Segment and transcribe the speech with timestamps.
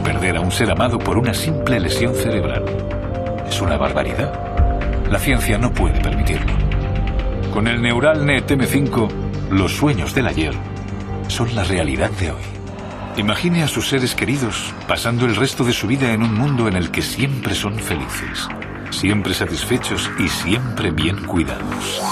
[0.00, 2.64] perder a un ser amado por una simple lesión cerebral.
[3.48, 4.32] Es una barbaridad.
[5.10, 6.52] La ciencia no puede permitirlo.
[7.52, 9.08] Con el Neuralnet M5,
[9.50, 10.54] los sueños del ayer
[11.28, 12.42] son la realidad de hoy.
[13.16, 16.76] Imagine a sus seres queridos pasando el resto de su vida en un mundo en
[16.76, 18.48] el que siempre son felices,
[18.90, 22.02] siempre satisfechos y siempre bien cuidados.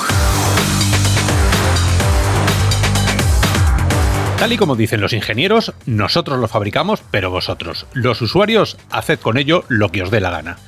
[4.44, 9.38] Tal y como dicen los ingenieros, nosotros lo fabricamos, pero vosotros, los usuarios, haced con
[9.38, 10.58] ello lo que os dé la gana.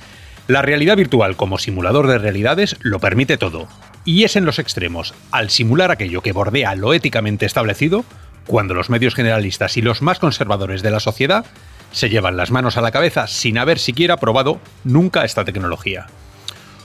[0.48, 3.68] La realidad virtual como simulador de realidades lo permite todo,
[4.06, 8.06] y es en los extremos, al simular aquello que bordea lo éticamente establecido,
[8.46, 11.44] cuando los medios generalistas y los más conservadores de la sociedad
[11.92, 16.06] se llevan las manos a la cabeza sin haber siquiera probado nunca esta tecnología.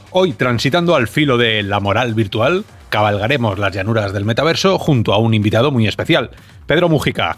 [0.10, 5.18] Hoy, transitando al filo de la moral virtual, cabalgaremos las llanuras del metaverso junto a
[5.18, 6.30] un invitado muy especial,
[6.68, 7.38] Pedro Mujica.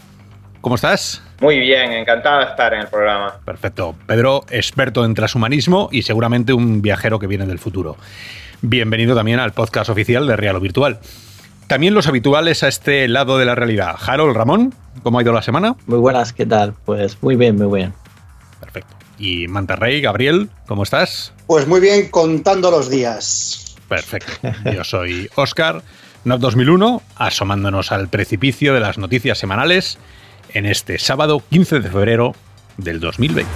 [0.60, 1.22] ¿Cómo estás?
[1.40, 3.36] Muy bien, encantado de estar en el programa.
[3.44, 3.94] Perfecto.
[4.06, 7.96] Pedro, experto en transhumanismo y seguramente un viajero que viene del futuro.
[8.62, 10.98] Bienvenido también al podcast oficial de Real o Virtual.
[11.68, 13.94] También los habituales a este lado de la realidad.
[14.04, 15.76] Harold, Ramón, ¿cómo ha ido la semana?
[15.86, 16.74] Muy buenas, ¿qué tal?
[16.84, 17.94] Pues muy bien, muy bien.
[18.58, 18.96] Perfecto.
[19.18, 21.32] Y Mantarrey, Gabriel, ¿cómo estás?
[21.46, 23.63] Pues muy bien, contando los días.
[23.94, 24.32] Perfecto.
[24.72, 25.82] Yo soy Oscar,
[26.24, 29.98] NOT 2001, asomándonos al precipicio de las noticias semanales
[30.52, 32.34] en este sábado 15 de febrero
[32.76, 33.48] del 2020.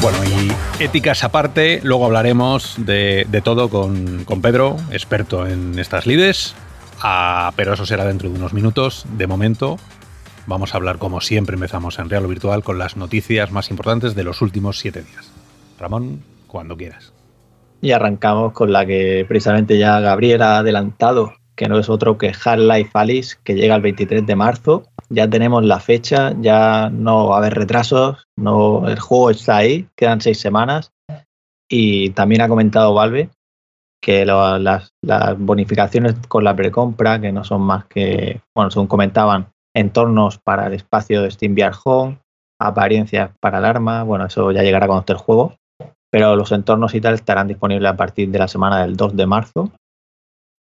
[0.00, 6.54] Bueno, y éticas aparte, luego hablaremos de, todo con, Pedro, experto en estas lides,
[7.00, 9.04] ah, pero eso será dentro de unos minutos.
[9.16, 9.78] De momento,
[10.46, 14.14] vamos a hablar como siempre empezamos en Real o Virtual con las noticias más importantes
[14.14, 15.30] de los últimos siete días.
[15.78, 17.12] Ramón, cuando quieras.
[17.80, 22.28] Y arrancamos con la que precisamente ya Gabriel ha adelantado, que no es otro que
[22.28, 27.36] Half-Life Alice, que llega el 23 de marzo ya tenemos la fecha, ya no va
[27.36, 30.92] a haber retrasos, no, el juego está ahí, quedan seis semanas.
[31.68, 33.30] Y también ha comentado Valve
[34.00, 34.92] que las,
[35.38, 40.72] bonificaciones con la precompra, que no son más que, bueno, según comentaban, entornos para el
[40.72, 42.18] espacio de SteamVR Home,
[42.60, 45.54] apariencias para el arma, bueno, eso ya llegará cuando esté el juego,
[46.10, 49.26] pero los entornos y tal estarán disponibles a partir de la semana del 2 de
[49.26, 49.72] marzo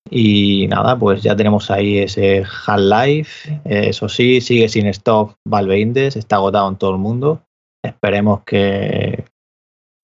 [0.09, 3.62] y nada, pues ya tenemos ahí ese Half-Life.
[3.66, 7.41] Eso sí, sigue sin stock Valve Index, está agotado en todo el mundo.
[7.84, 9.25] Esperemos que,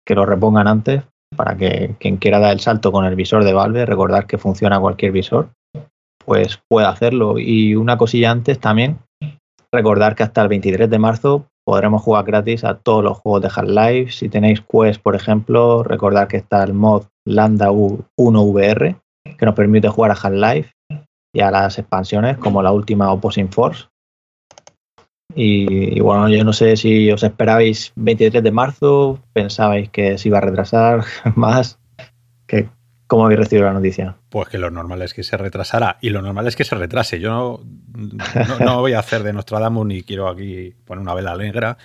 [0.06, 1.04] que lo repongan antes
[1.36, 4.80] para que quien quiera dar el salto con el visor de Valve, recordar que funciona
[4.80, 5.52] cualquier visor,
[6.30, 7.40] pues pueda hacerlo.
[7.40, 9.00] Y una cosilla antes también,
[9.74, 13.50] recordar que hasta el 23 de marzo podremos jugar gratis a todos los juegos de
[13.56, 14.12] Half-Life.
[14.12, 18.96] Si tenéis Quest, por ejemplo, recordar que está el mod Lambda 1 VR,
[19.40, 20.72] que nos permite jugar a Half-Life
[21.34, 23.88] y a las expansiones como la última Opposing Force.
[25.34, 30.38] Y, bueno, yo no sé si os esperabais 23 de marzo, pensabais que se iba
[30.38, 31.79] a retrasar más.
[33.10, 34.18] ¿Cómo habéis recibido la noticia?
[34.30, 37.20] Pues que lo normal es que se retrasara y lo normal es que se retrase.
[37.20, 37.64] Yo
[38.60, 41.80] no, voy a hacer de Nostradamus ni quiero aquí poner una vela negra,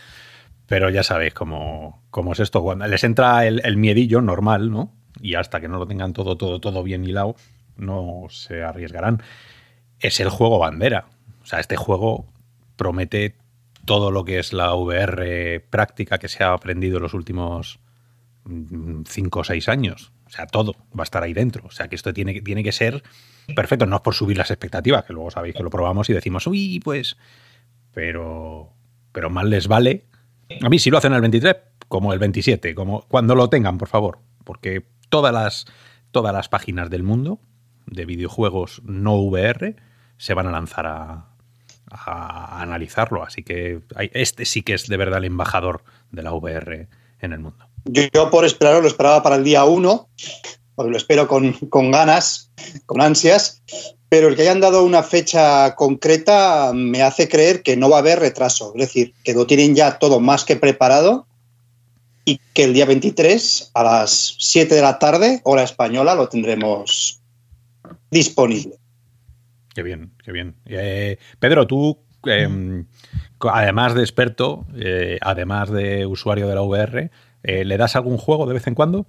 [0.66, 2.62] pero ya sabéis cómo, es esto.
[2.62, 4.92] Cuando les entra el, miedillo normal, ¿no?
[5.18, 7.36] y hasta que no lo tengan todo, todo, todo bien hilado,
[7.78, 9.22] no se arriesgarán.
[10.00, 11.06] Es el juego bandera.
[11.42, 12.26] O sea, este juego
[12.76, 13.34] promete
[13.86, 17.78] todo lo que es la VR práctica que se ha aprendido en los últimos
[18.44, 20.12] 5 o 6 años.
[20.26, 21.66] O sea, todo va a estar ahí dentro.
[21.66, 23.02] O sea, que esto tiene, tiene que ser
[23.54, 23.86] perfecto.
[23.86, 26.80] No es por subir las expectativas, que luego sabéis que lo probamos y decimos, uy,
[26.82, 27.16] pues.
[27.92, 28.72] Pero,
[29.12, 30.06] pero mal les vale.
[30.60, 31.56] A mí, si lo hacen el 23,
[31.88, 34.18] como el 27, como cuando lo tengan, por favor.
[34.44, 35.66] Porque todas las,
[36.10, 37.40] todas las páginas del mundo
[37.86, 39.76] de videojuegos no VR
[40.16, 41.26] se van a lanzar a,
[42.60, 43.22] analizarlo.
[43.22, 43.82] Así que
[44.12, 46.88] este sí que es de verdad el embajador de la VR
[47.20, 47.68] en el mundo.
[47.84, 50.08] Yo, por esperarlo lo esperaba para el día 1,
[50.74, 52.50] porque lo espero con, con, ganas,
[52.86, 53.62] con ansias,
[54.08, 58.00] pero el que hayan dado una fecha concreta me hace creer que no va a
[58.00, 58.72] haber retraso.
[58.74, 61.26] Es decir, que lo tienen ya todo más que preparado
[62.24, 67.20] y que el día 23 a las 7 de la tarde, hora española, lo tendremos
[68.10, 68.76] disponible.
[69.74, 70.54] Qué bien, qué bien.
[70.66, 72.86] Eh, Pedro, tú, em,
[73.40, 77.10] además de experto, eh, además de usuario de la VR,
[77.44, 79.06] eh, ¿le das algún juego de vez en cuando?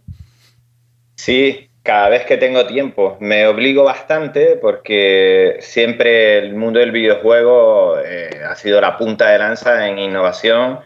[1.15, 3.17] Sí, cada vez que tengo tiempo.
[3.19, 9.87] Me obligo bastante porque siempre el mundo del videojuego ha sido la punta de lanza
[9.87, 10.79] en innovación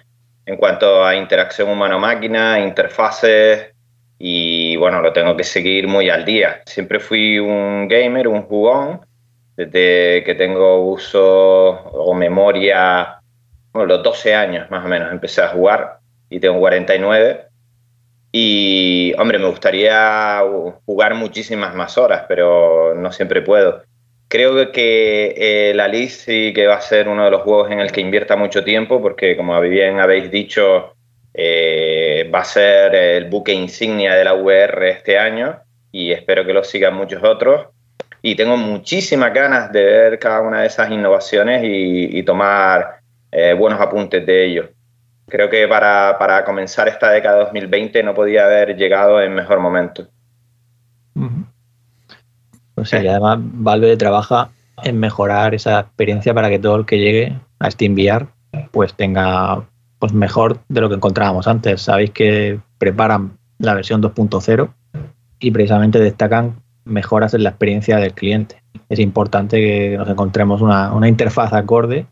[0.50, 3.68] en cuanto a interacción humano-máquina, interfaces
[4.18, 6.63] y bueno, lo tengo que seguir muy al día.
[6.66, 9.01] Siempre fui un gamer, un jugón,
[9.56, 13.22] desde que tengo uso o memoria,
[13.72, 15.99] bueno, los 12 años más o menos empecé a jugar
[16.29, 17.45] y tengo 49.
[18.31, 20.41] Y, hombre, me gustaría
[20.85, 23.83] jugar muchísimas más horas, pero no siempre puedo.
[24.27, 27.79] Creo que eh, la Alice sí que va a ser uno de los juegos en
[27.79, 30.93] el que invierta mucho tiempo, porque como bien habéis dicho,
[31.33, 35.59] eh, va a ser el buque insignia de la VR este año
[35.91, 37.67] y espero que lo sigan muchos otros.
[38.21, 42.99] Y tengo muchísimas ganas de ver cada una de esas innovaciones y, tomar
[43.31, 44.69] eh, buenos apuntes de ello.
[45.29, 49.59] Creo que para, para, comenzar esta década de 2020 no podía haber llegado en mejor
[49.59, 50.07] momento.
[52.75, 54.49] O sea, y además Valve trabaja
[54.83, 58.27] en mejorar esa experiencia para que todo el que llegue a SteamVR
[58.71, 59.63] pues tenga
[59.99, 61.81] pues mejor de lo que encontrábamos antes.
[61.81, 64.69] Sabéis que preparan la versión 2.0
[65.39, 68.63] y precisamente destacan mejoras en la experiencia del cliente.
[68.87, 72.07] Es importante que nos encontremos una, interfaz acorde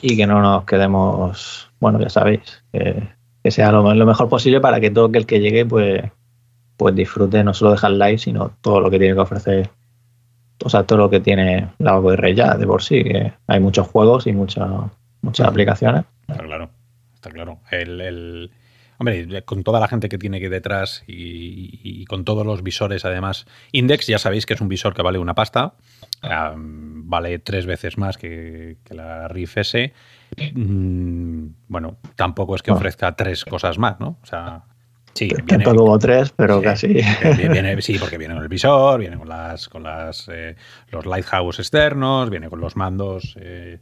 [0.00, 4.90] y que no nos quedemos, bueno, ya sabéis, que, sea lo, mejor posible para que
[4.90, 6.02] todo aquel que llegue pues,
[6.78, 9.70] pues disfrute no solo de Half-Life, sino todo lo que tiene que ofrecer,
[10.64, 13.86] o sea, todo lo que tiene la VR ya de por sí, que hay muchos
[13.86, 14.66] juegos y muchas
[15.20, 16.04] muchas aplicaciones.
[16.26, 16.70] claro
[17.30, 17.60] claro.
[17.70, 18.50] El,
[18.98, 23.46] hombre, con toda la gente que tiene que detrás y, con todos los visores, además,
[23.72, 25.74] Index, ya sabéis que es un visor que vale una pasta,
[26.22, 29.92] vale tres veces más que, la Rift S.
[30.54, 34.18] Mm, bueno, tampoco es que ofrezca tres cosas más, ¿no?
[34.22, 34.64] O sea,
[35.14, 37.00] Sí, viene, como tres, pero casi.
[37.80, 40.56] sí, porque viene con el visor, viene con las, con las eh,
[40.90, 43.78] los lighthouse externos, viene con los mandos eh,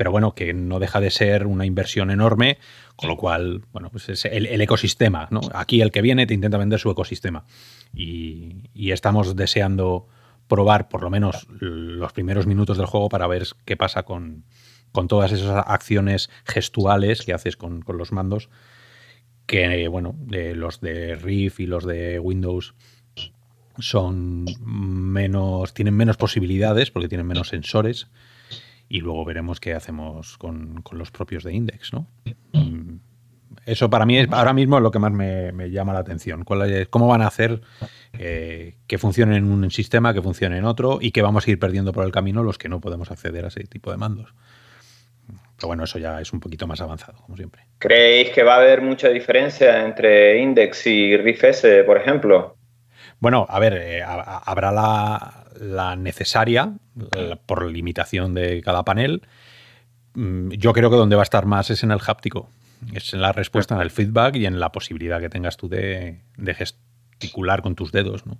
[0.00, 2.56] pero bueno, que no deja de ser una inversión enorme,
[2.96, 5.42] con lo cual, bueno, pues es el, ecosistema, ¿no?
[5.52, 7.44] Aquí el que viene te intenta vender su ecosistema.
[7.92, 10.08] Y, estamos deseando
[10.48, 14.44] probar por lo menos los primeros minutos del juego para ver qué pasa con,
[15.08, 18.48] todas esas acciones gestuales que haces con, los mandos,
[19.46, 22.74] que, bueno, los de Rift y los de Windows
[23.78, 28.08] son menos, tienen menos posibilidades porque tienen menos sensores
[28.88, 32.08] y luego veremos qué hacemos con, los propios de Index, ¿no?
[32.52, 32.96] Mm,
[33.66, 36.44] eso para mí es ahora mismo es lo que más me, llama la atención.
[36.44, 37.60] ¿Cómo van a hacer
[38.14, 41.58] eh, que funcione en un sistema, que funcione en otro y que vamos a ir
[41.58, 44.34] perdiendo por el camino los que no podemos acceder a ese tipo de mandos?
[45.60, 47.66] Pero bueno, eso ya es un poquito más avanzado, como siempre.
[47.78, 52.56] ¿Creéis que va a haber mucha diferencia entre Index y RIFS, por ejemplo?
[53.18, 56.72] Bueno, a ver, eh, habrá la, necesaria
[57.44, 59.20] por limitación de cada panel.
[60.14, 62.48] Mm, yo creo que donde va a estar más es en el háptico,
[62.94, 66.20] es en la respuesta, en el feedback y en la posibilidad que tengas tú de,
[66.56, 68.24] gesticular con tus dedos.
[68.24, 68.38] ¿no?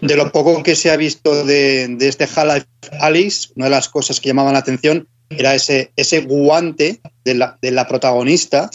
[0.00, 2.66] De, lo, poco que se ha visto de, este Half-Life
[2.98, 7.58] Alice, una de las cosas que llamaban la atención era ese, ese guante de la,
[7.60, 8.70] de la protagonista.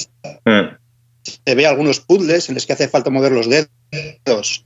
[0.45, 0.75] Mm.
[1.23, 4.65] Se ve algunos puzzles en los que hace falta mover los dedos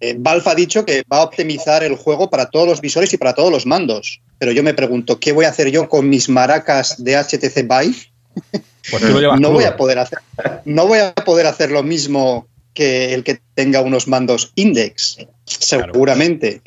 [0.00, 3.16] eh, Valve ha dicho que va a optimizar el juego para todos los visores y
[3.16, 4.20] para todos los mandos.
[4.38, 7.96] Pero yo me pregunto, ¿qué voy a hacer yo con mis maracas de HTC Vive?
[8.90, 9.02] Pues
[9.40, 10.18] no, voy a poder hacer,
[10.64, 16.60] no voy a poder hacer lo mismo que el que tenga unos mandos Index, seguramente.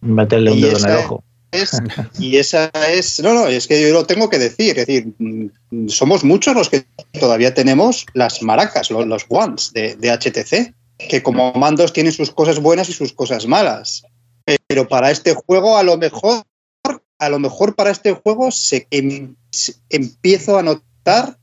[0.00, 1.24] Meterle un dedo en el ojo.
[2.18, 5.88] y esa es, no, no, es que yo lo tengo que decir, es decir, mm,
[5.88, 6.86] somos muchos los que
[7.18, 12.30] todavía tenemos las maracas, los, los ones de, de HTC que como mandos tienen sus
[12.30, 14.04] cosas buenas y sus cosas malas.
[14.66, 16.44] Pero para este juego, a lo mejor,
[17.18, 19.34] a lo mejor para este juego se, em,
[19.90, 21.38] empiezo a notar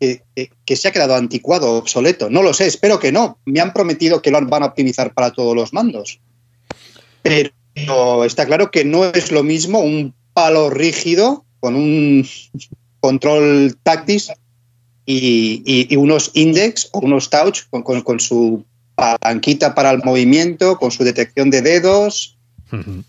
[0.00, 2.30] que, se ha quedado anticuado, obsoleto.
[2.30, 3.38] No lo sé, espero que no.
[3.44, 6.20] Me han prometido que lo van a optimizar para todos los mandos.
[7.22, 7.50] Pero
[8.24, 12.26] está claro que no es lo mismo un palo rígido con un
[13.00, 14.22] control táctil
[15.06, 18.64] y, unos index o unos touch con su
[18.98, 22.36] palanquita para el movimiento, con su detección de dedos.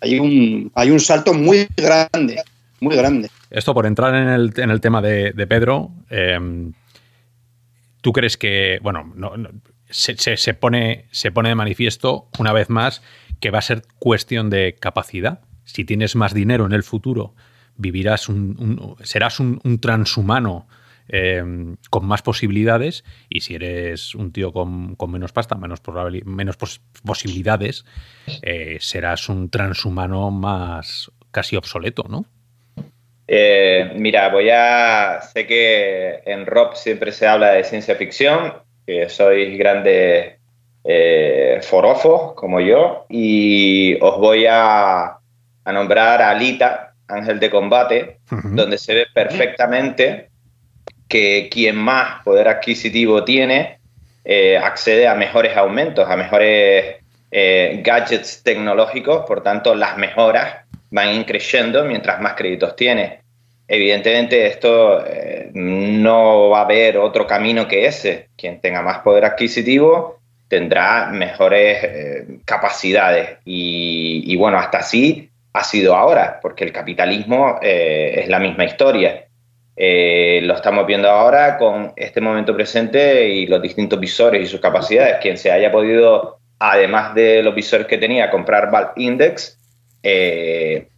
[0.01, 2.43] hay, un, hay un salto muy grande,
[2.79, 3.29] muy grande.
[3.49, 6.73] Esto por entrar en el, tema de, Pedro, em,
[8.01, 9.11] ¿tú crees que, bueno,
[9.89, 13.01] se, pone, se pone de manifiesto una vez más
[13.39, 15.41] que va a ser cuestión de capacidad?
[15.63, 17.35] Si tienes más dinero en el futuro,
[17.75, 20.67] vivirás un, serás un, transhumano
[21.11, 25.81] Em, con más posibilidades y si eres un tío con, menos pasta, menos,
[26.23, 26.55] menos
[27.03, 27.83] posibilidades,
[28.43, 32.25] eh, serás un transhumano más casi obsoleto, ¿no?
[33.27, 35.21] Eh, mira, voy a...
[35.21, 38.53] Sé que en Rob siempre se habla de ciencia ficción,
[38.85, 40.38] que sois grandes
[40.83, 45.17] eh, forofos como yo y os voy a,
[45.65, 50.29] nombrar a Alita, Ángel de Combate, donde se ve perfectamente
[51.07, 53.79] que quien más poder adquisitivo tiene
[54.23, 56.97] eh, accede a mejores aumentos, a mejores
[57.31, 63.21] eh, gadgets tecnológicos, por tanto las mejoras van increciendo mientras más créditos tiene.
[63.67, 68.29] Evidentemente esto eh, no va a haber otro camino que ese.
[68.35, 70.18] Quien tenga más poder adquisitivo
[70.49, 78.39] tendrá mejores capacidades y, bueno, hasta así ha sido ahora, porque el capitalismo es la
[78.39, 79.25] misma historia.
[79.77, 85.17] lo estamos viendo ahora con este momento presente y los distintos visores y sus capacidades.
[85.21, 89.57] Quien se haya podido además de los visores que tenía, comprar Valve Index.
[90.03, 90.89] Eh,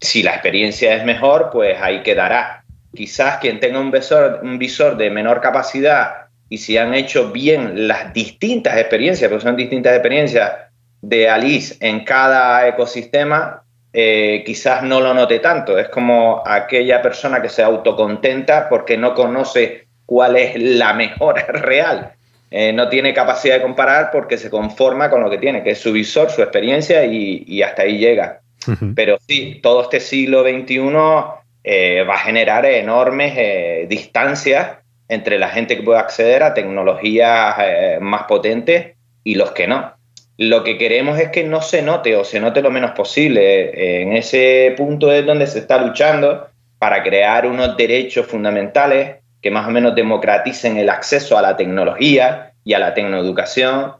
[0.00, 2.64] si la experiencia es mejor, pues ahí quedará.
[2.94, 7.88] Quizás quien tenga un visor, un visor de menor capacidad y si han hecho bien
[7.88, 10.52] las distintas experiencias, porque son distintas experiencias
[11.00, 15.78] de Alice en cada ecosistema, eh, quizás no lo note tanto.
[15.78, 22.12] Es como aquella persona que se autocontenta porque no conoce cuál es la mejor real.
[22.50, 25.78] Eh, no tiene capacidad de comparar porque se conforma con lo que tiene, que es
[25.78, 28.40] su visor, su experiencia y, hasta ahí llega.
[28.94, 30.78] Pero sí, todo este siglo XXI
[31.64, 34.78] eh, va a generar enormes eh, distancias
[35.14, 37.56] entre la gente que puede acceder a tecnologías
[38.00, 39.94] más potentes y los que no.
[40.36, 44.02] Lo que queremos es que no se note o se note lo menos posible.
[44.02, 49.68] En ese punto es donde se está luchando para crear unos derechos fundamentales que más
[49.68, 53.92] o menos democraticen el acceso a la tecnología y a la tecnoeducación,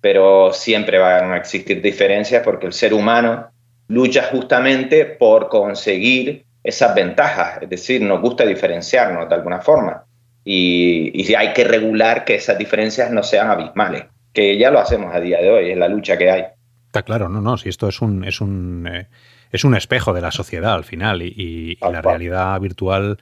[0.00, 3.50] pero siempre van a existir diferencias porque el ser humano
[3.88, 10.04] lucha justamente por conseguir esas ventajas, es decir, nos gusta diferenciarnos de alguna forma
[10.44, 15.14] y, y hay que regular que esas diferencias no sean abismales, que ya lo hacemos
[15.14, 16.44] a día de hoy, es la lucha que hay.
[16.86, 19.08] Está claro, no, no, si esto es un, es un, eh,
[19.50, 23.18] es un espejo de la sociedad al final y, y la realidad virtual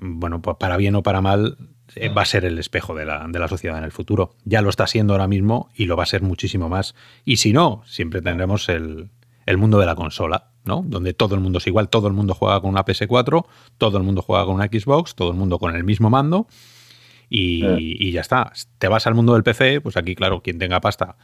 [0.00, 1.56] bueno, pues para bien o para mal,
[1.96, 4.34] eh, va a ser el espejo de la, de la, sociedad en el futuro.
[4.44, 6.94] Ya lo está siendo ahora mismo y lo va a ser muchísimo más.
[7.24, 9.10] Y si no, siempre tendremos el,
[9.46, 10.82] el mundo de la consola, ¿no?
[10.86, 13.44] Donde todo el mundo es igual, todo el mundo juega con una PS4,
[13.78, 16.46] todo el mundo juega con una Xbox, todo el mundo con el mismo mando.
[17.32, 17.64] Y,
[18.08, 18.52] y, ya está.
[18.78, 21.16] Te vas al mundo del PC, pues aquí, claro, quien tenga pasta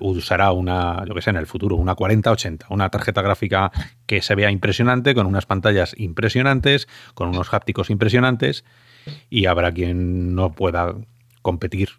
[0.00, 3.72] usará una, yo que sé, en el futuro, una 4080, una tarjeta gráfica
[4.06, 8.64] que se vea impresionante, con unas pantallas impresionantes, con unos hápticos impresionantes,
[9.30, 10.94] y habrá quien no pueda
[11.42, 11.90] competir,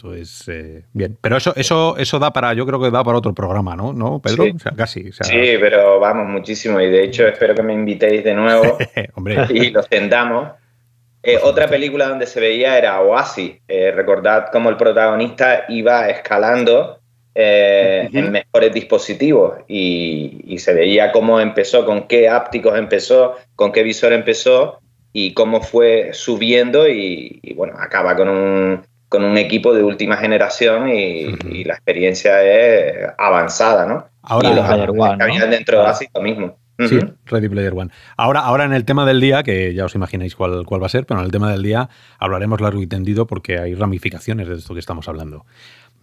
[0.00, 1.18] Entonces, eh, bien.
[1.20, 3.92] Pero eso, eso, eso da para, yo creo que da para otro programa, ¿no?
[3.92, 4.44] ¿No, Pedro?
[4.44, 4.52] Sí.
[4.54, 5.08] O sea, casi.
[5.08, 6.80] O sea, sí, pero vamos muchísimo.
[6.80, 8.78] Y de hecho, espero que me invitéis de nuevo
[9.50, 10.50] y lo tendamos.
[11.22, 13.56] Eh, otra película donde se veía era Oasis.
[13.66, 17.00] Eh, recordad cómo el protagonista iba escalando
[17.34, 23.82] eh, en mejores dispositivos y, se veía cómo empezó, con qué ápticos empezó, con qué
[23.82, 24.80] visor empezó
[25.12, 30.88] y cómo fue subiendo y, bueno, acaba con un, con un equipo de última generación
[30.88, 34.06] y, la experiencia es avanzada, ¿no?
[34.22, 35.46] Ahora, y los Player One, ¿no?
[35.46, 36.56] dentro de Oasis lo mismo.
[36.78, 37.90] Sí, Ready Player One.
[38.16, 40.90] Ahora, ahora en el tema del día, que ya os imagináis cuál, cuál va a
[40.90, 41.88] ser, pero en el tema del día
[42.18, 45.44] hablaremos largo y tendido porque hay ramificaciones de esto que estamos hablando.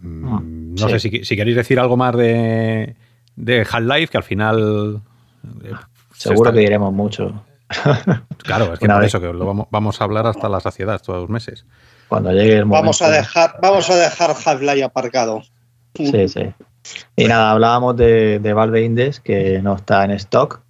[0.03, 2.95] Ah, mm, no sé si, queréis decir algo más de,
[3.37, 5.01] de Half-Life, que al final.
[5.63, 5.71] Eh,
[6.13, 7.45] Seguro que diremos mucho.
[8.37, 11.21] Claro, es que por eso que lo vamos, vamos, a hablar hasta la saciedad todos
[11.21, 11.65] los meses.
[12.07, 12.83] Cuando llegue el momento.
[12.83, 15.43] Vamos a dejar, vamos a dejar Half-Life aparcado.
[15.95, 16.53] Sí, sí.
[17.15, 20.61] Y nada, hablábamos de, de, Valve Index, que no está en stock.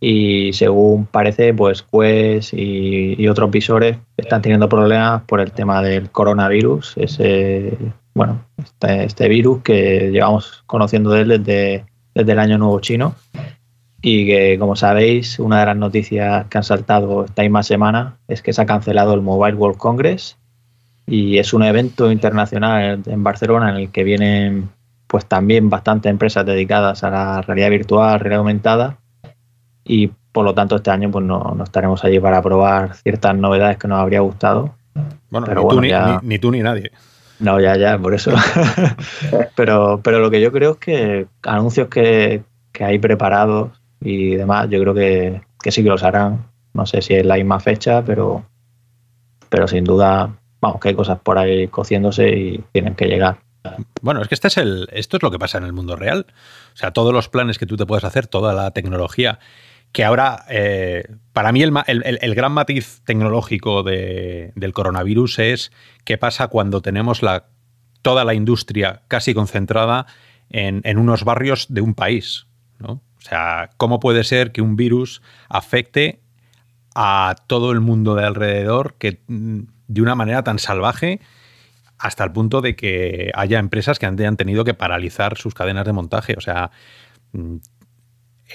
[0.00, 5.82] Y según parece, pues Quest y, y otros visores están teniendo problemas por el tema
[5.82, 7.76] del coronavirus, ese
[8.18, 13.14] bueno, este, este, virus que llevamos conociendo de él desde, desde el año nuevo chino
[14.02, 18.42] y que, como sabéis, una de las noticias que han saltado esta misma semana es
[18.42, 20.36] que se ha cancelado el Mobile World Congress
[21.08, 24.68] y es un evento internacional en Barcelona en el que vienen
[25.06, 28.98] pues también bastantes empresas dedicadas a la realidad virtual, realidad aumentada
[29.84, 33.78] y por lo tanto este año pues no, no estaremos allí para probar ciertas novedades
[33.78, 34.74] que nos habría gustado.
[35.30, 36.20] Bueno, Pero ni, bueno, tú, ya...
[36.22, 36.92] ni, ni tú ni nadie.
[37.40, 38.32] No, ya, ya, por eso.
[39.56, 42.42] pero, pero lo que yo creo es que anuncios que,
[42.80, 46.46] hay preparados y demás, yo creo que, sí que los harán.
[46.74, 48.44] No sé si es la misma fecha, pero,
[49.48, 53.38] pero sin duda, vamos, que hay cosas por ahí cociéndose y tienen que llegar.
[54.00, 56.26] Bueno, es que este es el, esto es lo que pasa en el mundo real.
[56.72, 59.38] O sea, todos los planes que tú te puedes hacer, toda la tecnología
[59.92, 65.72] que ahora, eh, para mí, el, el, gran matiz tecnológico de, del coronavirus es
[66.04, 67.46] qué pasa cuando tenemos la
[68.02, 70.06] toda la industria casi concentrada
[70.50, 72.46] en, unos barrios de un país.
[72.78, 72.92] ¿no?
[72.92, 76.20] O sea, ¿cómo puede ser que un virus afecte
[76.94, 81.20] a todo el mundo de alrededor que mm, de una manera tan salvaje
[81.98, 85.92] hasta el punto de que haya empresas que han tenido que paralizar sus cadenas de
[85.92, 86.34] montaje?
[86.36, 86.70] O sea,
[87.32, 87.56] mm,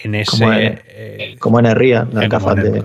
[0.04, 0.32] en ese.
[0.32, 2.10] Como en, eh, como en el Real,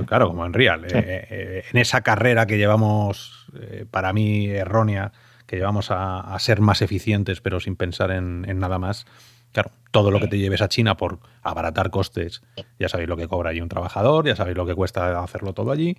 [0.07, 0.85] Claro, como en Real.
[0.85, 3.47] Eh, eh, en esa carrera que llevamos,
[3.91, 5.13] para mí errónea,
[5.47, 9.07] que llevamos a, ser más eficientes, pero sin pensar en, nada más.
[9.53, 12.43] Claro, todo lo que te lleves a China por abaratar costes,
[12.79, 15.71] ya sabéis lo que cobra allí un trabajador, ya sabéis lo que cuesta hacerlo todo
[15.71, 15.97] allí.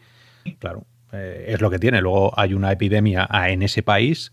[0.60, 2.02] Claro, es lo que tiene.
[2.02, 4.32] Luego hay una epidemia en ese país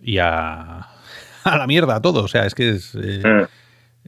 [0.00, 0.88] y a,
[1.44, 2.24] a la mierda todo.
[2.24, 2.94] O sea, es que es.
[2.94, 3.44] Mm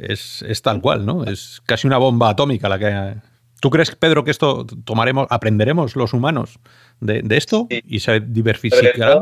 [0.01, 1.25] es, tal cual, ¿no?
[1.25, 3.15] Es casi una bomba atómica la que...
[3.61, 6.61] ¿Tú crees, Pedro, que esto tomaremos, aprenderemos los humanos
[7.01, 9.15] de, esto y se diversificará?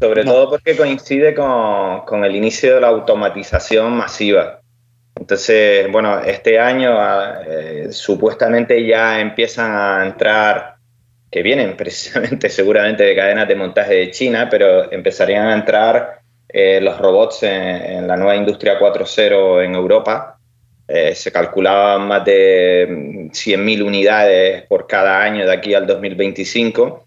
[0.00, 4.60] Sobre, todo, porque coincide con, el inicio de la automatización masiva.
[5.14, 10.75] Entonces, bueno, este año ah, eh, supuestamente ya empiezan a entrar,
[11.36, 16.80] que vienen precisamente seguramente de cadenas de montaje de China, pero empezarían a entrar eh,
[16.80, 20.38] los robots en, la nueva industria 4.0 en Europa.
[20.88, 27.04] Eh, se calculaban más de 100.000 unidades por cada año de aquí al 2025.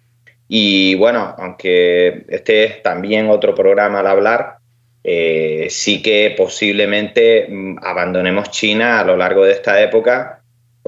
[0.47, 4.57] Y bueno, aunque este es también otro programa al hablar,
[5.03, 10.38] eh, sí que posiblemente mm, abandonemos China a lo largo de esta época,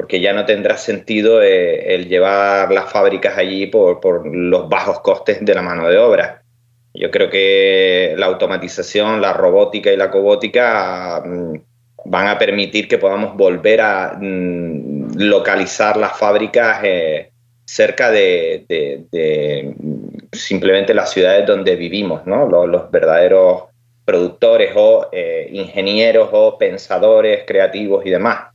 [0.01, 5.53] porque ya no tendrá sentido el llevar las fábricas allí por, los bajos costes de
[5.53, 6.41] la mano de obra.
[6.95, 11.53] Yo creo que la automatización, la robótica y la cobótica mm,
[12.05, 17.29] van a permitir que podamos volver a mm, localizar las fábricas eh,
[17.63, 18.65] cerca de,
[20.31, 22.47] simplemente las ciudades donde vivimos, ¿no?
[22.47, 23.65] los, verdaderos
[24.03, 28.50] productores o eh, ingenieros o pensadores creativos y demás.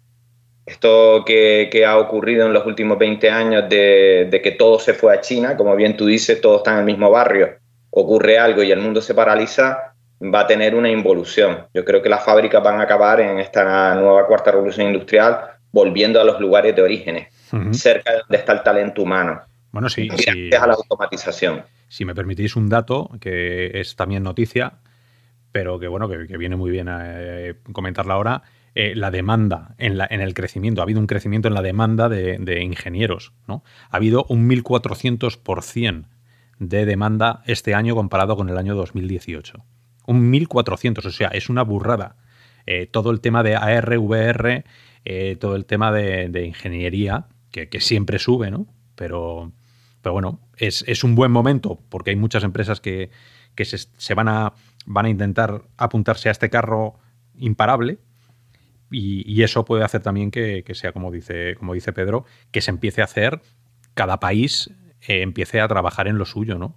[0.66, 4.94] Esto que, que, ha ocurrido en los últimos 20 años de, de, que todo se
[4.94, 7.56] fue a China, como bien tú dices, todo está en el mismo barrio
[7.98, 11.66] ocurre algo y el mundo se paraliza, va a tener una involución.
[11.72, 15.40] Yo creo que las fábricas van a acabar en esta nueva cuarta revolución industrial
[15.72, 17.28] volviendo a los lugares de orígenes,
[17.72, 19.40] cerca de donde está el talento humano.
[19.72, 20.08] Bueno, sí.
[20.08, 21.62] Gracias a la automatización.
[21.88, 24.74] Si me permitís un dato, que es también noticia,
[25.52, 28.42] pero que bueno, que, viene muy bien a eh, comentarla ahora,
[28.78, 33.32] eh, la demanda en, el crecimiento, ha habido un crecimiento en la demanda de, ingenieros,
[33.48, 33.64] ¿no?
[33.88, 36.04] Ha habido un 1.400%
[36.58, 39.64] de demanda este año comparado con el año 2018.
[40.06, 42.16] Un 1.400, o sea, es una burrada.
[42.66, 44.64] Eh, todo el tema de AR, VR,
[45.06, 48.66] eh, todo el tema de, ingeniería, que, siempre sube, ¿no?
[48.94, 49.52] Pero,
[50.02, 53.08] pero bueno, es, un buen momento porque hay muchas empresas que,
[53.56, 54.52] se, van, a,
[54.84, 56.98] van a intentar apuntarse a este carro
[57.38, 58.00] imparable.
[58.90, 62.70] Y, eso puede hacer también que, que, sea, como dice, como dice Pedro, que se
[62.70, 63.40] empiece a hacer
[63.94, 64.70] cada país
[65.08, 66.74] eh, empiece a trabajar en lo suyo, ¿no?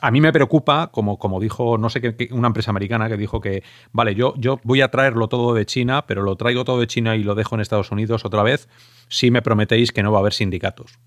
[0.00, 3.40] A mí me preocupa, como, como dijo, no sé qué, una empresa americana que dijo
[3.40, 6.86] que, vale, yo, yo voy a traerlo todo de China, pero lo traigo todo de
[6.86, 8.68] China y lo dejo en Estados Unidos otra vez,
[9.08, 10.98] si me prometéis que no va a haber sindicatos.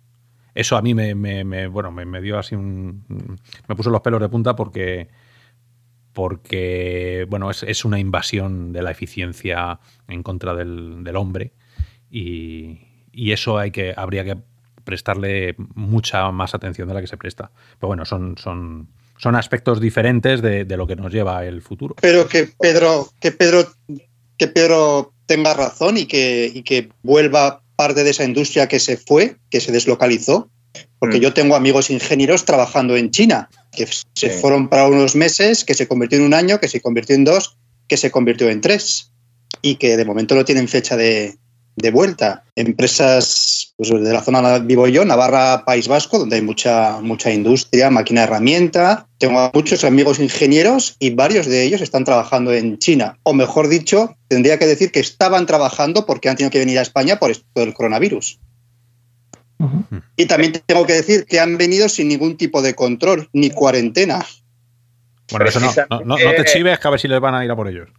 [0.56, 3.40] Eso a mí me, bueno, me, dio así un...
[3.68, 5.10] me puso los pelos de punta porque,
[6.13, 11.54] porque bueno, es, una invasión de la eficiencia en contra del, hombre
[12.10, 12.80] y,
[13.12, 14.38] y, eso hay que, habría que
[14.84, 17.52] prestarle mucha más atención de la que se presta.
[17.80, 21.95] Pero bueno, son, son, son aspectos diferentes de, lo que nos lleva el futuro.
[22.02, 23.67] Pero que Pedro, que Pedro,
[24.38, 29.38] que Pedro tenga razón y que, que vuelva parte de esa industria que se fue,
[29.50, 30.50] que se deslocalizó,
[31.00, 31.22] porque mm.
[31.22, 35.88] yo tengo amigos ingenieros trabajando en China, que se fueron para unos meses, que se
[35.88, 37.58] convirtió en un año, que se convirtió en dos,
[37.88, 39.12] que se convirtió en tres,
[39.62, 41.36] y que de momento no tienen fecha de,
[41.76, 42.44] de vuelta.
[42.56, 47.32] Empresas pues, de la zona donde vivo yo, Navarra, País Vasco, donde hay mucha, mucha
[47.32, 49.08] industria, máquina herramienta.
[49.18, 53.18] Tengo muchos amigos ingenieros y varios de ellos están trabajando en China.
[53.24, 56.84] O mejor dicho, tendría que decir que estaban trabajando porque han tenido que venir a
[56.84, 58.40] España por esto del coronavirus.
[60.15, 64.26] Y también tengo que decir que han venido sin ningún tipo de control ni cuarentena.
[65.32, 67.56] Bueno, eso no, no, te chives que a ver si les van a ir a
[67.56, 67.89] por ellos.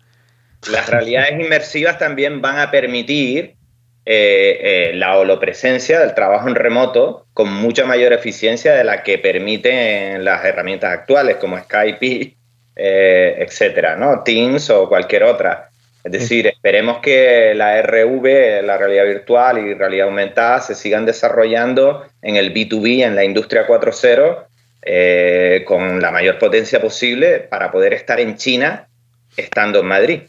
[0.70, 3.57] Las realidades inmersivas también van a permitir
[4.05, 9.18] eh, eh, la holopresencia del trabajo en remoto con mucha mayor eficiencia de la que
[9.18, 12.37] permiten las herramientas actuales como Skype,
[12.75, 14.22] eh, etcétera, ¿no?
[14.22, 15.70] Teams o cualquier otra.
[16.05, 22.05] Es decir, esperemos que la RV, la realidad virtual y realidad aumentada se sigan desarrollando
[22.23, 24.47] en el B2B, en la industria 4.0
[24.85, 28.88] eh, con la mayor potencia posible para poder estar en China
[29.37, 30.21] estando en Madrid.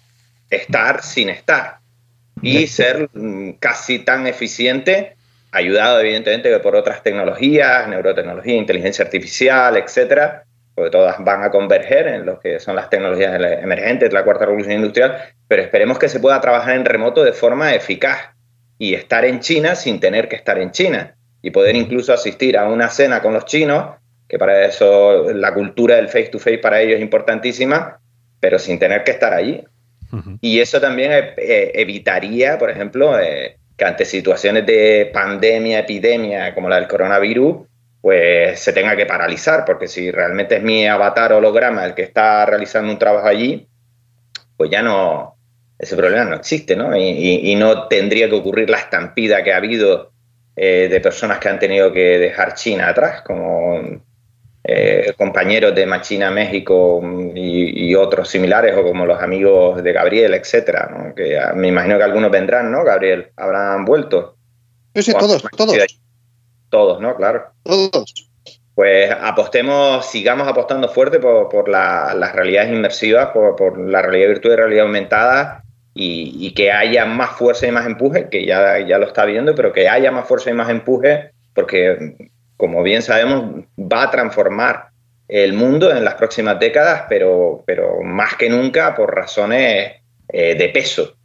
[0.50, 1.78] Estar sin estar.
[2.42, 5.16] Y ser mm, casi tan eficiente,
[5.52, 10.44] ayudado evidentemente por otras tecnologías, neurotecnología, inteligencia artificial, etcétera,
[10.76, 14.76] porque todas van a converger en lo que son las tecnologías emergentes la cuarta revolución
[14.76, 18.32] industrial, pero esperemos que se pueda trabajar en remoto de forma eficaz
[18.78, 22.68] y estar en China sin tener que estar en China y poder incluso asistir a
[22.68, 23.96] una cena con los chinos,
[24.28, 28.00] que para eso la cultura del face to face para ellos es importantísima,
[28.40, 29.64] pero sin tener que estar allí.
[30.42, 36.54] Y eso también eh, eh, evitaría, por ejemplo, eh, que ante situaciones de pandemia, epidemia
[36.54, 37.68] como la del coronavirus,
[38.04, 42.46] pues se tenga que paralizar, porque si realmente es mi avatar holograma el que está
[42.46, 43.66] realizando un trabajo allí,
[44.58, 45.38] pues ya no,
[45.80, 46.94] ese problema no existe, ¿no?
[46.98, 50.12] Y, no tendría que ocurrir la estampida que ha habido
[50.58, 53.80] eh, de personas que han tenido que dejar China atrás, como
[54.66, 57.02] eh, compañeros de Machina México
[57.34, 61.16] y, otros similares, o como los amigos de Gabriel, etcétera, ¿no?
[61.16, 63.32] Que me imagino que algunos vendrán, ¿no, Gabriel?
[63.38, 64.36] Habrán vuelto.
[64.94, 66.03] Sí, todos, todos.
[66.74, 67.16] Todos, ¿no?
[67.16, 67.52] Claro.
[67.62, 68.32] Todos.
[68.74, 74.86] Pues apostemos, sigamos apostando fuerte por, las realidades inmersivas, por, la realidad virtual y realidad
[74.86, 79.54] aumentada y, que haya más fuerza y más empuje, que ya, ya lo está viendo,
[79.54, 84.88] pero que haya más fuerza y más empuje, porque como bien sabemos, va a transformar
[85.28, 89.92] el mundo en las próximas décadas, pero, pero más que nunca por razones
[90.28, 91.18] eh, de peso.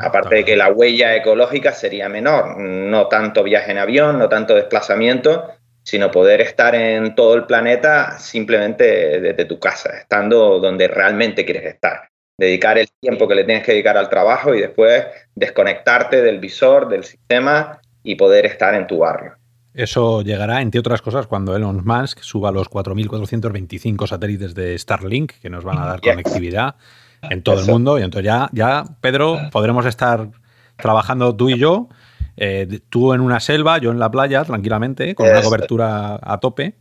[0.00, 4.54] Aparte de que la huella ecológica sería menor, no tanto viaje en avión, no tanto
[4.54, 5.48] desplazamiento,
[5.82, 11.64] sino poder estar en todo el planeta simplemente desde tu casa, estando donde realmente quieres
[11.64, 12.08] estar.
[12.38, 16.88] Dedicar el tiempo que le tienes que dedicar al trabajo y después desconectarte del visor,
[16.88, 19.36] del sistema y poder estar en tu barrio.
[19.74, 25.48] Eso llegará, entre otras cosas, cuando Elon Musk suba los 4.425 satélites de Starlink que
[25.48, 26.76] nos van a dar conectividad
[27.22, 27.98] en todo el mundo.
[27.98, 30.28] Y entonces ya, ya, Pedro, podremos estar
[30.76, 31.88] trabajando tú y yo,
[32.36, 36.74] eh, tú en una selva, yo en la playa, tranquilamente, con una cobertura a tope.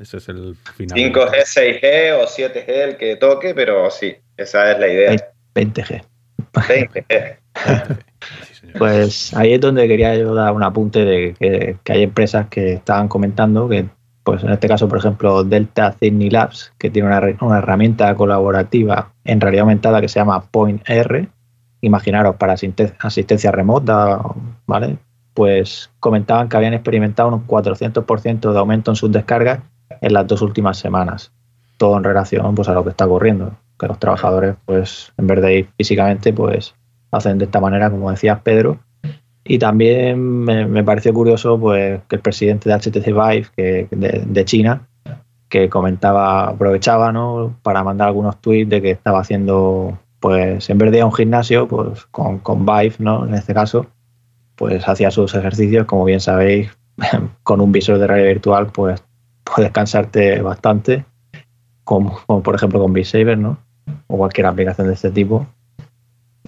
[0.00, 0.98] Ese es el final.
[0.98, 5.16] 5G, 6G o 7G, el que toque, pero sí, esa es la idea.
[5.54, 6.02] 20G.
[6.52, 7.36] 20G.
[8.78, 12.74] pues ahí es donde quería yo dar un apunte de que, que hay empresas que
[12.74, 13.86] estaban comentando que
[14.26, 19.40] pues en este caso, por ejemplo, Delta Sydney Labs, que tiene una, herramienta colaborativa en
[19.40, 21.28] realidad aumentada que se llama Point R,
[21.80, 24.20] imaginaros para asistencia remota,
[24.66, 24.98] ¿vale?
[25.34, 29.60] Pues comentaban que habían experimentado un 400% de aumento en sus descargas
[30.00, 31.32] en las dos últimas semanas.
[31.76, 35.42] Todo en relación pues, a lo que está ocurriendo, que los trabajadores, pues, en vez
[35.42, 36.74] de ir físicamente, pues,
[37.10, 38.78] hacen de esta manera, como decías Pedro,
[39.48, 44.88] y también me, pareció curioso pues, que el presidente de HTC Vive que, de, China,
[45.48, 47.56] que comentaba, aprovechaba ¿no?
[47.62, 51.12] para mandar algunos tweets de que estaba haciendo, pues en vez de ir a un
[51.12, 53.26] gimnasio, pues con, con Vive, ¿no?
[53.26, 53.86] en este caso,
[54.56, 56.70] pues hacía sus ejercicios, como bien sabéis,
[57.42, 59.02] con un visor de realidad virtual, pues
[59.44, 61.04] puedes cansarte bastante,
[61.84, 63.58] como, por ejemplo con Beat Saber, ¿no?
[64.08, 65.46] O cualquier aplicación de este tipo.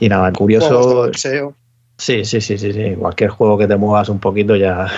[0.00, 1.10] Y nada, curioso.
[1.96, 2.94] Sí, sí, sí, sí, sí.
[2.96, 4.88] Cualquier juego que te muevas un poquito ya,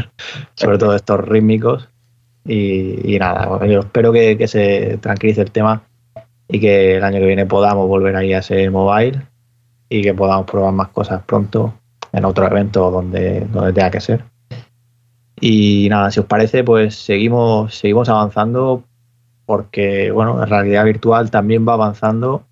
[0.54, 1.88] sobre todo estos rítmicos.
[2.44, 5.82] Y, nada, yo espero que, se tranquilice el tema
[6.48, 9.22] y que el año que viene podamos volver ahí a ser mobile
[9.88, 11.74] y que podamos probar más cosas pronto
[12.12, 14.24] en otro evento donde, donde tenga que ser.
[15.40, 18.84] Y nada, si os parece, pues seguimos, seguimos avanzando
[19.46, 22.44] porque, bueno, la realidad virtual también va avanzando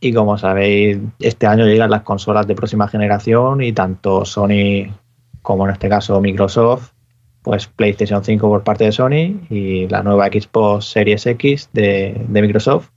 [0.00, 4.90] y como sabéis, este año llegan las consolas de próxima generación y tanto Sony
[5.42, 6.92] como en este caso Microsoft,
[7.50, 12.90] pues PlayStation 5 por parte de Sony y la nueva Xbox Series X de, Microsoft.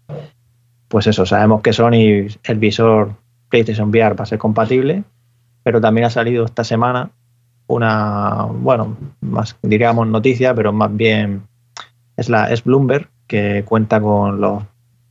[0.90, 3.16] Pues eso, sabemos que Sony, el visor
[3.50, 5.06] PlayStation VR va a ser compatible,
[5.64, 7.10] pero también ha salido esta semana
[7.66, 11.48] una, bueno, más diríamos noticia, pero más bien
[12.16, 14.62] es la es Bloomberg que cuenta con los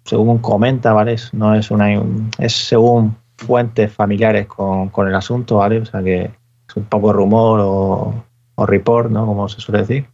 [0.05, 1.17] según comenta, ¿vale?
[1.33, 2.01] No es una
[2.39, 5.81] es según fuentes familiares con, el asunto, ¿vale?
[5.81, 6.31] O sea que
[6.69, 8.25] es un poco rumor o,
[8.59, 9.27] report, ¿no?
[9.27, 10.07] Como se suele decir.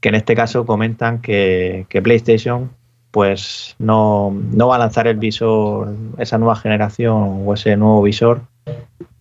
[0.00, 2.70] Que en este caso comentan que, PlayStation
[3.10, 8.42] pues no, no, va a lanzar el visor, esa nueva generación o ese nuevo visor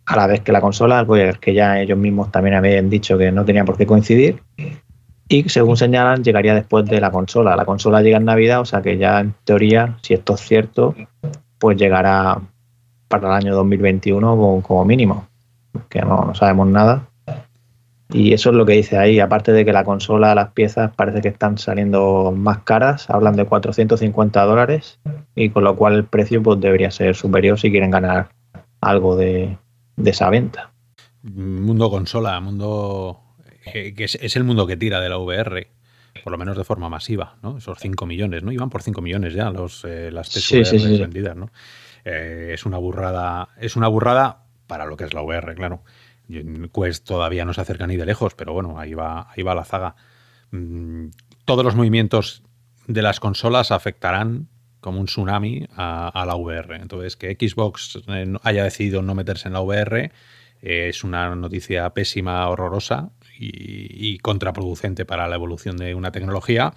[0.06, 1.08] a la vez que la consola,
[1.39, 4.41] que ya ellos mismos también habían dicho que no tenía por qué coincidir
[5.28, 7.56] y según señalan llegaría después de la consola.
[7.56, 10.95] La consola llega en Navidad, o sea que ya en teoría, si esto es cierto,
[11.58, 12.39] pues llegará
[13.08, 15.28] para el año 2021 como, mínimo,
[15.89, 17.08] que no, sabemos nada.
[18.12, 21.22] Y eso es lo que dice ahí, aparte de que la consola, las piezas parece
[21.22, 25.00] que están saliendo más caras, hablan de 450 dólares,
[25.36, 28.30] y con lo cual el precio pues, debería ser superior si quieren ganar
[28.80, 29.58] algo de,
[30.04, 30.72] esa venta.
[31.24, 33.22] Mundo consola, mundo
[33.74, 35.68] eh, que es, el mundo que tira de la VR,
[36.24, 37.58] por lo menos de forma masiva, ¿no?
[37.58, 38.52] Esos 5 millones, ¿no?
[38.52, 41.50] Iban por 5 millones ya los, eh, las TVR vendidas, ¿no?
[42.04, 45.82] Eh, es una burrada, es una burrada para lo que es la VR, claro.
[46.74, 49.66] Quest todavía no se acerca ni de lejos, pero bueno, ahí va, ahí va la
[49.66, 49.96] zaga.
[50.52, 51.08] Mm,
[51.46, 52.44] todos los movimientos
[52.88, 54.48] de las consolas afectarán
[54.86, 56.76] como un tsunami a, la VR.
[56.76, 60.12] Entonces, que Xbox eh, haya decidido no meterse en la VR
[60.62, 66.74] eh, es una noticia pésima, horrorosa y, contraproducente para la evolución de una tecnología.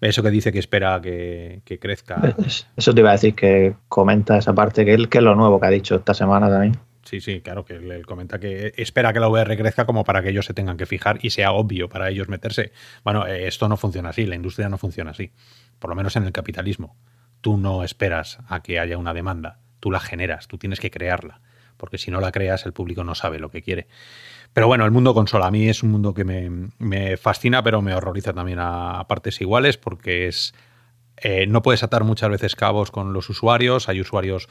[0.00, 2.34] Eso que dice que espera que, crezca.
[2.76, 5.66] Eso te iba a decir que comenta esa parte, que, que es lo nuevo que
[5.66, 6.78] ha dicho esta semana también.
[7.10, 10.28] Sí, sí, claro, que él comenta que espera que la VR crezca como para que
[10.28, 12.70] ellos se tengan que fijar y sea obvio para ellos meterse.
[13.02, 15.32] Bueno, eh, esto no funciona así, la industria no funciona así,
[15.80, 16.96] por lo menos en el capitalismo.
[17.40, 21.40] Tú no esperas a que haya una demanda, tú la generas, tú tienes que crearla,
[21.76, 23.88] porque si no la creas el público no sabe lo que quiere.
[24.52, 27.92] Pero bueno, el mundo consola a mí es un mundo que me, fascina, pero me
[27.92, 30.54] horroriza también a, partes iguales, porque es...
[31.16, 34.48] Eh, no puedes atar muchas veces cabos con los usuarios, hay usuarios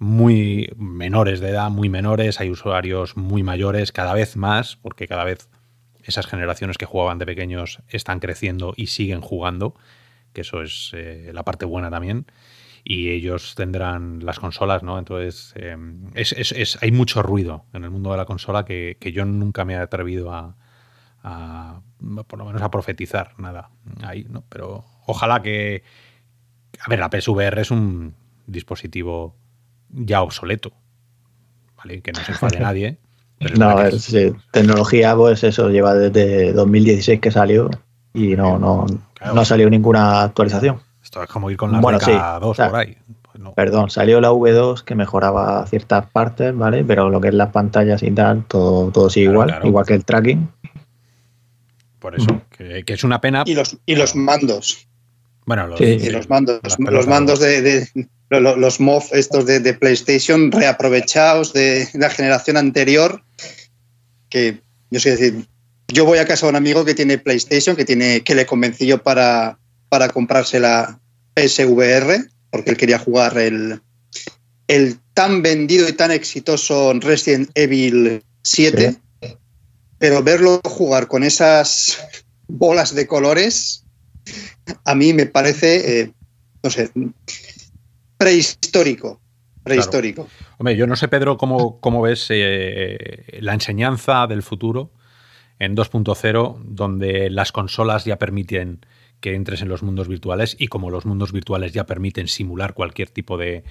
[0.00, 5.24] muy menores de edad, muy menores, hay usuarios muy mayores, cada vez más, porque cada
[5.24, 5.50] vez
[6.02, 9.74] esas generaciones que jugaban de pequeños están creciendo y siguen jugando,
[10.32, 12.24] que eso es eh, la parte buena también.
[12.82, 14.98] Y ellos tendrán las consolas, ¿no?
[14.98, 15.76] Entonces, eh,
[16.14, 19.76] es, hay mucho ruido en el mundo de la consola que, yo nunca me he
[19.76, 20.56] atrevido a,
[21.22, 21.82] a,
[22.26, 23.68] por lo menos, a profetizar nada
[24.02, 24.44] ahí, ¿no?
[24.48, 25.82] Pero ojalá que.
[26.80, 28.14] A ver, la PSVR es un
[28.46, 29.36] dispositivo
[29.92, 30.72] ya obsoleto.
[31.76, 32.02] ¿Vale?
[32.02, 32.98] Que no se enfade nadie.
[33.58, 33.94] no, a ver,
[34.50, 37.70] tecnología, pues eso, lleva desde 2016 que salió
[38.12, 38.86] y no, no,
[39.34, 40.80] no ha salido ninguna actualización.
[41.02, 42.96] Esto es como ir con la bueno, 2 por ahí.
[43.32, 46.84] Pues perdón, salió la V2 que mejoraba ciertas partes, ¿vale?
[46.84, 50.04] Pero lo que es las pantallas y tal, todo, todo sigue igual, igual que el
[50.04, 50.48] tracking.
[52.00, 53.44] Por eso, que, es una pena.
[53.46, 54.88] Y los, y los mandos.
[55.46, 57.88] Bueno, los, los mandos, los mandos de,
[58.30, 63.22] los, MOV estos de, PlayStation reaprovechados de la generación anterior,
[64.28, 65.46] que yo sé decir,
[65.88, 68.86] yo voy a casa de un amigo que tiene PlayStation, que, tiene, que le convencí
[68.86, 71.00] yo para, para comprarse la
[71.34, 73.80] PSVR, porque él quería jugar el,
[74.68, 78.96] el tan vendido y tan exitoso Resident Evil 7,
[79.98, 81.98] pero verlo jugar con esas
[82.46, 83.84] bolas de colores,
[84.84, 86.12] a mí me parece, eh,
[86.62, 86.90] no sé,
[88.20, 89.18] prehistórico.
[89.62, 90.28] Prehistórico.
[90.58, 94.92] Hombre, yo no sé, Pedro, cómo, cómo ves eh, la enseñanza del futuro
[95.58, 98.84] en 2.0, donde las consolas ya permiten
[99.20, 103.08] que entres en los mundos virtuales y como los mundos virtuales ya permiten simular cualquier
[103.08, 103.64] tipo de,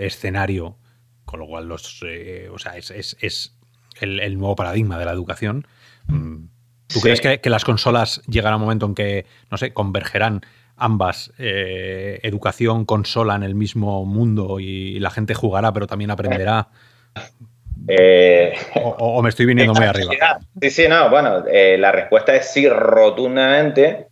[0.00, 0.76] escenario,
[1.24, 3.56] con lo cual los, eh, o sea, es,
[4.00, 5.66] el, nuevo paradigma de la educación.
[6.06, 6.46] Mm,
[6.86, 10.42] ¿Tú crees que, que, las consolas llegarán a un momento en que, no sé, convergerán
[10.80, 16.68] ambas, eh, educación, consola en el mismo mundo y la gente jugará, pero también aprenderá?
[17.88, 20.12] Eh, o, me estoy viniendo muy arriba?
[20.60, 24.08] Sí, sí, no, bueno, eh, la respuesta es sí, rotundamente.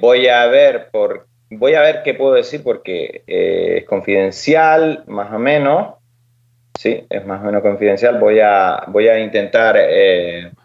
[0.00, 5.40] voy a ver por, voy a ver qué puedo decir porque es confidencial, más o
[5.40, 5.94] menos.
[6.78, 8.20] Sí, es más o menos confidencial.
[8.20, 9.76] Voy a, voy a intentar.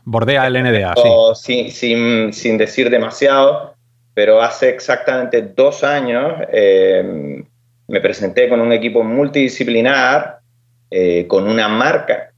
[0.03, 0.93] Bordea el NDA,
[1.35, 1.71] sí.
[1.71, 3.74] sin, sin decir demasiado
[4.15, 7.43] pero hace exactamente dos años eh,
[7.87, 10.39] me presenté con un equipo multidisciplinar,
[10.89, 12.31] eh, con una marca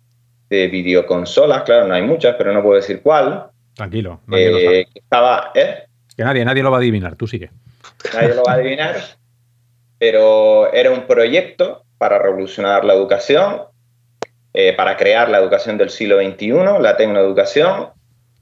[0.50, 3.46] de videoconsolas, claro, no hay muchas, pero no puedo decir cuál.
[3.76, 4.80] Tranquilo, nadie lo sabe.
[4.80, 7.52] Eh, estaba, Que nadie, nadie lo va a adivinar, tú sigue.
[8.12, 8.96] Nadie lo va a adivinar,
[10.00, 13.62] pero era un proyecto para revolucionar la educación,
[14.76, 17.90] para crear la educación del siglo XXI, la tecnoeducación,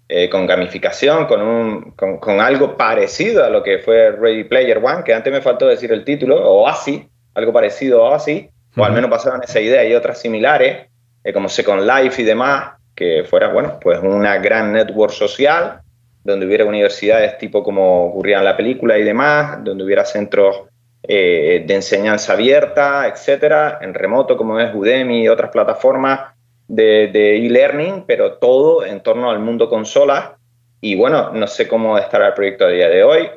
[0.07, 5.03] eh, con gamificación, con, un, con, algo parecido a lo que fue Ready Player One,
[5.03, 8.93] que antes me faltó decir el título, o así, algo parecido a así, o al
[8.93, 10.87] menos pasaban esa idea y otras similares,
[11.23, 15.81] eh, como Second Life y demás, que fuera, bueno, pues una gran network social,
[16.23, 20.63] donde hubiera universidades tipo como ocurría en la película y demás, donde hubiera centros
[21.01, 26.35] eh, de enseñanza abierta, etcétera, en remoto como es Udemy y otras plataformas,
[26.67, 30.38] de e-learning, pero todo en torno al mundo consola.
[30.82, 33.30] Y bueno, no sé cómo estará el proyecto a día de hoy,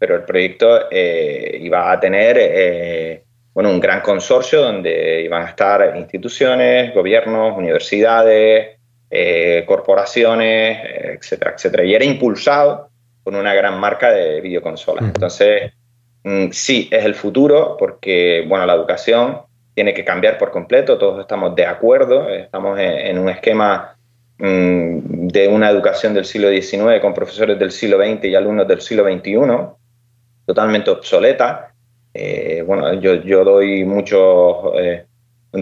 [0.00, 5.50] pero el proyecto eh, iba a tener eh, bueno, un gran consorcio donde iban a
[5.50, 8.78] estar instituciones, gobiernos, universidades,
[9.10, 10.78] eh, corporaciones,
[11.18, 11.84] etcétera, etcétera.
[11.84, 12.88] Y era impulsado
[13.22, 15.04] por una gran marca de videoconsolas.
[15.04, 15.72] Entonces,
[16.24, 19.42] mm, sí, es el futuro porque, bueno, la educación
[19.74, 23.96] tiene que cambiar por completo, todos estamos de acuerdo, estamos en, un esquema
[24.38, 28.80] mm, de una educación del siglo XIX con profesores del siglo XX y alumnos del
[28.80, 29.36] siglo XXI,
[30.46, 31.72] totalmente obsoleta.
[32.12, 35.06] Eh, bueno, yo, doy muchos eh,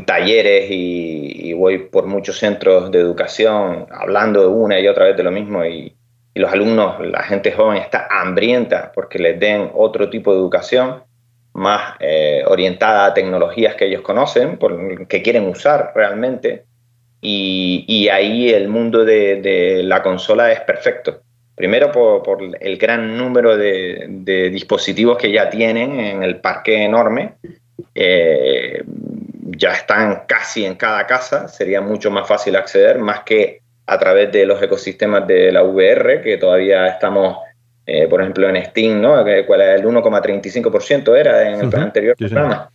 [0.07, 5.31] talleres y, voy por muchos centros de educación hablando una y otra vez de lo
[5.31, 5.95] mismo y,
[6.35, 11.03] los alumnos, la gente joven está hambrienta porque les den otro tipo de educación
[11.59, 14.59] más eh, orientada a tecnologías que ellos conocen,
[15.09, 16.65] que quieren usar realmente.
[17.21, 21.21] Y, ahí el mundo de, la consola es perfecto.
[21.55, 27.35] Primero por, el gran número de, dispositivos que ya tienen en el parque enorme.
[27.95, 28.83] Eh,
[29.59, 34.31] ya están casi en cada casa, sería mucho más fácil acceder, más que a través
[34.31, 37.39] de los ecosistemas de la VR, que todavía estamos,
[37.91, 39.25] eh, por ejemplo, en Steam, ¿no?
[39.47, 42.71] ¿Cuál el 1,35% era en el anterior programa?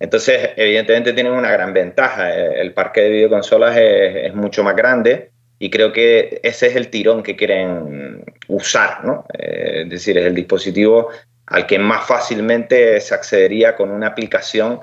[0.00, 2.34] Entonces, evidentemente tienen una gran ventaja.
[2.34, 7.22] El parque de videoconsolas es, mucho más grande y creo que ese es el tirón
[7.22, 9.24] que quieren usar, ¿no?
[9.38, 11.10] Eh, es decir, es el dispositivo
[11.46, 14.80] al que más fácilmente se accedería con una aplicación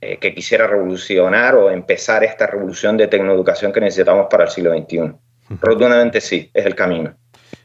[0.00, 4.76] eh, que quisiera revolucionar o empezar esta revolución de tecnoeducación que necesitamos para el siglo
[4.76, 5.12] XXI.
[5.60, 7.14] Rotundamente sí, es el camino.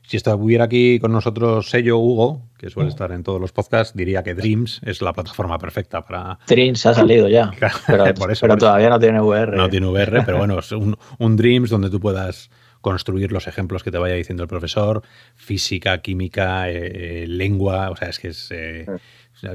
[0.09, 4.23] Si estuviera aquí con nosotros sello Hugo, que suele estar en todos los podcasts, diría
[4.23, 6.39] que Dreams es la plataforma perfecta para...
[6.47, 7.51] Dreams ha salido ya,
[7.87, 9.55] pero, todavía no tiene VR.
[9.55, 10.97] No tiene VR, pero bueno, es un,
[11.37, 12.49] Dreams donde tú puedas
[12.81, 15.03] construir los ejemplos que te vaya diciendo el profesor,
[15.35, 18.49] física, química, eh, lengua, o sea, es que es...
[18.49, 18.87] Eh,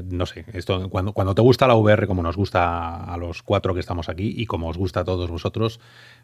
[0.05, 3.73] no sé, esto, cuando, cuando te gusta la VR, como nos gusta a los cuatro
[3.73, 5.81] que estamos aquí y como os gusta a todos vosotros,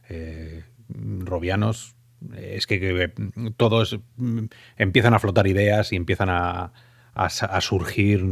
[0.07, 1.95] eh, robianos,
[2.37, 3.11] es que,
[3.57, 4.45] todos mm,
[4.77, 6.71] empiezan a flotar ideas y empiezan a,
[7.59, 8.23] surgir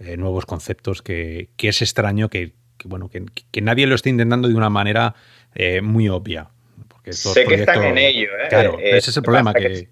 [0.00, 2.52] eh, nuevos conceptos que, es extraño que,
[2.84, 5.14] bueno, que, nadie lo esté intentando de una manera
[5.54, 6.48] eh, muy obvia.
[6.88, 8.28] Porque sé que están en ello.
[8.48, 9.52] Claro, ese es el problema.
[9.52, 9.88] Que,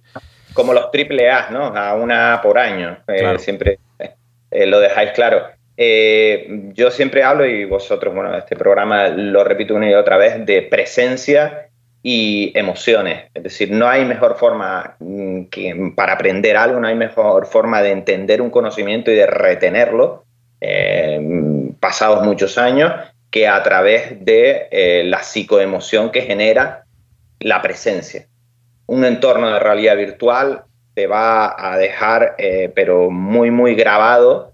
[0.52, 1.66] como los triple A, ¿no?
[1.66, 2.98] A una por año.
[3.38, 3.78] Siempre
[4.50, 5.46] eh, lo dejáis claro.
[5.76, 10.44] Eh, yo siempre hablo, y vosotros, bueno, este programa lo repito una y otra vez,
[10.44, 11.68] de presencia
[12.02, 13.30] y emociones.
[13.34, 17.82] Es decir, no hay mejor forma mm, que para aprender algo, no hay mejor forma
[17.82, 20.24] de entender un conocimiento y de retenerlo,
[20.60, 21.20] eh,
[21.80, 22.92] pasados muchos años,
[23.30, 26.84] que a través de la psicoemoción que genera
[27.40, 28.26] la presencia.
[28.86, 34.52] Un entorno de realidad virtual te va a dejar, eh, pero muy, muy grabado,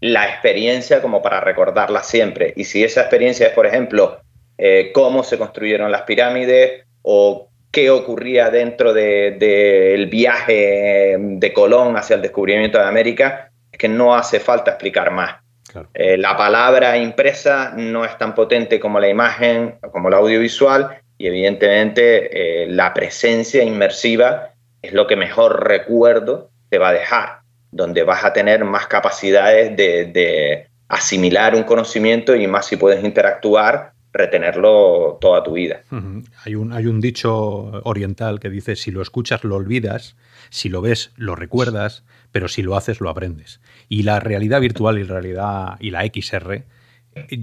[0.00, 2.52] la experiencia como para recordarla siempre.
[2.56, 4.20] Y si esa experiencia es, por ejemplo,
[4.58, 12.16] eh, cómo se construyeron las pirámides o qué ocurría dentro del viaje de Colón hacia
[12.16, 15.36] el descubrimiento de América, es que no hace falta explicar más.
[15.92, 21.26] Eh, la palabra impresa no es tan potente como la imagen, como el audiovisual, y
[21.26, 27.38] evidentemente la presencia inmersiva es lo que mejor recuerdo te va a dejar,
[27.70, 33.93] donde vas a tener más capacidades de, asimilar un conocimiento y más si puedes interactuar,
[34.14, 35.82] retenerlo toda tu vida.
[36.44, 37.32] hay, un, hay un dicho
[37.84, 40.16] oriental que dice, si lo escuchas lo olvidas,
[40.50, 43.60] si lo ves lo recuerdas, pero si lo haces lo aprendes.
[43.88, 46.64] Y la realidad virtual y realidad y la XR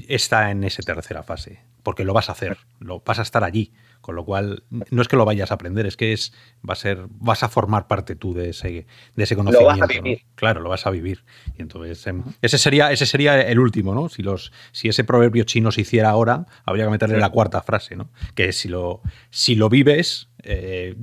[0.07, 3.73] está en esa tercera fase, porque lo vas a hacer, lo vas a estar allí.
[4.01, 6.33] Con lo cual, no es que lo vayas a aprender, es que es,
[6.67, 9.71] va a ser, vas a formar parte tú de ese, de ese conocimiento.
[9.71, 10.21] Lo vas a vivir.
[10.35, 11.23] Claro, lo vas a vivir.
[11.57, 14.09] Y entonces, em, ese sería, ese sería el último, ¿no?
[14.09, 17.95] Si los, si ese proverbio chino se hiciera ahora, habría que meterle la cuarta frase,
[17.95, 18.09] ¿no?
[18.33, 20.95] Que si lo, si lo vives, eh,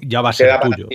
[0.00, 0.88] ya va a ser tuyo.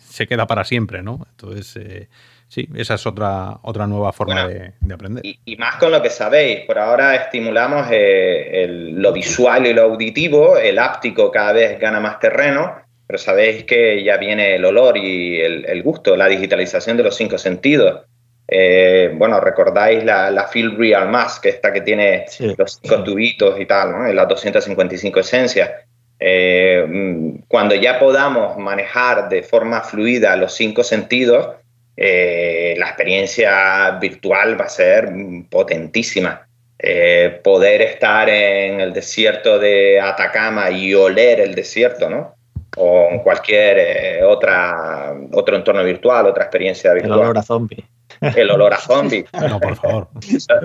[0.00, 1.26] Se, queda para siempre, ¿no?
[1.30, 2.08] Entonces, eh,
[2.56, 5.22] sí, esa es otra, otra nueva forma de, aprender.
[5.22, 10.56] Y, más con lo que sabéis, por ahora estimulamos eh, lo visual y lo auditivo,
[10.56, 15.38] el áptico cada vez gana más terreno, pero sabéis que ya viene el olor y
[15.38, 18.06] el, gusto, la digitalización de los cinco sentidos.
[18.48, 22.24] Eh, bueno, recordáis la, la Feel Real Mask, esta que tiene
[22.56, 24.12] los cinco tubitos y tal, ¿no?
[24.12, 25.70] las 255 esencias.
[26.18, 31.56] Eh, mm, cuando ya podamos manejar de forma fluida los cinco sentidos,
[31.96, 35.10] eh, la experiencia virtual va a ser
[35.48, 36.46] potentísima.
[36.78, 42.34] Eh, poder estar en el desierto de Atacama y oler el desierto, ¿no?
[42.76, 47.18] O en cualquier eh, otra, otro entorno virtual, otra experiencia virtual.
[47.18, 47.84] El olor a zombie.
[48.20, 49.24] El olor a zombie.
[49.48, 50.08] No, por favor.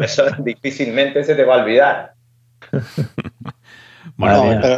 [0.04, 2.14] Eso, difícilmente se te va a olvidar.
[4.18, 4.78] Bueno, pero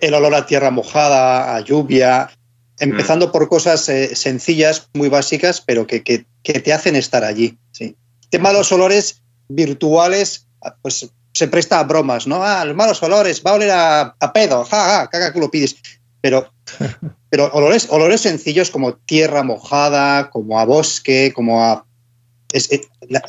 [0.00, 2.30] el olor a tierra mojada, a lluvia,
[2.78, 3.32] empezando mm.
[3.32, 6.00] por cosas sencillas, muy básicas, pero que,
[6.42, 7.58] te hacen estar allí.
[7.72, 7.96] Sí.
[8.22, 10.46] El tema de los olores virtuales,
[10.82, 12.42] pues se presta a bromas, ¿no?
[12.42, 15.76] Ah, los malos olores, va a oler a, pedo, ja, ja, caga que lo pides.
[16.22, 16.50] Pero,
[17.30, 21.84] pero olores, olores sencillos como tierra mojada, como a bosque, como a...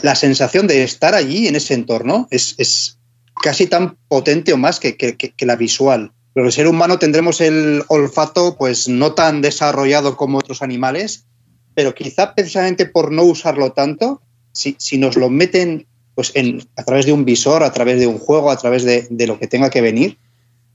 [0.02, 2.98] la, sensación de estar allí en ese entorno es, es
[3.44, 6.12] casi tan potente o más que, la visual.
[6.38, 11.26] Pero el ser humano tendremos el olfato pues no tan desarrollado como otros animales,
[11.74, 14.22] pero quizá precisamente por no usarlo tanto,
[14.52, 18.06] si, si nos lo meten pues en, a través de un visor, a través de
[18.06, 20.20] un juego, a través de, de lo que tenga que venir,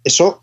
[0.03, 0.42] eso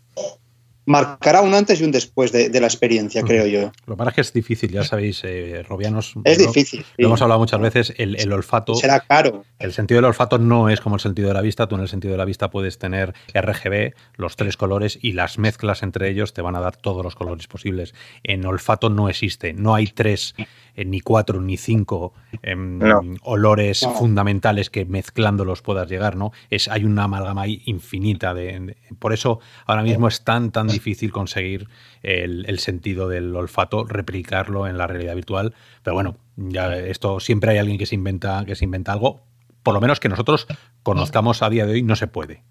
[0.90, 3.70] marcará un antes y un después de, la experiencia, creo yo.
[3.86, 6.14] Lo que es que es difícil, ya sabéis, eh, Robianos.
[6.24, 6.84] Es difícil.
[6.98, 8.74] Lo hemos hablado muchas veces, el, olfato.
[8.74, 9.44] Será caro.
[9.60, 11.68] El sentido del olfato no es como el sentido de la vista.
[11.68, 15.38] Tú en el sentido de la vista puedes tener RGB, los tres colores, y las
[15.38, 17.94] mezclas entre ellos te van a dar todos los colores posibles.
[18.24, 20.34] En olfato no existe, no hay tres
[20.80, 22.80] eh, ni cuatro ni cinco em,
[23.22, 26.32] olores fundamentales que mezclándolos puedas llegar, ¿no?
[26.48, 28.32] Es, hay una amalgama ahí infinita.
[28.32, 31.68] De, por eso ahora mismo es tan, tan difícil conseguir
[32.02, 35.54] el, sentido del olfato, replicarlo en la realidad virtual.
[35.82, 39.20] Pero bueno, ya esto siempre hay alguien que se inventa, que se inventa algo.
[39.62, 40.46] Por lo menos que nosotros
[40.82, 42.42] conozcamos a día de hoy, no se puede.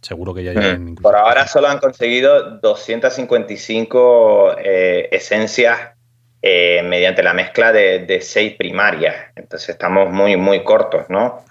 [0.00, 0.96] Seguro que ya mm.
[0.96, 5.93] Por ahora solo han conseguido 255 eh, esencias
[6.46, 9.16] eh, mediante la mezcla de, seis primarias.
[9.34, 11.42] Entonces estamos muy, muy cortos, ¿no?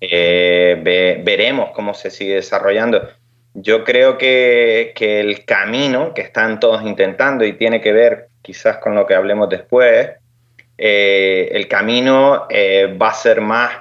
[0.00, 3.08] Eh, veremos cómo se sigue desarrollando.
[3.54, 8.94] Yo creo que, el camino que están todos intentando y tiene que ver quizás con
[8.94, 10.10] lo que hablemos después,
[10.78, 13.72] eh, el camino va a ser más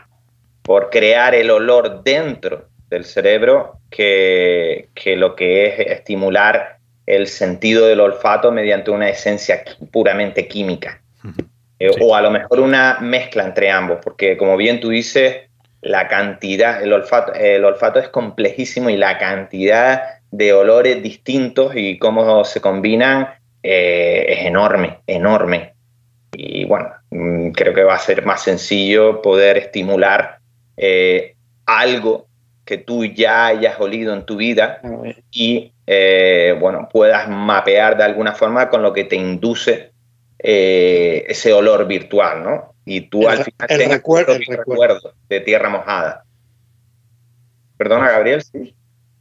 [0.63, 6.74] por crear el olor dentro del cerebro que, que lo que es estimular
[7.05, 11.01] el sentido del olfato mediante una esencia puramente química.
[11.79, 15.49] Eh, o a lo mejor una mezcla entre ambos, porque como bien tú dices,
[15.81, 20.01] la cantidad, el olfato, el olfato es complejísimo y la cantidad
[20.31, 23.29] de olores distintos y cómo se combinan
[23.61, 25.73] eh, es enorme, enorme.
[26.33, 30.39] Y bueno, mm, creo que va a ser más sencillo poder estimular
[30.77, 31.35] eh,
[31.65, 32.24] algo
[32.65, 34.81] que tú ya hayas olido en tu vida
[35.31, 39.91] y eh, bueno, puedas mapear de alguna forma con lo que te induce
[40.39, 42.73] eh, ese olor virtual, ¿no?
[42.85, 45.13] Y tú al final el recuerdo, el recuerdo.
[45.29, 46.23] de tierra mojada.
[47.77, 48.75] Perdona, Gabriel, sí.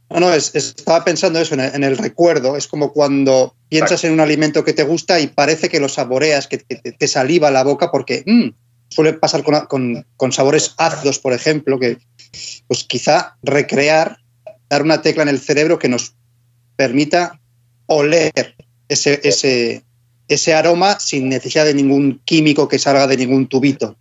[0.09, 2.55] No, no, estaba pensando eso, en el, recuerdo.
[2.55, 6.47] Es como cuando piensas en un alimento que te gusta y parece que lo saboreas,
[6.47, 8.49] que te, saliva la boca, porque mm,
[8.89, 11.97] suele pasar con, con, sabores ácidos, por ejemplo, que
[12.67, 14.17] pues quizá recrear,
[14.69, 16.15] dar una tecla en el cerebro que nos
[16.75, 17.39] permita
[17.87, 18.55] oler
[18.89, 19.83] ese, ese,
[20.27, 23.95] ese aroma sin necesidad de ningún químico que salga de ningún tubito.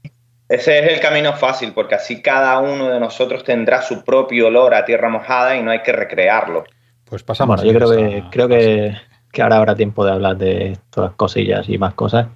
[0.49, 4.75] Ese es el camino fácil, porque así cada uno de nosotros tendrá su propio olor
[4.75, 6.65] a tierra mojada y no hay que recrearlo.
[7.05, 7.57] Pues pasamos.
[7.57, 8.95] Bueno, yo creo que creo que,
[9.33, 12.29] que, ahora habrá tiempo de hablar de todas las cosillas y más cosas.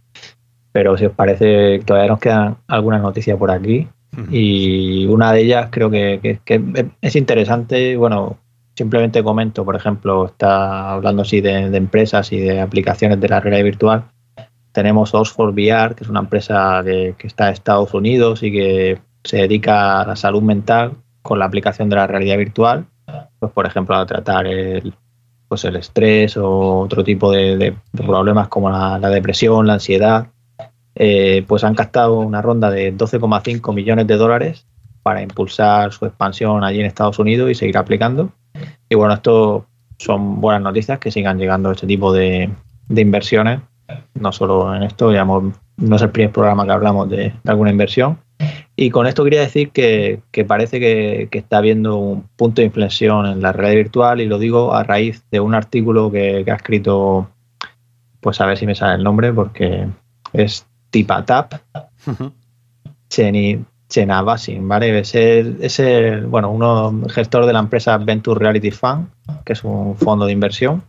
[0.73, 3.89] Pero si os parece, todavía nos quedan algunas noticias por aquí.
[4.31, 6.41] Y una de ellas creo que,
[7.01, 7.97] es interesante.
[7.97, 8.39] Bueno,
[8.79, 13.65] Simplemente comento, por ejemplo, está hablando así de, empresas y de aplicaciones de la realidad
[13.65, 14.05] virtual.
[14.71, 19.39] Tenemos Oxford VR, que es una empresa que, está en Estados Unidos y que se
[19.39, 20.93] dedica a la salud mental
[21.23, 22.87] con la aplicación de la realidad virtual.
[23.41, 24.95] Pues, por ejemplo, a tratar el,
[25.49, 30.29] pues el estrés o otro tipo de, problemas como la, depresión, la ansiedad.
[31.01, 34.67] Eh, pues han captado una ronda de 12,5 millones de dólares
[35.05, 38.33] para impulsar su expansión allí en Estados Unidos y seguir aplicando.
[38.89, 39.65] Y bueno, esto
[39.97, 42.51] son buenas noticias que sigan llegando este tipo de,
[42.89, 43.61] inversiones,
[44.15, 48.19] no solo en esto, digamos, no es el primer programa que hablamos de, alguna inversión.
[48.75, 53.41] Y con esto quería decir que, parece que, está habiendo un punto de inflexión en
[53.41, 57.29] la realidad virtual y lo digo a raíz de un artículo que, ha escrito,
[58.21, 59.87] pues a ver si me sale el nombre, porque
[60.33, 61.55] es Tipatap,
[63.09, 64.99] Cheni, Chenabasin, ¿vale?
[64.99, 69.09] Es el, bueno, uno gestor de la empresa Venture Reality Fund,
[69.45, 70.83] que es un fondo de inversión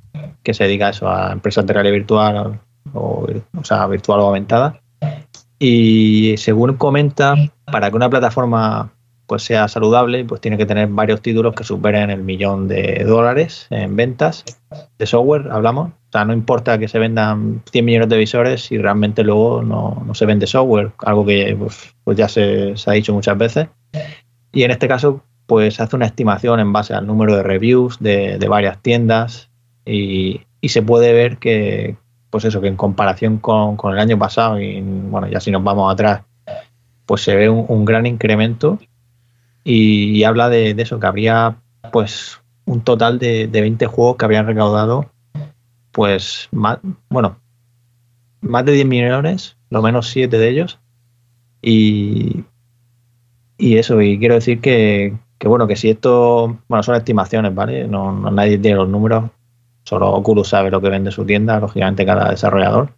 [0.43, 2.59] que se dedica a eso, a empresas de realidad virtual
[2.93, 3.27] o,
[3.57, 4.81] o sea, virtual o aumentada.
[5.59, 7.35] Y según comenta,
[7.65, 8.91] para que una plataforma
[9.27, 13.67] pues sea saludable, pues tiene que tener varios títulos que superen el millón de dólares
[13.69, 14.43] en ventas
[14.97, 15.91] de software, hablamos.
[16.09, 20.03] O sea, no importa que se vendan 100 millones de visores si realmente luego no,
[20.15, 23.67] se vende software, algo que pues, pues ya se, ha dicho muchas veces.
[24.51, 28.43] Y en este caso, pues hace una estimación en base al número de reviews de,
[28.49, 29.51] varias tiendas
[29.85, 31.95] y, se puede ver que,
[32.31, 35.93] pues eso, que en comparación con, el año pasado y bueno, ya si nos vamos
[35.93, 36.23] atrás,
[37.05, 38.79] pues se ve un, gran incremento
[39.63, 41.57] y, habla de, eso, que habría
[41.91, 45.11] pues un total de, de 20 juegos que habrían recaudado
[45.99, 46.47] pues
[47.09, 47.41] bueno,
[48.39, 50.79] más de 10 millones, lo menos 7 de ellos.
[51.61, 52.45] Y,
[53.57, 57.85] y eso, y quiero decir que, bueno, que si esto, bueno, son estimaciones, ¿vale?
[57.85, 59.29] No, nadie tiene los números,
[59.83, 62.93] solo Oculus sabe lo que vende su tienda, lógicamente cada desarrollador,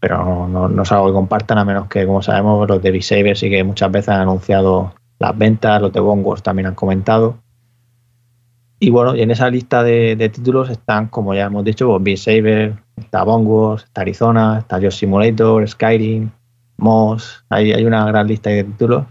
[0.00, 3.34] pero no, no, es algo que compartan, a menos que, como sabemos, los de Beat
[3.36, 7.36] sí que muchas veces han anunciado las ventas, los de Bongos también han comentado.
[8.84, 12.74] Y bueno, en esa lista de, títulos están, como ya hemos dicho, pues, Beat Saber,
[12.96, 16.30] está Bongos, está Arizona, está Josh Simulator, Skyrim,
[16.76, 19.04] Moss, hay, hay una gran lista de títulos.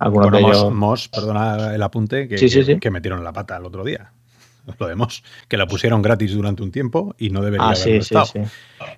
[0.00, 0.72] Algunos de ellos...
[0.72, 4.12] Moss, perdona el apunte, que, que, metieron la pata el otro día.
[4.78, 8.00] Lo de Moss, que la pusieron gratis durante un tiempo y no debería ah, haberlo
[8.00, 8.26] estado.
[8.26, 8.40] Sí,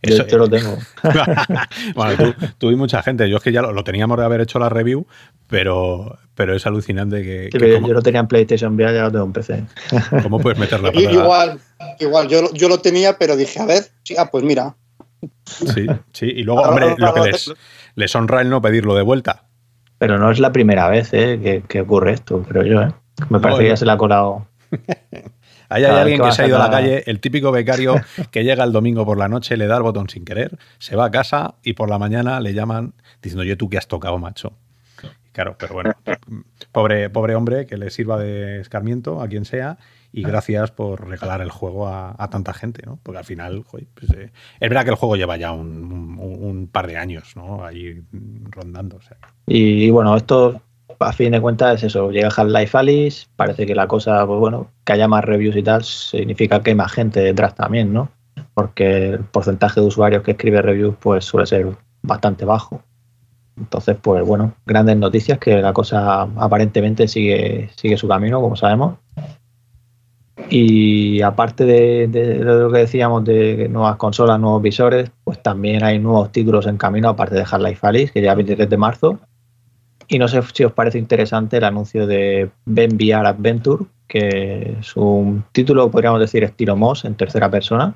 [0.03, 0.77] Eso, yo, lo tengo.
[1.95, 3.29] bueno, tú, y mucha gente.
[3.29, 5.07] Yo es que ya lo, teníamos de haber hecho la review,
[5.49, 7.51] pero, pero es alucinante que.
[7.53, 9.65] yo lo tenía en PlayStation VR, ya lo tengo en PC.
[10.23, 11.01] ¿Cómo puedes meter la pata?
[11.01, 11.61] Igual,
[12.01, 14.77] igual yo, yo lo tenía, pero dije, a ver, sí, ah, pues mira.
[15.45, 16.27] Sí, sí.
[16.27, 17.53] Y luego, hombre, lo que les,
[17.95, 19.45] les honra el no pedirlo de vuelta.
[20.03, 21.63] Pero no es la primera vez ¿eh?
[21.69, 22.83] que, ocurre esto, creo yo.
[22.83, 22.93] ¿eh?
[23.29, 24.49] Me parece que ya se le ha colado.
[25.73, 27.95] Ahí hay alguien que, se ha ido a la calle, el típico becario
[28.31, 31.07] que llega el domingo por la noche, le da el botón sin querer, se va
[31.07, 34.53] a casa y por la mañana le llaman diciendo, yo tú que has tocado, macho.
[35.33, 35.95] Claro, pero bueno,
[36.73, 39.79] pobre, pobre hombre, que le sirva de escarmiento a quien sea
[40.13, 42.99] y gracias por regalar el juego a, tanta gente, ¿no?
[43.03, 46.99] Porque al final, pues, eh, es verdad que el juego lleva ya un, par de
[46.99, 47.65] años, ¿no?
[47.65, 48.03] Ahí
[48.51, 49.01] rondando.
[49.47, 50.61] y, bueno, esto
[51.03, 54.71] a fin de cuentas es eso, llega Half-Life Alice, parece que la cosa, pues bueno,
[54.85, 58.11] que haya más reviews y tal, significa que hay más gente detrás también, ¿no?
[58.55, 61.67] Porque el porcentaje de usuarios que escribe reviews pues suele ser
[62.03, 62.83] bastante bajo.
[63.57, 68.97] Entonces, pues bueno, grandes noticias que la cosa aparentemente sigue, sigue su camino, como sabemos.
[70.49, 76.33] Y aparte de, lo que decíamos de nuevas consolas, nuevos visores, pues también hay nuevos
[76.33, 79.21] títulos en camino, aparte de Half-Life Alice, que ya 23 de marzo.
[80.09, 84.97] Y no sé si os parece interesante el anuncio de Ben VR Adventure, que es
[84.97, 87.95] un título, podríamos decir, estilo Moss, en tercera persona,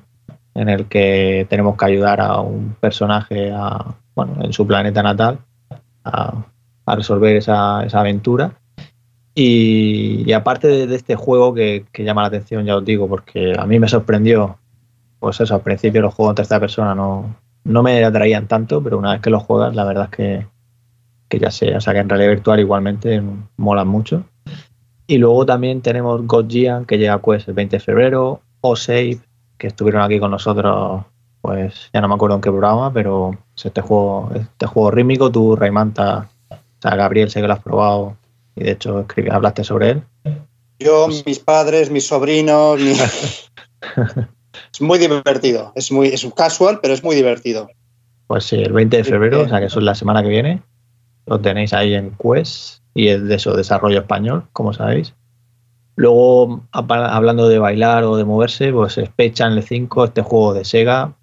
[0.55, 5.39] en el que tenemos que ayudar a un personaje a, bueno, en su planeta natal
[6.03, 6.43] a,
[6.87, 8.53] resolver esa, esa aventura.
[9.35, 13.77] Y, aparte de, este juego que, llama la atención, ya os digo, porque a mí
[13.77, 14.57] me sorprendió,
[15.19, 18.97] pues eso, al principio los juegos en tercera persona no, no me atraían tanto, pero
[18.97, 20.47] una vez que los juegas, la verdad es que,
[21.29, 23.21] que ya sé, o sea que en realidad virtual igualmente
[23.57, 24.23] molan mucho.
[25.07, 26.47] Y luego también tenemos God
[26.85, 29.19] que llega pues el 20 de febrero, o Save,
[29.57, 31.05] que estuvieron aquí con nosotros,
[31.41, 35.55] pues ya no me acuerdo en qué programa, pero este juego, este juego rítmico, tú,
[35.55, 38.17] Raimanta, o sea, Gabriel, sé que lo has probado
[38.55, 40.03] y de hecho escribí, hablaste sobre él.
[40.79, 42.79] Yo, pues mis padres, mis sobrinos.
[44.73, 45.71] es muy divertido.
[45.75, 47.69] Es muy es casual, pero es muy divertido.
[48.27, 50.61] Pues sí, el 20 de febrero, o sea que eso es la semana que viene.
[51.27, 55.13] Lo tenéis ahí en Quest y es de eso, desarrollo español, como sabéis.
[55.95, 61.13] Luego, hablando de bailar o de moverse, pues Space Channel 5, este juego de Sega,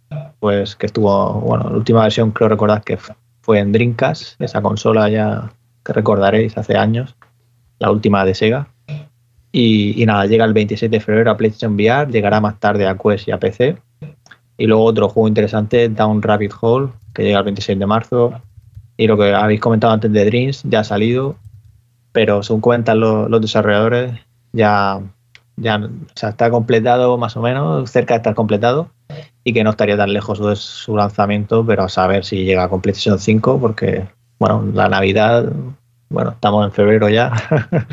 [0.41, 2.99] pues que estuvo, bueno, la última versión creo recordar que
[3.41, 5.53] fue en Dreamcast, esa consola ya
[5.85, 7.15] que recordaréis hace años,
[7.79, 8.69] la última de Sega.
[9.53, 13.29] Y, nada, llega el 26 de febrero a PlayStation VR, llegará más tarde a Quest
[13.29, 13.77] y a PC.
[14.59, 18.33] Y luego otro juego interesante, Down Rabbit Hole, que llega el 26 de marzo.
[18.97, 21.37] Y lo que habéis comentado antes de Dreams ya ha salido,
[22.13, 24.13] pero según cuentan los, desarrolladores,
[24.53, 25.01] ya,
[25.57, 25.81] ya
[26.15, 28.91] está completado más o menos, cerca de estar completado,
[29.43, 32.71] y que no estaría tan lejos de su lanzamiento, pero a saber si llega a
[32.71, 34.07] PlayStation 5, porque
[34.39, 35.53] bueno, la Navidad
[36.15, 37.33] bueno, estamos en febrero ya.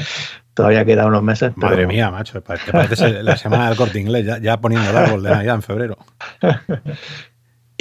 [0.53, 1.53] Todavía quedan unos meses.
[1.55, 2.41] Madre mía, macho.
[2.41, 5.97] parece la semana del corte inglés, ya, poniendo el árbol de Navidad en febrero.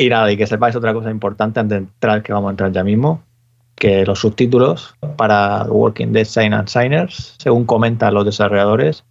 [0.00, 2.72] y nada, y que sepáis otra cosa importante antes de entrar, que vamos a entrar
[2.72, 3.22] ya mismo,
[3.74, 9.04] que los subtítulos para Walking Dead Sign and Signers, según comentan los desarrolladores,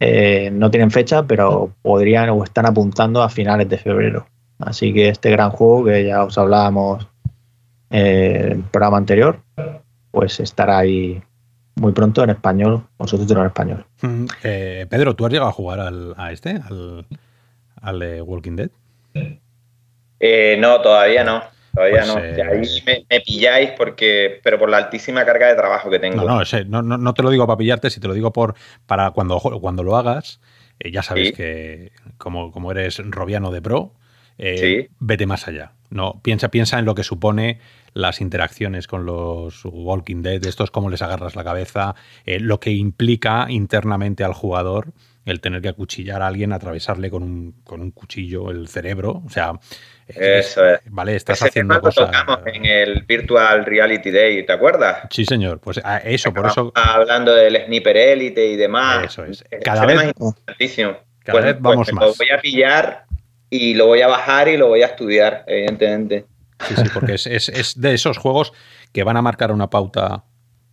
[0.00, 4.26] eh, no tienen fecha, pero podrían o están apuntando a finales de febrero.
[4.58, 7.06] Así que este gran juego que ya os hablábamos
[7.90, 9.40] eh, en el programa anterior,
[10.10, 11.22] pues estará ahí
[11.74, 13.86] muy pronto en español, con subtítulos en español.
[14.00, 17.06] Mm, eh, Pedro, ¿tú has llegado a jugar al, a este, al,
[17.82, 18.70] al Walking Dead?
[20.20, 21.42] Eh, no, todavía no.
[21.74, 22.18] Todavía Pues, no.
[22.24, 26.16] eh, ahí me, me pilláis porque, pero por la altísima carga de trabajo que tengo.
[26.16, 28.32] No, no, ese- no, no, no te lo digo para pillarte, si te lo digo
[28.32, 28.54] por
[28.86, 30.40] para cuando, cuando lo hagas,
[30.80, 31.34] eh, ya sabes Sí.
[31.34, 33.94] que como, como eres robiano de pro,
[34.36, 34.56] eh,
[34.88, 34.94] Sí.
[34.98, 35.72] vete más allá.
[35.90, 37.60] No, piensa, piensa en lo que supone
[37.94, 41.94] las interacciones con los Walking Dead, estos cómo les agarras la cabeza,
[42.24, 44.92] lo que implica internamente al jugador
[45.26, 49.22] el tener que acuchillar a alguien, atravesarle con un, con un cuchillo el cerebro.
[49.26, 49.52] O sea,
[50.16, 50.80] Eso es.
[50.86, 52.06] Vale, estás Ese haciendo tema cosas.
[52.10, 54.98] tocamos en el Virtual Reality Day, ¿te acuerdas?
[55.10, 55.60] Sí, señor.
[55.60, 56.72] Pues a eso, por eso.
[56.74, 59.04] Hablando del Sniper Elite y demás.
[59.06, 59.44] Eso es.
[59.64, 60.96] Cada vez- es importantísimo.
[61.24, 62.04] cada Pues- vez vamos pues más.
[62.06, 63.04] Lo voy a pillar
[63.50, 66.24] y lo voy a bajar y lo voy a estudiar, evidentemente.
[66.68, 68.52] Sí, sí, porque es, es- es de esos juegos
[68.92, 70.24] que van a marcar una pauta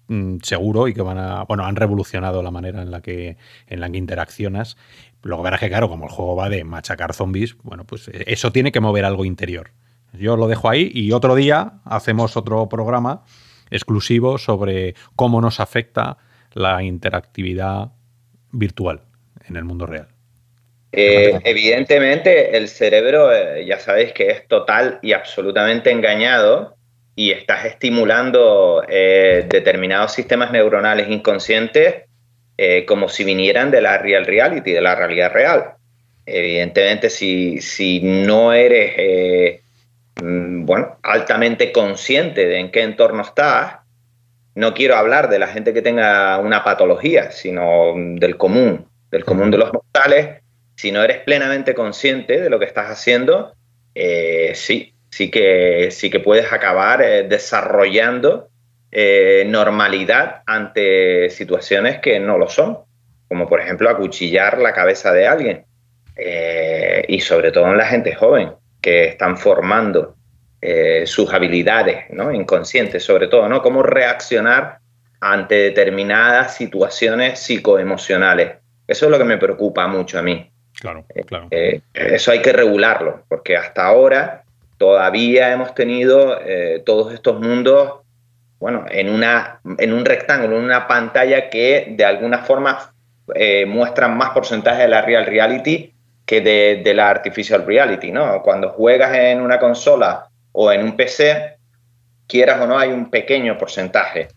[0.09, 1.43] mm, seguro y que van a.
[1.43, 3.35] Bueno, han revolucionado la manera en la que,
[3.67, 4.77] en la que interaccionas.
[5.27, 8.53] Luego verás que, claro, como el juego va de machacar zombies, bueno, pues eh, eso
[8.53, 9.71] tiene que mover algo interior.
[10.13, 13.25] Yo lo dejo ahí y otro día hacemos otro programa
[13.69, 16.17] exclusivo sobre cómo nos afecta
[16.53, 17.89] la interactividad
[18.53, 19.01] virtual
[19.49, 20.07] en el mundo real.
[20.93, 26.77] Eh, evidentemente, el cerebro, eh, ya sabéis que es total y absolutamente engañado
[27.15, 32.06] y estás estimulando determinados sistemas neuronales inconscientes
[32.59, 35.73] eh, como si vinieran de la real reality, de la realidad real.
[36.25, 39.61] Evidentemente, si, si no eres eh,
[40.21, 43.75] mm, bueno, altamente consciente de en qué entorno estás,
[44.55, 49.51] no quiero hablar de la gente que tenga una patología, sino del común, del común
[49.51, 50.41] de los mortales.
[50.75, 53.53] Si no eres plenamente consciente de lo que estás haciendo,
[53.93, 58.49] eh, sí, sí que, sí que puedes acabar desarrollando
[58.99, 62.79] eh, normalidad ante situaciones que no lo son,
[63.27, 65.65] como por ejemplo acuchillar la cabeza de alguien.
[66.15, 70.15] Eh, y sobre todo en la gente joven, que están formando
[70.59, 72.31] eh, sus habilidades ¿no?
[72.31, 73.61] inconscientes, sobre todo, ¿no?
[73.61, 74.79] Cómo reaccionar
[75.21, 78.53] ante determinadas situaciones psicoemocionales.
[78.87, 80.49] Eso es lo que me preocupa mucho a mí.
[80.79, 81.49] Claro, claro.
[81.51, 84.43] Eh, eso hay que regularlo, porque hasta ahora
[84.79, 88.06] todavía hemos tenido eh, todos estos mundos,
[88.59, 92.93] bueno, en, una, en un rectángulo, en una pantalla que de alguna forma
[93.35, 95.93] eh, más porcentaje de la real reality
[96.25, 98.41] que de, de, la artificial reality, ¿no?
[98.41, 101.57] Cuando juegas en una consola o en un PC,
[102.27, 104.27] quieras o no, hay un pequeño porcentaje.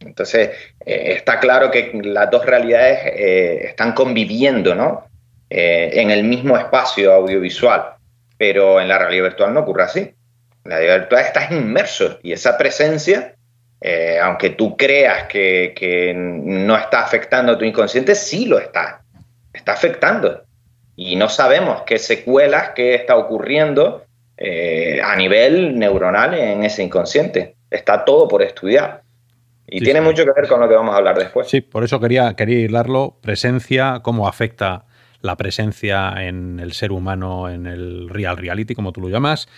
[0.00, 0.50] Entonces,
[0.84, 5.06] eh, está claro que las dos realidades eh, están conviviendo, ¿no?
[5.48, 7.94] Eh, en el mismo espacio audiovisual,
[8.38, 10.00] pero en la realidad virtual no ocurre así.
[10.00, 13.34] En la realidad virtual estás inmerso y esa presencia,
[13.84, 19.02] eh, aunque tú creas que, que, no está afectando a tu inconsciente, sí lo está.
[19.52, 20.42] Está afectando.
[20.94, 24.04] Y no sabemos qué secuelas, qué está ocurriendo
[24.36, 27.56] eh, a nivel neuronal en ese inconsciente.
[27.70, 29.02] Está todo por estudiar.
[29.66, 30.04] Y sí, tiene sí.
[30.06, 31.48] mucho que ver con lo que vamos a hablar después.
[31.48, 33.18] Sí, por eso quería, quería hilarlo.
[33.20, 34.84] Presencia, cómo afecta
[35.22, 39.48] la presencia en el ser humano, en el real reality, como tú lo llamas.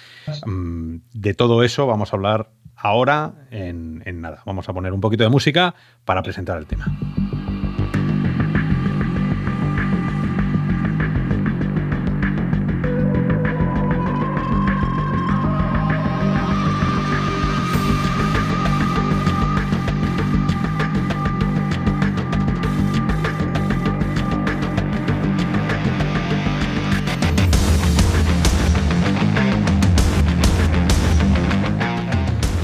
[0.46, 2.48] Mm, De todo eso vamos a hablar
[2.84, 4.42] ahora en, nada.
[4.44, 5.74] Vamos a poner un poquito de música
[6.04, 6.86] para presentar el tema.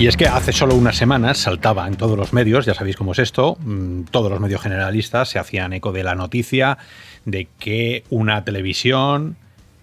[0.00, 3.12] Y es que hace solo unas semanas saltaba en todos los medios, ya sabéis cómo
[3.12, 6.78] es esto, mm, todos los medios generalistas se hacían eco de la noticia
[7.26, 9.36] de que una televisión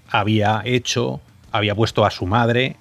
[0.10, 2.78] había hecho, había puesto a su madre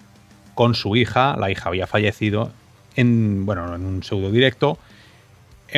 [0.55, 2.53] con su hija, la hija había fallecido
[2.95, 4.78] en, bueno, en un pseudo directo,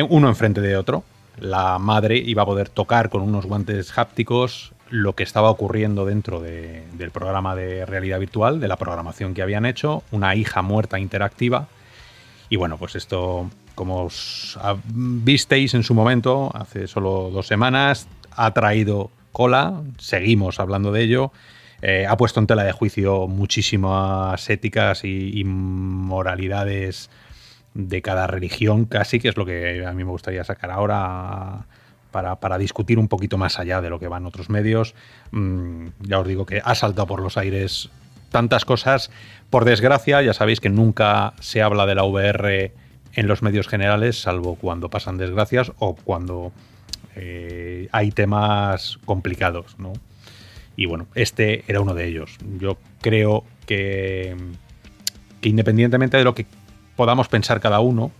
[0.07, 1.03] uno enfrente de otro.
[1.41, 6.41] La madre iba a poder tocar con unos guantes hápticos lo que estaba ocurriendo dentro
[6.41, 10.99] de, del programa de realidad virtual, de la programación que habían hecho, una hija muerta
[10.99, 11.67] interactiva.
[12.49, 18.51] Y bueno, pues esto, como os visteis en su momento, hace solo dos semanas, ha
[18.53, 21.31] traído cola, seguimos hablando de ello,
[21.81, 27.09] eh, ha puesto en tela de juicio muchísimas éticas y, y moralidades
[27.73, 31.67] de cada religión casi, que es lo que a mí me gustaría sacar ahora
[32.11, 34.95] para, para, discutir un poquito más allá de lo que van otros medios.
[35.31, 37.89] Mm, ya os digo que ha saltado por los aires
[38.31, 39.11] tantas cosas.
[39.49, 42.73] Por desgracia, ya sabéis que nunca se habla de la VR
[43.13, 46.51] en los medios generales, salvo cuando pasan desgracias o cuando
[47.15, 49.93] eh, hay temas complicados, ¿no?
[50.75, 52.37] Y bueno, este era uno de ellos.
[52.59, 54.37] Yo creo que
[55.41, 56.45] que independientemente de lo que
[56.95, 58.11] podamos pensar cada uno,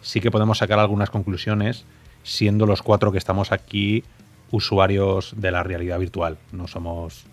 [0.00, 1.84] sí que podemos sacar algunas conclusiones
[2.28, 4.04] siendo los cuatro que estamos aquí
[4.50, 6.38] usuarios de la realidad virtual.
[6.52, 7.24] No somos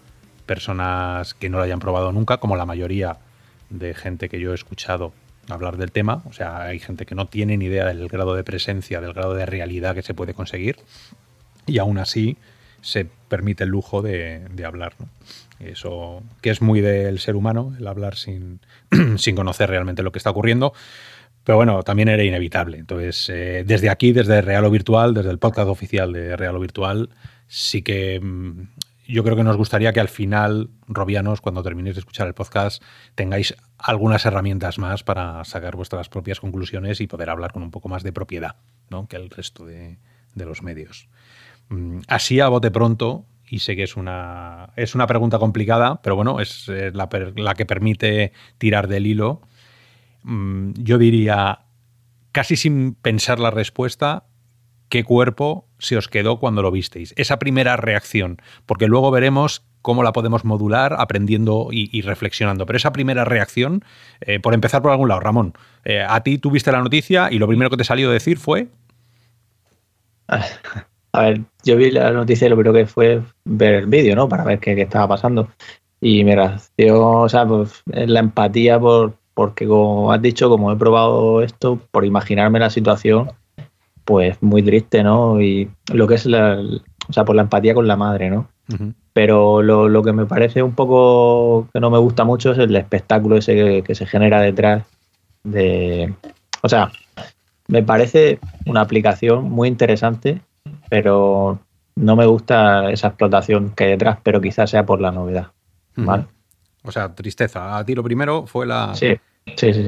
[0.45, 3.17] personas que no lo hayan probado nunca, como la mayoría
[3.69, 5.13] de gente que yo he escuchado
[5.49, 6.23] hablar del tema.
[6.25, 9.33] O sea, hay gente que no tiene ni idea del grado de presencia, del grado
[9.33, 10.77] de realidad que se puede conseguir.
[11.65, 12.37] Y aún así
[12.81, 14.93] se permite el lujo de, hablar.
[15.59, 18.61] Eso que es muy del ser humano, el hablar sin,
[19.17, 20.73] sin conocer realmente lo que está ocurriendo.
[21.45, 22.77] Pero bueno, también era inevitable.
[22.79, 26.59] Entonces, eh, desde aquí, desde Real o Virtual, desde el podcast oficial de Real o
[26.59, 27.09] Virtual,
[27.47, 28.63] sí que mm,
[29.07, 32.81] yo creo que nos gustaría que al final, Robianos, cuando terminéis de escuchar el podcast,
[33.13, 37.89] tengáis algunas herramientas más para sacar vuestras propias conclusiones y poder hablar con un poco
[37.89, 38.55] más de propiedad
[38.89, 39.07] ¿no?
[39.07, 39.99] que el resto de,
[40.33, 41.07] los medios.
[41.69, 46.15] Mm, así a bote pronto, y sé que es una, es una pregunta complicada, pero
[46.15, 49.41] bueno, es eh, la, la que permite tirar del hilo.
[50.25, 51.59] Mm, yo diría,
[52.31, 54.25] casi sin pensar la respuesta,
[54.89, 57.13] qué cuerpo se os quedó cuando lo visteis.
[57.15, 62.65] Esa primera reacción, porque luego veremos cómo la podemos modular aprendiendo y, reflexionando.
[62.65, 63.85] Pero esa primera reacción,
[64.21, 65.53] eh, por empezar por algún lado, Ramón,
[65.83, 68.67] eh, a ti tuviste la noticia y lo primero que te salió a decir fue...
[71.11, 74.27] A ver, yo vi la noticia y lo primero que fue ver el vídeo, ¿no?
[74.27, 75.49] Para ver qué, estaba pasando.
[76.01, 80.75] Y me reacción, o sea, pues la empatía por, porque como has dicho, como he
[80.77, 83.31] probado esto, por imaginarme la situación,
[84.05, 85.41] pues muy triste, ¿no?
[85.41, 86.59] Y lo que es la,
[87.07, 88.47] o sea, por la empatía con la madre, ¿no?
[89.13, 93.37] Pero lo, que me parece un poco que no me gusta mucho es el espectáculo
[93.37, 94.85] ese que, se genera detrás
[95.43, 96.13] de...
[96.63, 96.91] O sea,
[97.67, 100.41] me parece una aplicación muy interesante,
[100.89, 101.59] pero
[101.95, 105.51] no me gusta esa explotación que hay detrás, pero quizás sea por la novedad.
[105.95, 106.25] ¿vale?
[106.83, 107.77] O sea, tristeza.
[107.77, 108.93] A ti lo primero fue la...
[108.95, 109.15] Sí,
[109.57, 109.83] sí, sí.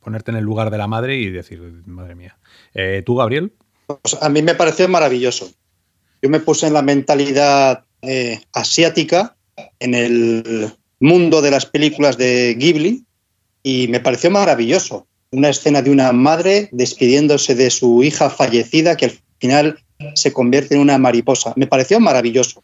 [0.00, 2.36] ponerte en el lugar de la madre y decir, madre mía.
[2.74, 3.52] Eh, ¿Tú, Gabriel?
[3.86, 5.50] Pues a mí me pareció maravilloso.
[6.20, 9.36] Yo me puse en la mentalidad eh, asiática,
[9.80, 13.04] en el mundo de las películas de Ghibli,
[13.62, 15.06] y me pareció maravilloso.
[15.32, 19.78] Una escena de una madre despidiéndose de su hija fallecida que al final
[20.14, 21.52] se convierte en una mariposa.
[21.56, 22.62] Me pareció maravilloso.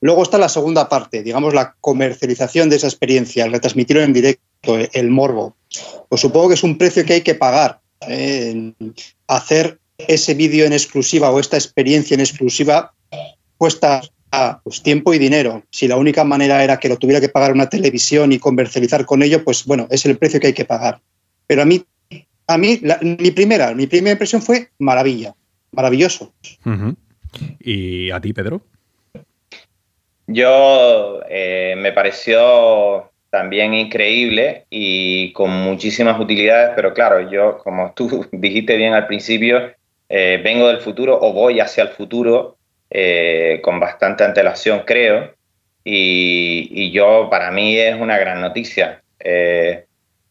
[0.00, 4.42] Luego está la segunda parte, digamos, la comercialización de esa experiencia, el retransmitirlo en directo,
[4.62, 5.56] el morbo.
[6.08, 7.80] Pues supongo que es un precio que hay que pagar.
[8.08, 8.72] Eh,
[9.26, 12.94] hacer ese vídeo en exclusiva o esta experiencia en exclusiva
[13.58, 14.00] cuesta
[14.64, 15.62] pues, tiempo y dinero.
[15.70, 19.22] Si la única manera era que lo tuviera que pagar una televisión y comercializar con
[19.22, 21.00] ello, pues bueno, es el precio que hay que pagar.
[21.46, 21.84] Pero a mí,
[22.46, 25.34] a mí mi primera, mi primera impresión fue maravilla,
[25.72, 26.32] maravilloso.
[27.60, 28.62] ¿Y a ti, Pedro?
[30.26, 38.26] Yo eh, me pareció también increíble y con muchísimas utilidades, pero claro, yo, como tú
[38.32, 39.72] dijiste bien al principio,
[40.08, 42.56] eh, vengo del futuro o voy hacia el futuro
[42.90, 45.34] eh, con bastante antelación, creo,
[45.82, 49.02] y, yo, para mí es una gran noticia.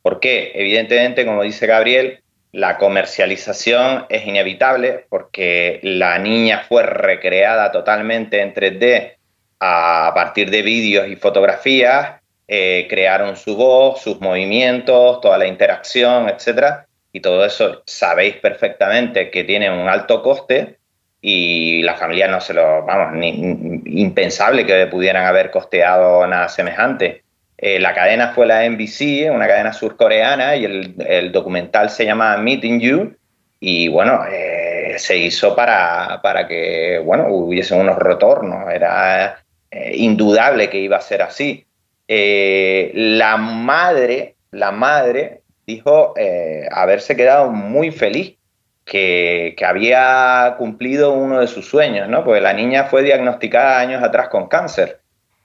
[0.01, 0.51] ¿Por qué?
[0.53, 2.21] Evidentemente, como dice Gabriel,
[2.51, 9.13] la comercialización es inevitable porque la niña fue recreada totalmente en 3D
[9.59, 12.18] a partir de vídeos y fotografías,
[12.51, 16.87] eh, crearon su voz, sus movimientos, toda la interacción, etc.
[17.11, 20.79] Y todo eso sabéis perfectamente que tiene un alto coste
[21.21, 27.21] y la familia no se lo, vamos, ni, impensable que pudieran haber costeado nada semejante.
[27.55, 32.79] Eh, la cadena fue la NBC, una cadena surcoreana, y el, documental se llama Meeting
[32.79, 33.15] You.
[33.59, 38.73] Y bueno, eh, se hizo para, para que bueno, hubiese unos retornos.
[38.73, 39.43] Era
[39.93, 41.67] indudable que iba a ser así.
[42.11, 48.35] Eh, la madre, la madre dijo eh, haberse quedado muy feliz,
[48.83, 52.23] que, había cumplido uno de sus sueños, ¿no?
[52.23, 54.99] Porque la niña fue diagnosticada años atrás con cáncer.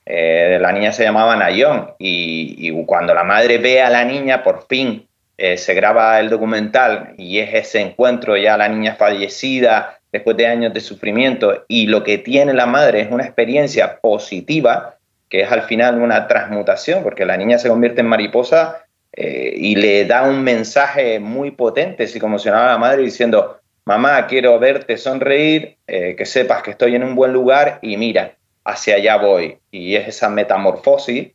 [0.07, 4.67] la niña se llamaba Nayon y, y, cuando la madre ve a la niña, por
[4.67, 5.07] fin
[5.37, 10.73] se graba el documental y es ese encuentro ya la niña fallecida, después de años
[10.73, 14.97] de sufrimiento y lo que tiene la madre es una experiencia positiva,
[15.35, 19.75] que es al final una transmutación, porque la niña se convierte en mariposa eh, y
[19.75, 25.77] le da un mensaje muy potente psicoemocional a la madre diciendo, mamá, quiero verte sonreír,
[25.89, 29.59] eh, que sepas que estoy en un buen lugar y mira, hacia allá voy.
[29.73, 31.33] Y es esa metamorfosis,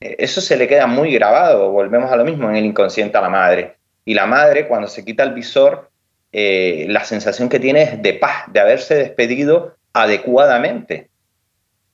[0.00, 3.20] eh, eso se le queda muy grabado, volvemos a lo mismo en el inconsciente a
[3.20, 3.74] la madre.
[4.06, 5.90] Y la madre, cuando se quita el visor,
[6.32, 11.10] eh, la sensación que tiene es de paz, de haberse despedido adecuadamente.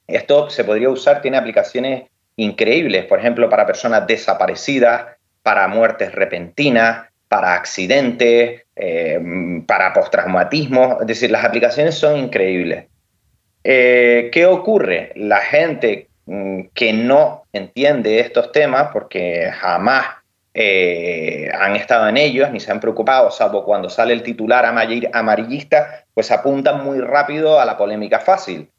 [0.09, 2.05] Esto se podría usar, tiene aplicaciones
[2.37, 5.07] increíbles, por ejemplo, para personas desaparecidas,
[5.43, 9.21] para muertes repentinas, para accidentes, eh,
[9.67, 10.99] para postraumatismo.
[11.01, 12.87] Es decir, las aplicaciones son increíbles.
[13.63, 15.13] Eh, ¿Qué ocurre?
[15.15, 20.07] La gente mm, que no entiende estos temas, porque jamás
[20.55, 26.05] eh, han estado en ellos ni se han preocupado, salvo cuando sale el titular amarillista,
[26.15, 28.71] pues apuntan muy rápido a la polémica fácil.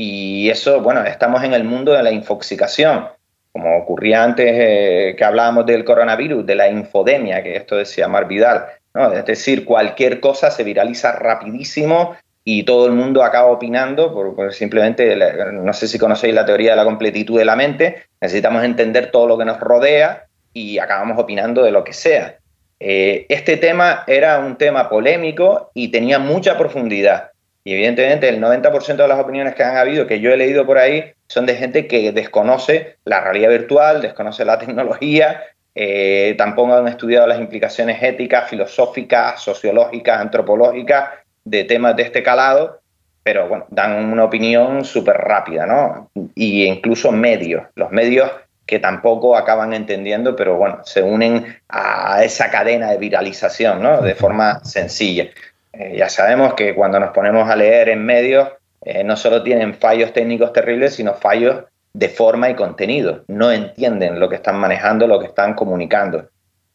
[0.00, 3.08] Y eso, bueno, estamos en el mundo de la infoxicación,
[3.50, 8.28] como ocurría antes eh, que hablábamos del coronavirus, de la infodemia, que esto decía Mar
[8.28, 8.64] Vidal.
[8.94, 9.12] ¿no?
[9.12, 15.16] Es decir, cualquier cosa se viraliza rapidísimo y todo el mundo acaba opinando, por, simplemente,
[15.52, 19.26] no sé si conocéis la teoría de la completitud de la mente, necesitamos entender todo
[19.26, 22.36] lo que nos rodea y acabamos opinando de lo que sea.
[22.78, 27.32] Eh, este tema era un tema polémico y tenía mucha profundidad.
[27.68, 30.78] Y evidentemente el 90% de las opiniones que han habido, que yo he leído por
[30.78, 35.42] ahí, son de gente que desconoce la realidad virtual, desconoce la tecnología,
[35.74, 41.10] eh, tampoco han estudiado las implicaciones éticas, filosóficas, sociológicas, antropológicas
[41.44, 42.80] de temas de este calado,
[43.22, 46.10] pero bueno, dan una opinión súper rápida, ¿no?
[46.34, 48.30] Y incluso medios, los medios
[48.64, 54.00] que tampoco acaban entendiendo, pero bueno, se unen a esa cadena de viralización, ¿no?
[54.00, 55.28] De forma sencilla.
[55.78, 58.48] Eh, ya sabemos que cuando nos ponemos a leer en medios,
[58.82, 63.24] eh, no solo tienen fallos técnicos terribles, sino fallos de forma y contenido.
[63.28, 66.28] No entienden lo que están manejando, lo que están comunicando.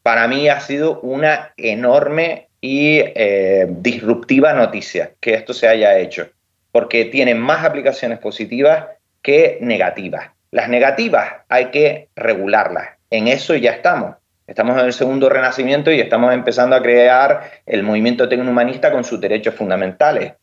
[0.03, 6.29] Para mí ha sido una enorme y eh, disruptiva noticia que esto se haya hecho,
[6.71, 8.85] porque tiene más aplicaciones positivas
[9.21, 10.29] que negativas.
[10.51, 12.89] Las negativas hay que regularlas.
[13.09, 14.15] En eso ya estamos.
[14.45, 19.19] Estamos en el segundo renacimiento y estamos empezando a crear el movimiento tecnohumanista con sus
[19.21, 20.33] derechos fundamentales,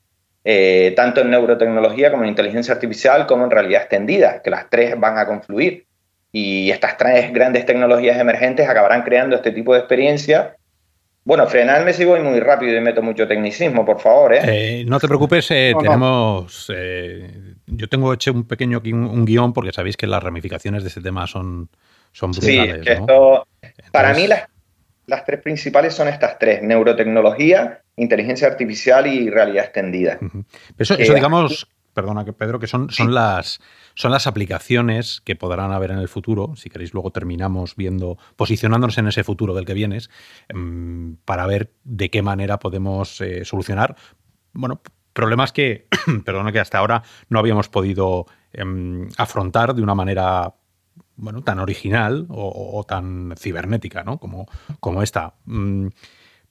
[0.43, 4.99] eh, tanto en neurotecnología como en inteligencia artificial, como en realidad extendida, que las tres
[4.99, 5.87] van a confluir.
[6.33, 10.57] Y estas tres grandes tecnologías emergentes acabarán creando este tipo de experiencia.
[11.25, 14.33] Bueno, frenadme si voy muy rápido y meto mucho tecnicismo, por favor.
[14.33, 14.41] ¿eh?
[14.45, 16.73] eh no te preocupes, eh, tenemos.
[17.67, 21.27] yo tengo hecho un pequeño un guion porque sabéis que las ramificaciones de este tema
[21.27, 21.69] son,
[22.13, 22.85] son brutales.
[22.85, 23.47] Sí, esto,
[23.93, 24.49] para mí las,
[25.07, 30.19] las tres principales son estas tres, neurotecnología, inteligencia artificial y realidad extendida.
[30.79, 33.61] Eso, digamos, perdona que Pedro, que son, son, las,
[33.95, 38.97] son las aplicaciones que podrán haber en el futuro, si queréis luego terminamos viendo, posicionándonos
[38.99, 40.11] en ese futuro del que vienes,
[40.49, 43.97] em, para ver de qué manera podemos eh, solucionar,
[44.53, 44.81] bueno,
[45.13, 45.87] problemas que,
[46.25, 50.55] perdona, que hasta ahora no habíamos podido em, afrontar de una manera
[51.21, 54.19] bueno, tan original o, tan cibernética, ¿no?
[54.19, 54.49] Como,
[54.81, 55.35] como esta.
[55.45, 55.89] Mm,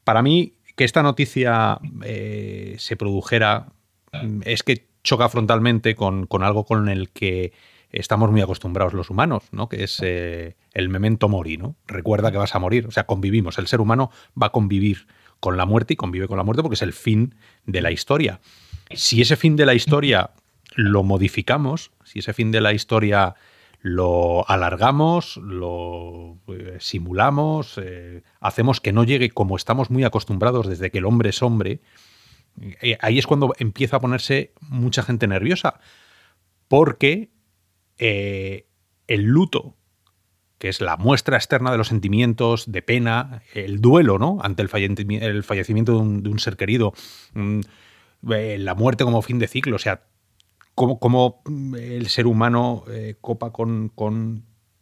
[0.03, 3.67] para mí, que esta noticia eh, se produjera
[4.13, 7.51] mm, es que choca frontalmente con, algo con el que
[7.91, 9.67] estamos muy acostumbrados los humanos, ¿no?
[9.67, 11.75] Que es eh, el memento mori, ¿no?
[11.87, 12.85] Recuerda que vas a morir.
[12.85, 13.57] O sea, convivimos.
[13.57, 14.11] El ser humano
[14.41, 15.07] va a convivir
[15.39, 18.39] con la muerte y convive con la muerte porque es el fin de la historia.
[18.91, 20.31] Si ese fin de la historia
[20.75, 23.35] lo modificamos, si ese fin de la historia
[23.81, 30.91] lo alargamos, lo eh, simulamos, eh, hacemos que no llegue como estamos muy acostumbrados desde
[30.91, 31.79] que el hombre es hombre,
[32.81, 35.79] eh, ahí es cuando empieza a ponerse mucha gente nerviosa,
[36.67, 37.31] porque
[37.97, 39.75] el luto,
[40.57, 44.39] que es la muestra externa de los sentimientos de pena, el duelo ¿no?
[44.41, 46.93] ante el, fallecimiento, de, un, ser querido,
[47.33, 47.59] mm,
[48.21, 50.03] la muerte como fin de ciclo, o sea,
[50.79, 51.41] cómo,
[51.77, 53.91] el ser humano eh, copa con,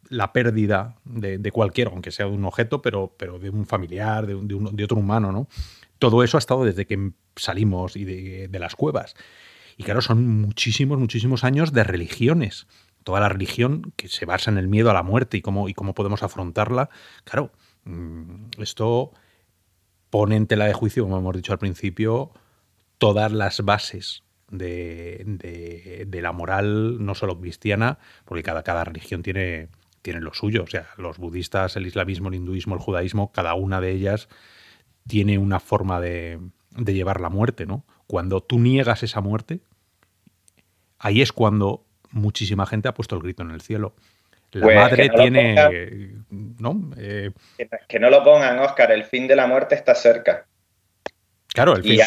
[0.10, 4.36] la pérdida de, cualquiera, aunque sea de un objeto, pero, pero de un familiar, de,
[4.36, 5.48] de, otro humano, ¿no?
[6.00, 9.16] Todo eso ha estado desde que salimos y de, las cuevas.
[9.76, 12.68] Y claro, son muchísimos, muchísimos años de religiones.
[13.04, 15.74] Toda la religión que se basa en el miedo a la muerte y cómo, y
[15.74, 16.90] cómo podemos afrontarla.
[17.24, 17.52] Claro,
[17.86, 19.12] mm, esto
[20.10, 22.32] pone en tela de juicio, como hemos dicho al principio,
[22.98, 29.70] todas las bases de, la moral no solo cristiana, porque cada, cada religión tiene,
[30.02, 30.64] tiene lo suyo.
[30.64, 34.30] O sea, los budistas, el islamismo, el hinduismo, el judaísmo, cada una de ellas
[35.08, 36.40] tiene una forma de,
[36.72, 37.86] de llevar la muerte, ¿no?
[38.08, 39.60] Cuando tú niegas esa muerte,
[41.00, 43.96] ahí es cuando muchísima gente ha puesto el grito en el cielo.
[44.52, 46.16] La pues madre tiene.
[46.30, 46.92] ¿no?
[46.98, 47.32] Eh,
[47.88, 50.46] que, no lo pongan, Oscar, el fin de la muerte está cerca.
[51.48, 52.00] Claro, el fin.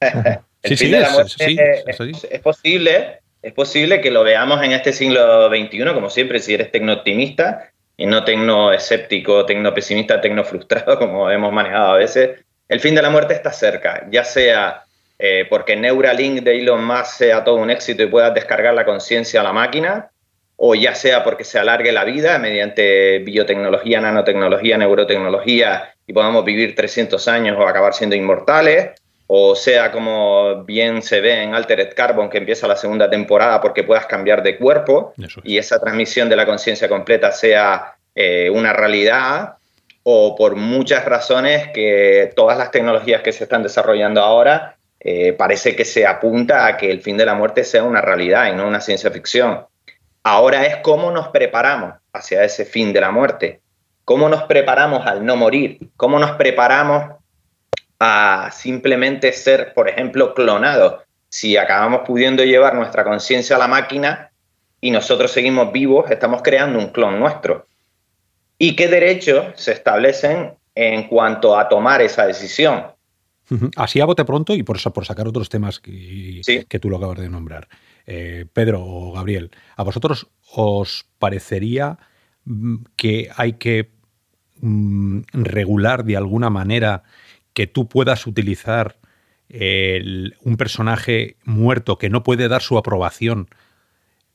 [0.72, 1.84] El fin de la muerte
[2.30, 6.70] es, posible, es posible que lo veamos en este siglo XXI, como siempre, si eres
[6.70, 12.40] tecno-optimista y no tecno-escéptico, tecno-pesimista, tecno-frustrado, como hemos manejado a veces.
[12.68, 14.82] El fin de la muerte está cerca, ya sea
[15.18, 19.40] eh, porque Neuralink de Elon Musk sea todo un éxito y puedas descargar la conciencia
[19.40, 20.10] a la máquina,
[20.56, 26.74] o ya sea porque se alargue la vida mediante biotecnología, nanotecnología, neurotecnología y podamos vivir
[26.74, 28.90] 300 años o acabar siendo inmortales,
[29.26, 33.82] o sea como bien se ve en Altered Carbon que empieza la segunda temporada porque
[33.82, 39.56] puedas cambiar de cuerpo y esa transmisión de la conciencia completa sea eh, una realidad,
[40.08, 45.74] o por muchas razones que todas las tecnologías que se están desarrollando ahora eh, parece
[45.74, 48.68] que se apunta a que el fin de la muerte sea una realidad y no
[48.68, 49.66] una ciencia ficción.
[50.22, 53.60] Ahora es cómo nos preparamos hacia ese fin de la muerte,
[54.04, 57.16] cómo nos preparamos al no morir, cómo nos preparamos
[57.98, 61.02] a simplemente ser, por ejemplo, clonados.
[61.28, 64.30] Si acabamos pudiendo llevar nuestra conciencia a la máquina
[64.80, 67.66] y nosotros seguimos vivos, estamos creando un clon nuestro
[68.58, 72.84] y qué derechos se establecen en cuanto a tomar esa decisión.
[73.76, 77.18] Así a bote pronto y por, por sacar otros temas que, que tú lo acabas
[77.18, 77.68] de nombrar.
[78.06, 81.98] Eh, Pedro o Gabriel, ¿a vosotros os parecería
[82.44, 83.90] mm, que hay que
[84.60, 87.04] mm, regular de alguna manera
[87.56, 89.00] que tú puedas utilizar
[89.48, 93.48] un personaje muerto que no puede dar su aprobación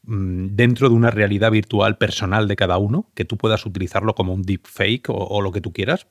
[0.03, 4.33] Mm, dentro de una realidad virtual personal de cada uno, que tú puedas utilizarlo como
[4.33, 6.07] un deepfake o, o lo que tú quieras.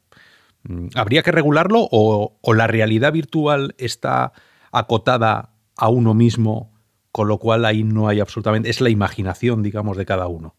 [0.63, 4.33] Mm, ¿Habría que regularlo o, la realidad virtual está
[4.71, 6.73] acotada a uno mismo,
[7.11, 8.71] con lo cual ahí no hay absolutamente...
[8.71, 10.55] Es la imaginación, digamos, de cada uno.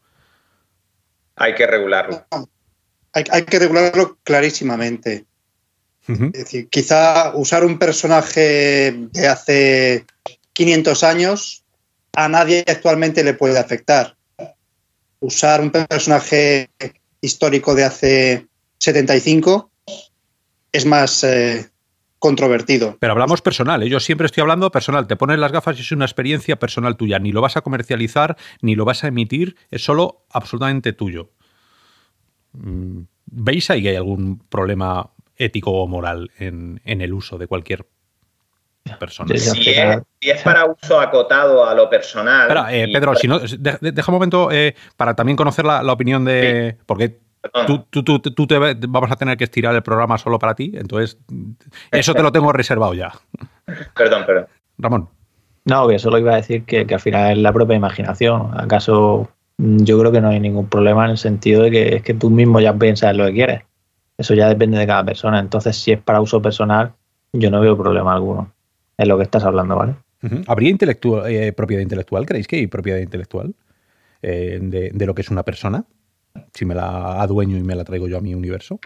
[1.37, 2.25] Hay que regularlo.
[3.13, 5.25] Hay, hay que regularlo clarísimamente.
[6.07, 10.05] Es decir, quizá usar un personaje de hace
[10.53, 11.63] 500 años
[12.13, 14.15] a nadie actualmente le puede afectar.
[15.19, 16.69] Usar un personaje
[17.21, 18.47] histórico de hace
[18.79, 19.69] 75
[20.71, 21.69] es más eh,
[22.19, 22.97] controvertido.
[22.99, 23.89] Pero hablamos personal, ¿eh?
[23.89, 25.07] yo siempre estoy hablando personal.
[25.07, 27.19] Te pones las gafas y es una experiencia personal tuya.
[27.19, 31.31] Ni lo vas a comercializar, ni lo vas a emitir, es solo absolutamente tuyo.
[32.53, 35.11] Mm, ¿Veis ahí que hay algún problema
[35.43, 37.85] ético o moral en, en el uso de cualquier
[38.99, 39.41] personas.
[39.41, 39.69] Si
[40.29, 42.49] es, para uso acotado a lo personal.
[42.71, 46.77] Eh, Pedro, si no, deja un momento eh, para también conocer la, opinión de.
[46.85, 47.19] Porque
[47.67, 51.17] tú, tú, tú, te vamos a tener que estirar el programa solo para ti, entonces
[51.91, 53.11] eso te lo tengo reservado ya.
[53.95, 54.47] Perdón, perdón.
[54.77, 55.09] Ramón.
[55.65, 58.49] No, que solo iba a decir que, que al final es la propia imaginación.
[58.57, 62.01] ¿Acaso mm, yo creo que no hay ningún problema en el sentido de que es
[62.01, 63.61] que tú mismo ya piensas lo que quieres?
[64.21, 65.39] Eso ya depende de cada persona.
[65.39, 66.93] Entonces, si es para uso personal,
[67.33, 68.53] yo no veo problema alguno
[68.95, 69.95] en lo que estás hablando, ¿vale?
[70.45, 72.27] ¿Habría eh, propiedad intelectual?
[72.27, 73.55] ¿Creéis que hay propiedad intelectual
[74.21, 75.85] eh, de, lo que es una persona?
[76.53, 78.79] Si me la adueño y me la traigo yo a mi universo.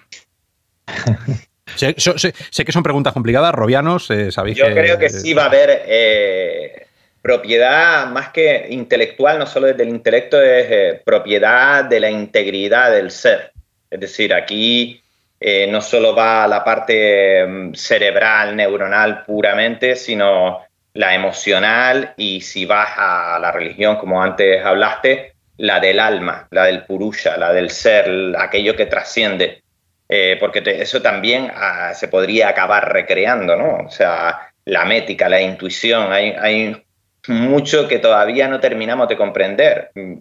[1.76, 6.88] sé, que son preguntas complicadas, robianos, eh, sabéis Yo creo que sí va a haber
[7.22, 13.12] propiedad más que intelectual, no solo desde el intelecto, es propiedad de la integridad del
[13.12, 13.52] ser.
[13.90, 15.02] Es decir, aquí
[15.40, 20.62] eh, no solo va a la parte mm, cerebral, neuronal puramente, sino
[20.94, 26.66] la emocional y si vas a la religión, como antes hablaste, la del alma, la
[26.66, 29.62] del purusha, la del ser, aquello que trasciende.
[30.08, 33.86] Eh, porque eso también ah, se podría acabar recreando, ¿no?
[33.88, 36.82] O sea, la mética, la intuición, hay,
[37.28, 39.90] mucho que todavía no terminamos de comprender.
[39.96, 40.18] Mm,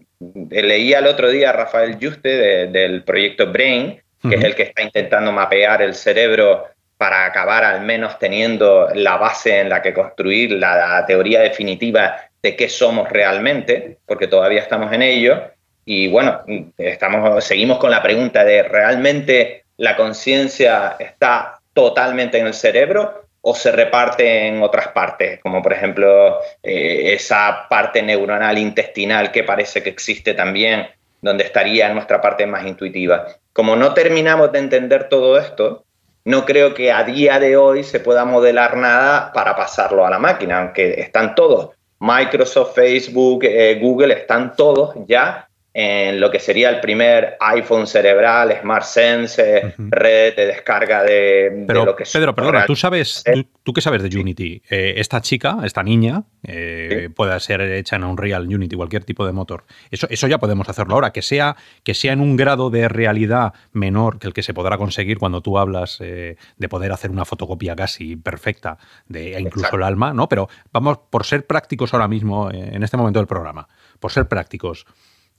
[0.50, 4.82] leía el otro día a Rafael Juste del proyecto Brain, que es el que está
[4.82, 6.66] intentando mapear el cerebro
[6.96, 12.56] para acabar al menos teniendo la base en la que construir la, teoría definitiva de
[12.56, 15.42] qué somos realmente, porque todavía estamos en ello.
[15.84, 16.42] Y bueno,
[16.78, 23.54] estamos, seguimos con la pregunta de ¿realmente la conciencia está totalmente en el cerebro o
[23.54, 29.82] se reparte en otras partes, como por ejemplo eh, esa parte neuronal intestinal que parece
[29.82, 30.86] que existe también,
[31.20, 33.26] donde estaría nuestra parte más intuitiva.
[33.55, 35.84] Como no terminamos de entender todo esto,
[36.24, 40.18] no creo que a día de hoy se pueda modelar nada para pasarlo a la
[40.18, 41.70] máquina, aunque están todos.
[42.00, 48.56] Microsoft, Facebook, eh, Google, están todos ya en lo que sería el primer iPhone cerebral,
[48.60, 53.24] Smart Sense, red de descarga de, lo que Pedro, perdona, tú sabes,
[53.64, 54.62] tú, qué sabes de Unity.
[54.70, 59.32] Eh, esta chica, esta niña, eh, puede ser hecha en Unreal, Unity, cualquier tipo de
[59.32, 59.64] motor.
[59.90, 63.52] Eso, eso ya podemos hacerlo ahora, que sea, que sea en un grado de realidad
[63.72, 67.24] menor que el que se podrá conseguir cuando tú hablas eh, de poder hacer una
[67.24, 70.28] fotocopia casi perfecta de incluso el alma, ¿no?
[70.28, 73.66] Pero vamos, por ser prácticos ahora mismo, en este momento del programa,
[73.98, 74.86] por ser prácticos.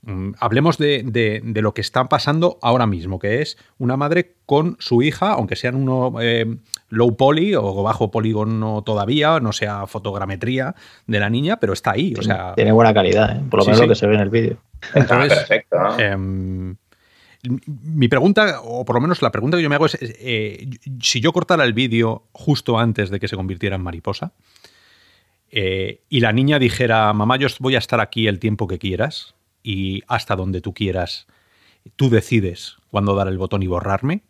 [0.06, 5.02] Mm, hablemos de, lo que está pasando ahora mismo, que es una madre con su
[5.02, 6.56] hija, aunque sean uno eh,
[6.88, 10.74] low poly o bajo polígono todavía, no sea fotogrametría
[11.06, 12.14] de la niña, pero está ahí.
[12.18, 13.42] O sea, tiene buena calidad, ¿eh?
[13.50, 14.56] por lo menos lo que se ve en el vídeo.
[14.92, 15.76] perfecto.
[15.98, 16.76] Em,
[17.68, 20.68] mi pregunta, o por lo menos la pregunta que yo me hago es, eh,
[21.00, 24.32] si yo cortara el vídeo justo antes de que se convirtiera en mariposa,
[25.50, 29.35] eh, y la niña dijera, mamá, yo voy a estar aquí el tiempo que quieras
[29.66, 31.26] y hasta donde tú quieras,
[31.96, 34.22] tú decides cuándo dar el botón y borrarme.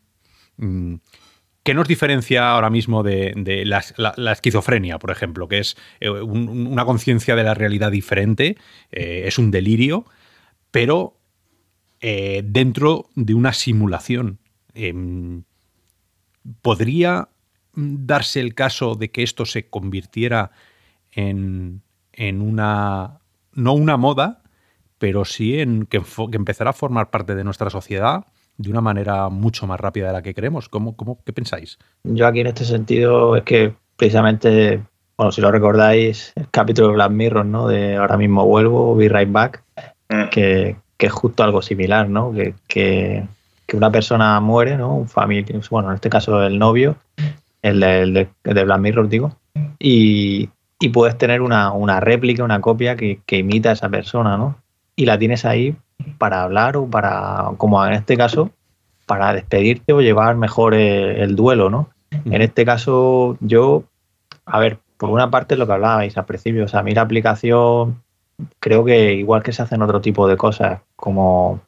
[0.56, 0.94] Mm,
[1.62, 3.34] ¿Qué nos diferencia ahora mismo de,
[3.66, 8.56] la, esquizofrenia, por ejemplo, que es eh, una conciencia de la realidad diferente,
[8.92, 10.06] es un delirio,
[10.70, 11.16] pero
[12.00, 14.38] eh, dentro de una simulación.
[14.74, 15.44] Em,
[16.62, 17.28] ¿Podría
[17.74, 20.52] darse el caso de que esto se convirtiera
[21.12, 21.82] en,
[22.18, 23.20] una,
[23.52, 24.42] no una moda,
[24.98, 28.24] pero sí en que, empezara a formar parte de nuestra sociedad
[28.58, 30.68] de una manera mucho más rápida de la que creemos.
[30.68, 31.78] ¿Cómo, cómo, ¿Qué pensáis?
[32.04, 34.82] Yo aquí en este sentido es que precisamente,
[35.16, 37.68] bueno, si lo recordáis, el capítulo de Black Mirror, ¿no?
[37.68, 39.62] De ahora mismo vuelvo, Be Right Back,
[40.08, 40.28] mm.
[40.30, 42.32] que, que es justo algo similar, ¿no?
[42.32, 43.24] Que, que,
[43.74, 44.94] una persona muere, ¿no?
[44.94, 46.96] Un familia, bueno, en este caso el novio,
[47.62, 49.36] el de, de, Black Mirror, digo,
[49.78, 54.36] y, y puedes tener una, una, réplica, una copia que, que, imita a esa persona,
[54.36, 54.56] ¿no?
[54.96, 55.76] Y la tienes ahí
[56.18, 58.50] para hablar o para, como en este caso,
[59.06, 61.90] para despedirte o llevar mejor el, el duelo, ¿no?
[62.24, 63.84] En este caso, yo,
[64.46, 67.02] a ver, por una parte lo que hablabais al principio, o sea, a mí la
[67.02, 68.02] aplicación
[68.58, 71.60] creo que igual que se hacen otro tipo de cosas, como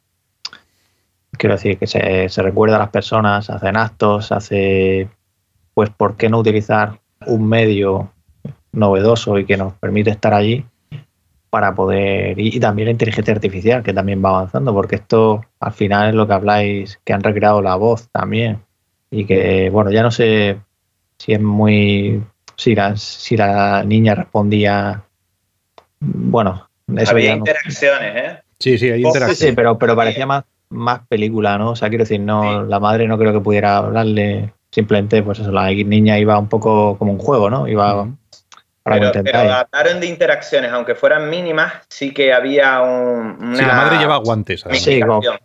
[1.31, 5.09] quiero decir, que se, se recuerda a las personas, hacen actos, hace,
[5.73, 8.11] pues, ¿por qué no utilizar un medio
[8.71, 10.65] novedoso y que nos permite estar allí
[11.49, 16.09] para poder, y, también la inteligencia artificial, que también va avanzando, porque esto al final
[16.09, 18.59] es lo que habláis, que han recreado la voz también,
[19.11, 20.59] y que, bueno, ya no sé
[21.17, 22.23] si es muy,
[22.55, 25.03] si la, si la niña respondía
[25.99, 28.39] bueno, eso Había interacciones, ¿eh?
[28.57, 29.37] Sí, sí, hay interacciones.
[29.37, 31.71] Sí, pero, pero parecía más, más película, ¿no?
[31.71, 34.53] O sea, quiero decir, no, la madre no creo que pudiera hablarle.
[34.71, 37.67] Simplemente, pues eso, la niña iba un poco como un juego, ¿no?
[37.67, 38.07] Iba
[38.89, 43.37] para pero, pero hablaron de interacciones, aunque fueran mínimas, sí que había un.
[43.39, 44.63] Una sí, la madre lleva guantes.
[44.73, 44.99] Sí,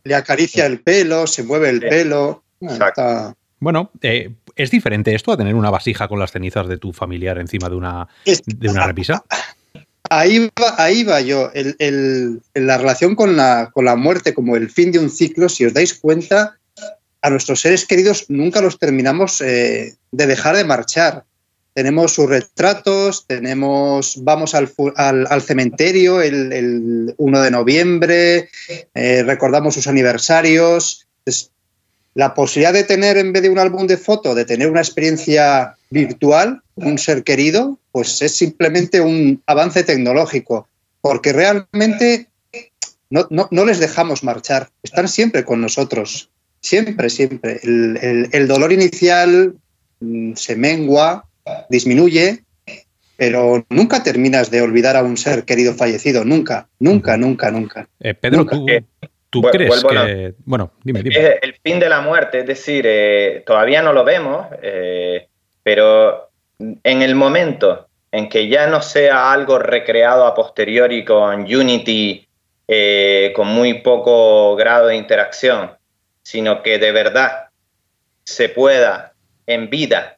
[0.05, 2.43] le acaricia el pelo, se mueve el pelo.
[2.61, 3.37] Exacto.
[3.61, 7.39] Bueno, eh, ¿es diferente esto a tener una vasija con las cenizas de tu familiar
[7.39, 9.25] encima de una, de una repisa?
[10.11, 11.51] Ahí va, ahí va yo.
[11.55, 15.65] El, la relación con la, con la muerte como el fin de un ciclo, si
[15.65, 16.59] os dais cuenta,
[17.23, 21.25] a nuestros seres queridos nunca los terminamos eh, de dejar de marchar.
[21.75, 28.49] Tenemos sus retratos, tenemos, vamos al, al, cementerio el, 1 de noviembre,
[28.95, 31.07] eh, recordamos sus aniversarios.
[32.15, 35.77] La posibilidad de tener, en vez de un álbum de fotos, de tener una experiencia
[35.91, 40.69] virtual, un ser querido, pues es simplemente un avance tecnológico,
[41.01, 42.29] porque realmente
[43.11, 47.61] no, les dejamos marchar, están siempre con nosotros, siempre, siempre.
[47.63, 49.55] El, dolor inicial
[50.01, 51.27] mm, se mengua,
[51.69, 52.45] disminuye,
[53.17, 57.89] pero nunca terminas de olvidar a un ser querido fallecido, nunca, nunca, nunca, nunca.
[58.01, 58.67] Eh, Pedro, Tú,
[59.43, 60.35] ¿Tú crees que.?
[60.45, 61.39] Bueno, dime, dime.
[61.43, 65.27] el fin de la muerte, es decir, eh, todavía no lo vemos, eh,
[65.63, 72.29] pero en el momento en que ya no sea algo recreado a posteriori con Unity,
[72.69, 75.73] eh, con muy poco grado de interacción,
[76.23, 77.49] sino que de verdad
[78.23, 79.15] se pueda
[79.49, 80.17] en vida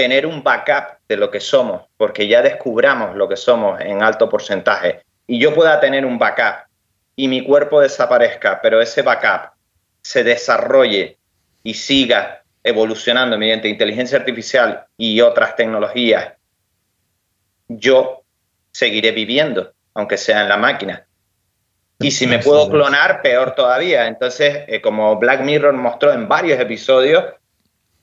[0.00, 4.30] tener un backup de lo que somos, porque ya descubramos lo que somos en alto
[4.30, 6.70] porcentaje, y yo pueda tener un backup
[7.16, 9.52] y mi cuerpo desaparezca, pero ese backup
[10.00, 11.18] se desarrolle
[11.62, 16.32] y siga evolucionando mediante inteligencia artificial y otras tecnologías,
[17.68, 18.22] yo
[18.72, 21.06] seguiré viviendo, aunque sea en la máquina.
[21.98, 24.06] Y si me puedo clonar, peor todavía.
[24.06, 27.22] Entonces, eh, como Black Mirror mostró en varios episodios,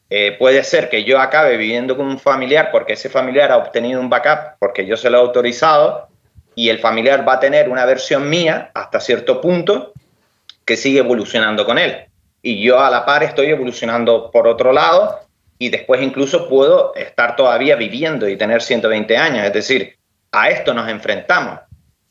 [0.10, 4.00] eh, puede ser que yo acabe viviendo con un familiar porque ese familiar ha obtenido
[4.00, 6.08] un backup porque yo se lo he autorizado
[6.56, 9.94] y el familiar va a tener una versión mía hasta cierto punto
[10.66, 12.06] que sigue evolucionando con él.
[12.42, 15.20] Y yo a la par estoy evolucionando por otro lado
[15.60, 19.46] y después incluso puedo estar todavía viviendo y tener 120 años.
[19.46, 19.98] Es decir,
[20.32, 21.60] a esto nos enfrentamos.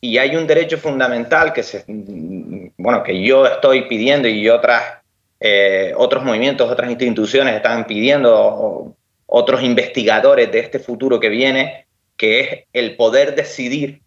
[0.00, 1.84] Y hay un derecho fundamental que, se,
[2.76, 4.82] bueno, que yo estoy pidiendo y otras,
[5.40, 8.94] eh, otros movimientos, otras instituciones están pidiendo,
[9.26, 11.86] otros investigadores de este futuro que viene,
[12.16, 14.00] que es el poder decidir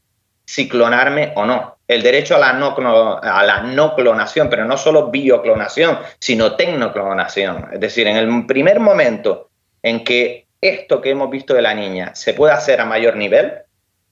[0.46, 1.78] si clonarme o no.
[1.88, 7.68] El derecho a la no, a la no clonación, pero no solo bioclonación, sino tecnoclonación.
[7.74, 9.50] Es decir, en el primer momento
[9.84, 13.54] en que esto que hemos visto de la niña se puede hacer a mayor nivel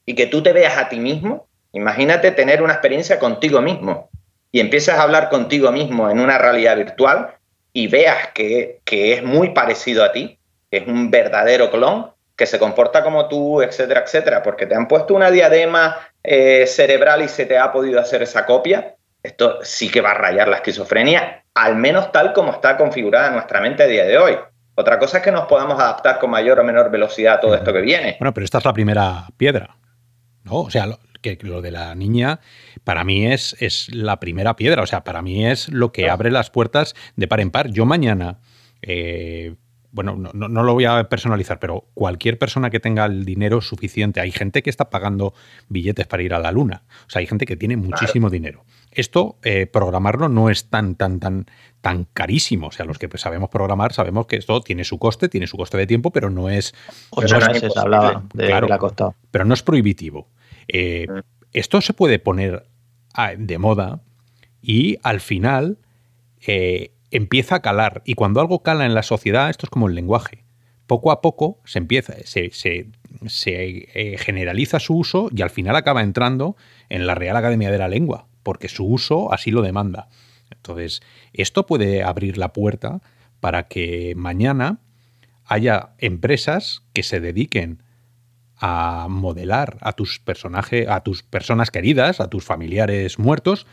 [0.06, 4.10] y que tú te veas a ti mismo, imagínate tener una experiencia contigo mismo
[4.52, 7.36] y empiezas a hablar contigo mismo en una realidad virtual
[7.74, 10.40] y veas que, que es muy parecido a ti,
[10.72, 14.88] que es un verdadero clon, que se comporta como tú, etcétera, etcétera, porque te han
[14.88, 19.90] puesto una diadema eh, cerebral y se te ha podido hacer esa copia, esto sí
[19.90, 23.88] que va a rayar la esquizofrenia, al menos tal como está configurada nuestra mente a
[23.88, 24.38] día de hoy.
[24.76, 27.74] Otra cosa es que nos podamos adaptar con mayor o menor velocidad a todo esto
[27.74, 28.15] que viene.
[28.19, 29.76] Bueno, pero esta es la primera piedra.
[30.44, 30.61] ¿no?
[30.61, 30.86] O sea,
[31.36, 32.40] que lo de la niña
[32.84, 34.84] para mí es, es la primera piedra.
[34.84, 37.70] O sea, para mí es lo que abre las puertas de par en par.
[37.72, 38.40] Yo mañana
[38.82, 39.56] eh,
[39.98, 44.32] bueno, no, lo voy a personalizar, pero cualquier persona que tenga el dinero suficiente, hay
[44.32, 45.34] gente que está pagando
[45.70, 48.64] billetes para ir a la luna, o sea, hay gente que tiene muchísimo dinero.
[48.91, 51.48] Esto, eh, programarlo no es tan, tan, tan,
[51.82, 52.68] tan carísimo.
[52.68, 55.78] O sea, los que sabemos programar sabemos que esto tiene su coste, tiene su coste
[55.78, 56.74] de tiempo, pero no es.
[57.10, 59.16] Ocho meses hablaba de claro, la costa.
[59.32, 60.28] Pero no es prohibitivo.
[60.68, 61.19] Eh, mm.
[61.53, 62.68] Esto se puede poner
[63.38, 64.02] de moda
[64.61, 65.80] y al final
[66.45, 68.02] eh, empieza a calar.
[68.06, 70.44] Y cuando algo cala en la sociedad, esto es como el lenguaje.
[70.85, 72.88] Poco a poco se empieza, se, se,
[73.26, 76.56] eh, generaliza su uso y al final acaba entrando
[76.89, 80.07] en la Real Academia de la Lengua, porque su uso así lo demanda.
[80.49, 81.02] Entonces,
[81.34, 83.02] esto puede abrir la puerta
[83.41, 84.80] para que mañana
[85.45, 87.84] haya empresas que se dediquen
[88.60, 93.68] a modelar a tus personajes, a tus personas queridas, a tus familiares muertos.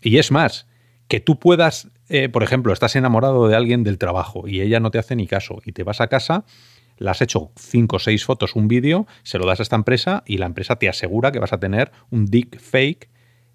[0.00, 0.66] Y es más,
[1.08, 4.90] que tú puedas, eh, por ejemplo, estás enamorado de alguien del trabajo y ella no
[4.90, 6.44] te hace ni caso y te vas a casa,
[6.98, 10.22] le has hecho cinco o seis fotos, un vídeo, se lo das a esta empresa
[10.26, 13.10] y la empresa te asegura que vas a tener un dick fake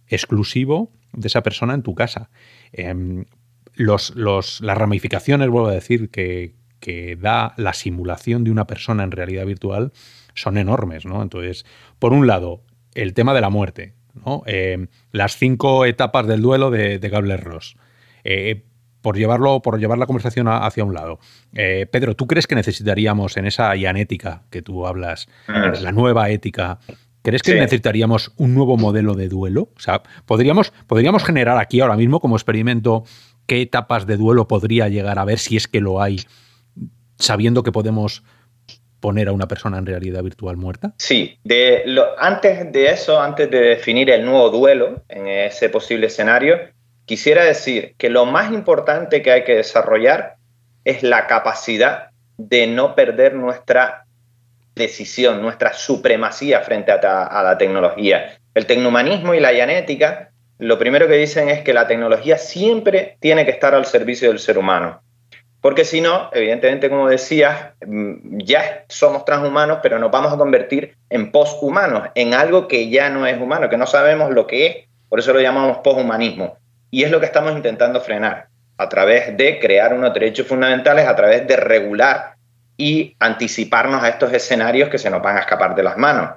[0.07, 2.29] exclusivo de esa persona en tu casa.
[2.73, 3.25] Em,
[3.73, 9.11] los, las ramificaciones, vuelvo a decir, que, que da la simulación de una persona en
[9.11, 9.93] realidad virtual
[10.35, 11.21] son enormes, ¿no?
[11.21, 11.65] Entonces,
[11.97, 12.61] por un lado,
[12.93, 13.93] el tema de la muerte,
[14.45, 17.77] eh, las cinco etapas del duelo de, de Ross.
[18.23, 18.63] Eh,
[19.01, 21.19] por llevarlo, por llevar la conversación hacia un lado.
[21.53, 25.83] Eh, Pedro, ¿tú crees que necesitaríamos en esa ética que tú hablas, mm.
[25.83, 26.79] la nueva ética,
[27.21, 29.69] ¿crees que necesitaríamos un nuevo modelo de duelo?
[29.75, 33.03] O sea, podríamos, podríamos generar aquí ahora mismo como experimento
[33.45, 36.21] qué etapas de duelo podría llegar a ver si es que lo hay,
[37.19, 38.23] sabiendo que podemos
[38.99, 40.93] poner a una persona en realidad virtual muerta?
[40.97, 41.83] Sí, de
[42.17, 46.57] antes de eso, antes de definir el nuevo duelo en ese posible escenario,
[47.05, 50.35] quisiera decir que lo más importante que hay que desarrollar
[50.83, 54.05] es la capacidad de no perder nuestra
[54.75, 56.97] decisión, nuestra supremacía frente a,
[57.43, 58.37] la tecnología.
[58.53, 63.45] El tecnohumanismo y la genética, lo primero que dicen es que la tecnología siempre tiene
[63.45, 65.01] que estar al servicio del ser humano.
[65.65, 70.95] Porque si no, evidentemente, como decías, mm, ya somos transhumanos, pero nos vamos a convertir
[71.09, 74.75] en posthumanos, en algo que ya no es humano, que no sabemos lo que es,
[75.09, 76.59] por eso lo llamamos posthumanismo.
[76.91, 78.47] Y es lo que estamos intentando frenar
[78.77, 82.35] a través de crear unos derechos fundamentales, a través de regular
[82.77, 86.29] y anticiparnos a estos escenarios que se nos van a escapar de las manos.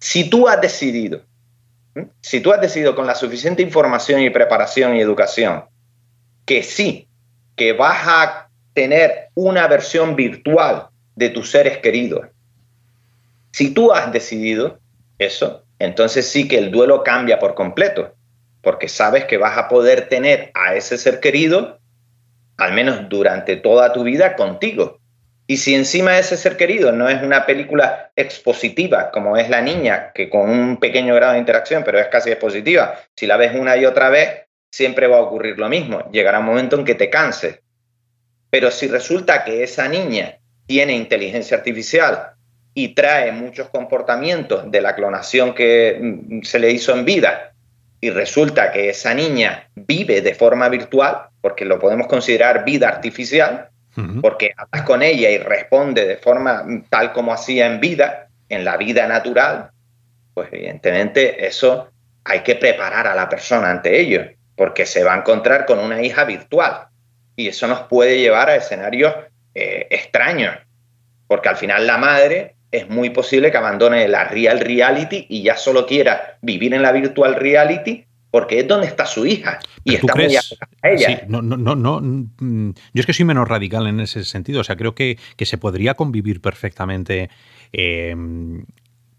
[0.00, 1.20] Si tú has decidido,
[2.20, 5.66] si tú has decidido con la suficiente información y preparación y educación
[6.44, 7.06] que sí,
[7.60, 12.28] que vas a tener una versión virtual de tus seres queridos.
[13.52, 14.78] Si tú has decidido
[15.18, 18.14] eso, entonces sí que el duelo cambia por completo,
[18.62, 21.78] porque sabes que vas a poder tener a ese ser querido,
[22.56, 24.98] al menos durante toda tu vida, contigo.
[25.46, 30.12] Y si encima ese ser querido no es una película expositiva, como es la niña,
[30.14, 33.76] que con un pequeño grado de interacción, pero es casi expositiva, si la ves una
[33.76, 36.10] y otra vez, siempre va a ocurrir lo mismo.
[36.10, 37.60] Llegará un momento en que te canses.
[38.50, 42.30] Pero si resulta que esa niña tiene inteligencia artificial
[42.74, 47.52] y trae muchos comportamientos de la clonación que mm, se le hizo en vida,
[48.02, 53.68] y resulta que esa niña vive de forma virtual, porque lo podemos considerar vida artificial,
[54.22, 58.64] porque hablas con ella y responde de forma mm, tal como hacía en vida, en
[58.64, 59.70] la vida natural,
[60.32, 61.90] pues evidentemente eso
[62.24, 64.24] hay que preparar a la persona ante ello
[64.60, 66.88] porque se va a encontrar con una hija virtual.
[67.34, 69.14] Y eso nos puede llevar a escenarios
[69.54, 70.54] eh, extraños,
[71.26, 75.56] porque al final la madre es muy posible que abandone la real reality y ya
[75.56, 80.14] solo quiera vivir en la virtual reality porque es donde está su hija y está
[80.14, 81.22] muy a ella.
[81.26, 84.64] no, no, no, no, mm, yo es que soy menos radical en ese sentido, o
[84.64, 87.30] sea, creo que, que se podría convivir perfectamente
[87.72, 88.14] eh,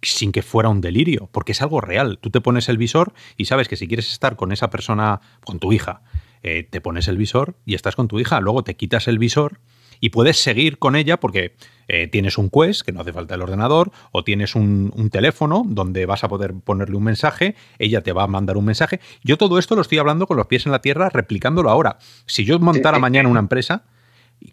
[0.02, 2.20] sin que fuera un delirio, porque es algo real.
[2.20, 5.60] Tú te pones el visor y sabes que si quieres estar con esa persona, con
[5.60, 6.02] tu hija,
[6.44, 9.60] eh, te pones el visor y estás con tu hija, luego te quitas el visor
[10.00, 11.56] y puedes seguir con ella porque
[11.88, 15.64] eh, tienes un Quest, que no hace falta el ordenador, o tienes un, un, teléfono
[15.68, 19.00] donde vas a poder ponerle un mensaje, ella te va a mandar un mensaje.
[19.24, 22.00] Yo todo esto lo estoy hablando con los pies en la tierra, replicándolo ahora.
[22.26, 23.86] Si yo montara mañana una empresa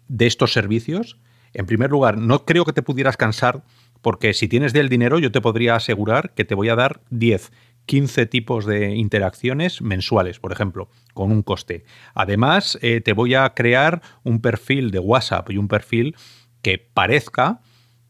[0.07, 1.17] de estos servicios,
[1.53, 3.63] en primer lugar, no creo que te pudieras cansar
[4.01, 7.51] porque si tienes del dinero, yo te podría asegurar que te voy a dar 10,
[7.85, 11.83] 15 tipos de interacciones mensuales, por ejemplo, con un coste.
[12.13, 16.15] Además, eh, te voy a crear un perfil de WhatsApp y un perfil
[16.61, 17.61] que parezca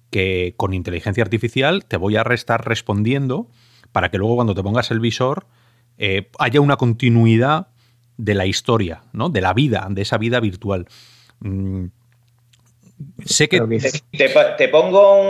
[0.10, 3.50] que con inteligencia artificial te voy a estar respondiendo
[3.92, 5.48] para que luego cuando te pongas el visor
[5.98, 7.68] eh, haya una continuidad
[8.18, 9.30] de la historia, ¿no?
[9.30, 10.88] de la vida, de esa vida virtual.
[11.40, 11.86] Mm,
[13.26, 13.62] sé que...
[14.58, 15.22] Te, pongo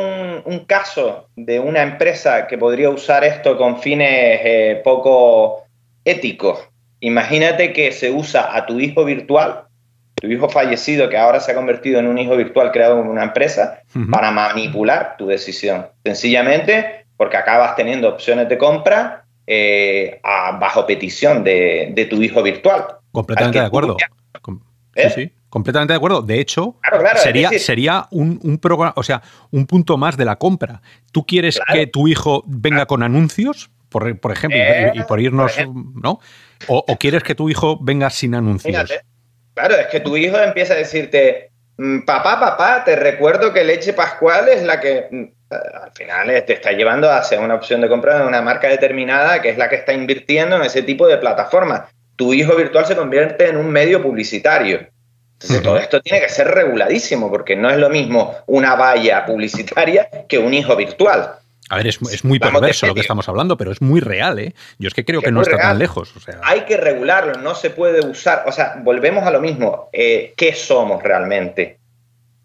[0.46, 5.64] un, caso de una empresa que podría usar esto con fines eh, poco
[6.06, 6.60] éticos.
[7.02, 9.64] Imagínate que se usa a tu hijo virtual,
[10.16, 13.24] tu hijo fallecido que ahora se ha convertido en un hijo virtual creado en una
[13.24, 13.82] empresa,
[14.12, 15.88] para manipular tu decisión.
[16.04, 22.86] Sencillamente porque acabas teniendo opciones de compra eh, bajo petición de, tu hijo virtual.
[23.12, 23.98] Completamente de acuerdo.
[24.96, 25.10] ¿Eh?
[25.10, 25.32] Sí, sí.
[25.50, 26.22] Completamente de acuerdo.
[26.22, 26.76] De hecho,
[27.16, 29.22] sería, sería un, programa, o sea,
[29.52, 30.82] un punto más de la compra.
[31.12, 33.72] ¿Tú quieres que tu hijo venga con anuncios?
[33.90, 34.60] Por, ejemplo,
[34.94, 35.58] y, por irnos,
[35.96, 36.20] ¿no?
[36.68, 38.94] O, quieres que tu hijo venga sin anuncios?
[39.56, 43.94] Claro, es que tu hijo empieza a decirte, mm, papá, papá, te recuerdo que leche
[43.94, 48.20] pascual es la que mm, al final te está llevando hacia una opción de compra
[48.20, 51.90] de una marca determinada que es la que está invirtiendo en ese tipo de plataformas.
[52.16, 54.88] Tu hijo virtual se convierte en un medio publicitario
[55.42, 60.10] entonces, todo esto tiene que ser reguladísimo, porque no es lo mismo una valla publicitaria
[60.28, 61.36] que un hijo virtual.
[61.70, 64.54] A ver, es, muy perverso lo que estamos hablando, pero es muy real, ¿eh?
[64.80, 66.14] Yo es que creo que, no está tan lejos.
[66.42, 68.44] Hay que regularlo, no se puede usar.
[68.48, 69.90] O sea, volvemos a lo mismo.
[69.94, 71.78] Eh, ¿Qué somos realmente?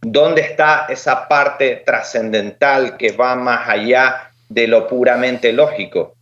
[0.03, 6.15] ¿Dónde está esa parte trascendental que va más allá de lo puramente lógico?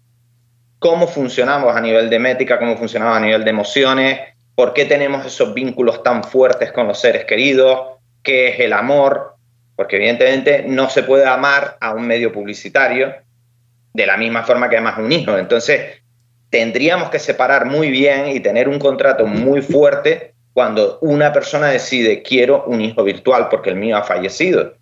[0.78, 2.58] ¿Cómo funcionamos a nivel de métrica?
[2.58, 4.20] ¿Cómo funcionamos a nivel de emociones?
[4.54, 7.98] ¿Por qué tenemos esos vínculos tan fuertes con los seres queridos?
[8.22, 9.34] ¿Qué es el amor?
[9.76, 13.14] Porque evidentemente no se puede amar a un medio publicitario
[13.94, 15.36] de la misma forma que amas a un hijo.
[15.38, 16.02] Entonces,
[16.50, 22.22] tendríamos que separar muy bien y tener un contrato muy fuerte cuando una persona decide
[22.22, 24.74] quiero un hijo virtual porque el mío ha fallecido.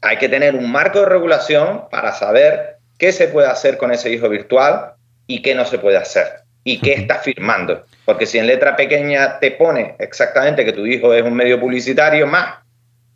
[0.00, 4.10] Hay que tener un marco de regulación para saber qué se puede hacer con ese
[4.10, 4.94] hijo virtual
[5.26, 6.26] y qué no se puede hacer
[6.64, 7.84] y qué está firmando.
[8.10, 12.26] Porque si en letra pequeña te pone exactamente que tu hijo es un medio publicitario
[12.26, 12.56] más,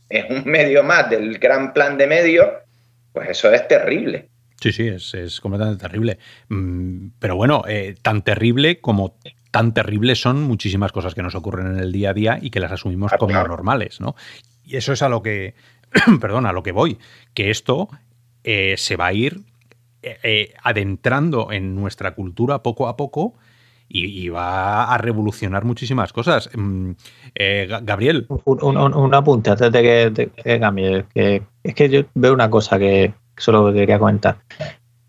[0.09, 2.47] es un medio más del gran plan de medios,
[3.13, 4.29] pues eso es terrible.
[4.61, 6.21] Sí, sí, es, completamente terrible.
[6.49, 9.19] Mm, pero bueno, eh, tan terrible como
[9.51, 12.61] tan terribles son muchísimas cosas que nos ocurren en el día a día y que
[12.61, 14.15] las asumimos como normales, ¿no?
[14.63, 15.55] Y eso es a lo que,
[16.21, 16.99] perdón, a lo que voy,
[17.35, 17.89] que esto
[18.45, 19.41] eh, se va a ir
[20.03, 23.35] eh, adentrando en nuestra cultura poco a poco
[23.89, 26.51] y, va a revolucionar muchísimas cosas.
[26.55, 26.93] Mm,
[27.35, 28.27] eh, Gabriel.
[28.45, 31.05] Un, apunte antes de que, cambie.
[31.15, 34.39] Que, es que yo veo una cosa que solo quería comentar.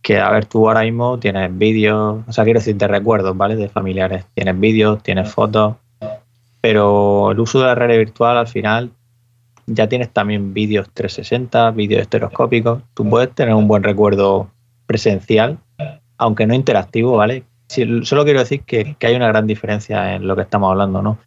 [0.02, 3.56] Que, a ver, tú ahora mismo tienes vídeos, o sea, quiero decir, de recuerdos, ¿vale?
[3.56, 4.26] De familiares.
[4.36, 5.76] Tienes vídeos, tienes fotos,
[6.62, 8.92] pero el uso de la red virtual al final
[9.68, 12.84] ya tienes también vídeos 360, vídeos estereoscópicos.
[12.94, 14.52] Tú puedes tener un buen recuerdo
[14.86, 15.58] presencial,
[16.18, 17.44] aunque no interactivo, ¿vale?
[17.68, 21.18] Solo quiero decir que, hay una gran diferencia en lo que estamos hablando, ¿no?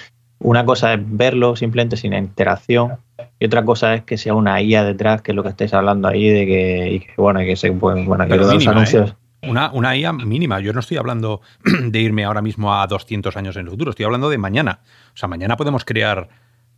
[0.41, 2.99] Una cosa es verlo simplemente sin interacción
[3.41, 6.07] y otra cosa es que sea una IA detrás, que es lo que estáis hablando
[6.07, 9.11] ahí, de que, y que bueno, que se pueden, bueno, que los anuncios.
[9.11, 9.49] ¿eh?
[9.49, 10.61] Una, una IA mínima.
[10.61, 14.05] Yo no estoy hablando de irme ahora mismo a 200 años en el futuro, estoy
[14.05, 14.81] hablando de mañana.
[15.15, 16.29] O sea, mañana podemos crear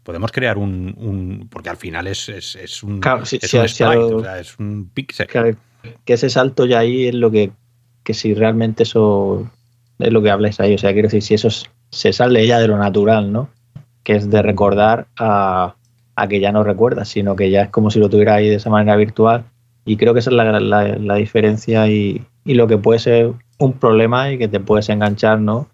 [0.03, 5.29] podemos crear un, porque al final es, es, un, es, un es un pixel.
[6.05, 7.53] que ese salto ya ahí es lo que
[8.05, 9.51] que si realmente eso
[9.99, 11.49] es lo que habláis ahí, o sea, quiero decir, si eso
[11.91, 13.49] se sale ya de lo natural, ¿no?
[14.03, 15.75] Que es de recordar a,
[16.29, 18.71] que ya no recuerdas, sino que ya es como si lo tuviera ahí de esa
[18.71, 19.45] manera virtual.
[19.87, 24.39] Y creo que esa es la, diferencia y, lo que puede ser un problema y
[24.39, 25.69] que te puedes enganchar, ¿no?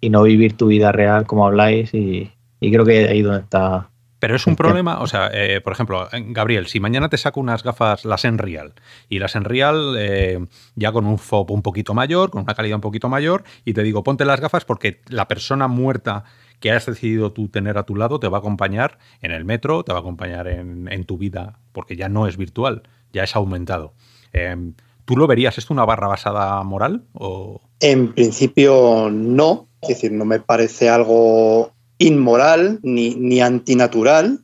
[0.00, 3.88] Y no vivir tu vida real como habláis y, y creo que ahí donde está
[4.22, 7.64] pero es un problema, o sea, eh, por ejemplo, Gabriel, si mañana te saco unas
[7.64, 8.74] gafas, las Enreal,
[9.08, 10.46] y las Enreal eh,
[10.76, 13.82] ya con un FOB un poquito mayor, con una calidad un poquito mayor, y te
[13.82, 16.22] digo, ponte las gafas porque la persona muerta
[16.60, 19.82] que has decidido tú tener a tu lado te va a acompañar en el metro,
[19.82, 23.92] te va a acompañar en, tu vida, porque ya no es virtual, ya es aumentado.
[24.32, 24.74] Em,
[25.04, 27.06] ¿Tú lo verías esto una barra basada moral?
[27.12, 27.60] O...
[27.80, 34.40] En principio no, es decir, no me parece algo inmoral ni, ni antinatural,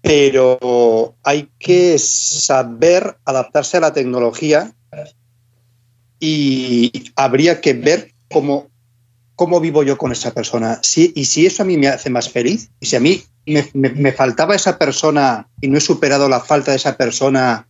[0.00, 4.72] pero hay que saber adaptarse a la tecnología
[6.18, 8.68] y habría que ver cómo,
[9.34, 10.80] cómo vivo yo con esa persona.
[10.94, 13.22] y si eso a mí me hace más feliz, y si a mí
[13.74, 17.66] me, faltaba esa persona y no he superado la falta de esa persona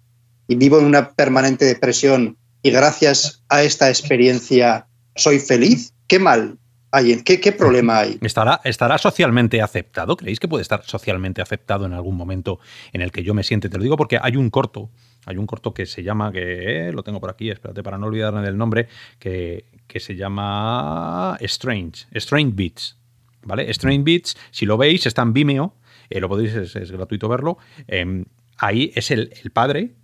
[0.49, 4.87] y vivo en una permanente depresión y gracias a esta experiencia
[5.17, 6.59] soy feliz, qué mal
[6.93, 8.19] hay, qué, problema hay.
[8.21, 10.17] ¿Estará, ¿Estará socialmente aceptado?
[10.17, 12.61] ¿Creéis que puede estar socialmente aceptado en algún momento
[12.93, 13.69] en el que yo me siente?
[13.69, 14.91] Te lo digo porque hay un corto
[15.25, 18.07] hay un corto que se llama, que eh, lo tengo por aquí, espérate para no
[18.07, 18.89] olvidarme del nombre,
[19.19, 19.65] que,
[19.95, 22.99] se llama Strange, Strange Beats.
[23.45, 23.69] ¿Vale?
[23.71, 25.77] Strange Beats, si lo veis, está en Vimeo,
[26.09, 27.59] eh, lo podéis, es, gratuito verlo.
[27.87, 28.25] Em,
[28.57, 29.95] ahí es el, padre,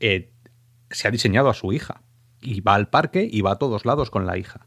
[0.00, 0.32] eh,
[0.90, 2.02] se ha diseñado a su hija
[2.40, 4.66] y va al parque y va a todos lados con la hija.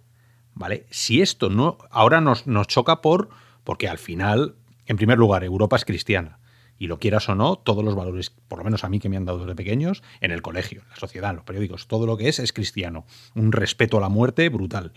[0.56, 0.86] ¿Vale?
[0.90, 3.30] Si esto no, ahora nos, nos choca por,
[3.64, 4.56] porque al final,
[4.86, 6.40] en primer lugar, Europa es cristiana
[6.78, 9.18] y lo quieras o no, todos los valores, por lo menos a mí que me
[9.18, 12.18] han dado desde pequeños, en el colegio, en la sociedad, en los periódicos, todo lo
[12.18, 13.06] que es es cristiano.
[13.36, 14.92] Un respeto a la muerte brutal.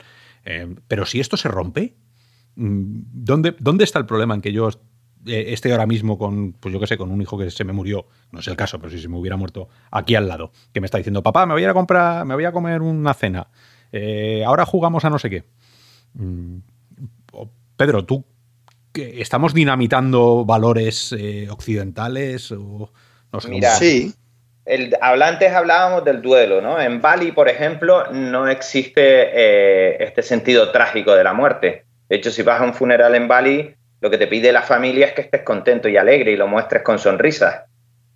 [0.44, 1.96] Eh, pero si esto se rompe,
[2.56, 4.68] mm, ¿dónde, ¿dónde está el problema en que yo
[5.26, 7.72] eh, esté ahora mismo con, pues yo qué sé, con un hijo que se me
[7.72, 10.80] murió, no es el caso, pero si se me hubiera muerto aquí al lado, que
[10.80, 13.48] me está diciendo, papá, me voy a, comprar, me voy a comer una cena,
[13.96, 15.44] eh, ahora jugamos a no sé qué.
[16.14, 16.58] Mm,
[17.76, 18.24] Pedro, ¿tú
[18.94, 22.90] estamos dinamitando valores eh, occidentales o
[23.32, 24.14] no sé Mira, sí.
[24.64, 26.80] El, antes hablábamos del duelo, ¿no?
[26.80, 31.84] En Bali, por ejemplo, no existe eh, este sentido trágico de la muerte.
[32.08, 35.06] De hecho, si vas a un funeral en Bali, lo que te pide la familia
[35.06, 37.62] es que estés contento y alegre y lo muestres con sonrisas.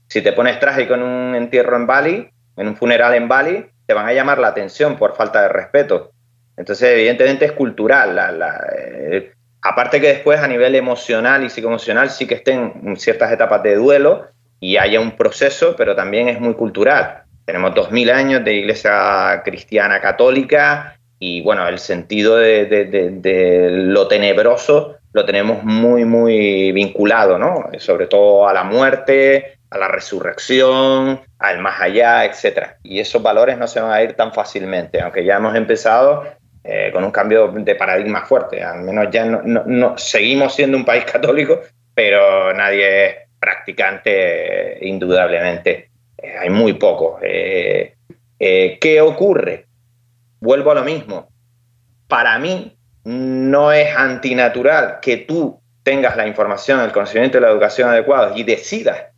[0.09, 3.95] Si te pones trágico en un entierro en Bali, en un funeral en Bali, te
[3.95, 6.13] van a llamar la atención por falta de respeto.
[6.57, 8.15] Entonces, evidentemente es cultural.
[8.15, 13.33] La, eh, Aparte que después a nivel emocional y psicoemocional sí que estén en ciertas
[13.33, 14.29] etapas de duelo
[14.61, 17.25] y haya un proceso, pero también es muy cultural.
[17.45, 25.25] Tenemos 2000 años de iglesia cristiana católica y bueno, el sentido de, lo tenebroso lo
[25.25, 27.71] tenemos muy, muy vinculado, ¿no?
[27.79, 32.77] Sobre todo a la muerte, a la resurrección, al más allá, etc.
[32.83, 36.25] Y esos valores no se van a ir tan fácilmente, aunque ya hemos empezado
[36.63, 38.63] eh, con un cambio de paradigma fuerte.
[38.63, 41.61] Al menos ya no, seguimos siendo un país católico,
[41.95, 45.91] pero nadie es practicante, indudablemente.
[46.19, 47.19] Eh, hay muy poco.
[47.23, 47.95] Eh,
[48.39, 49.67] ¿Qué ocurre?
[50.41, 51.29] Vuelvo a lo mismo.
[52.07, 57.89] Para mí no es antinatural que tú tengas la información, el conocimiento y la educación
[57.89, 59.10] adecuados y decidas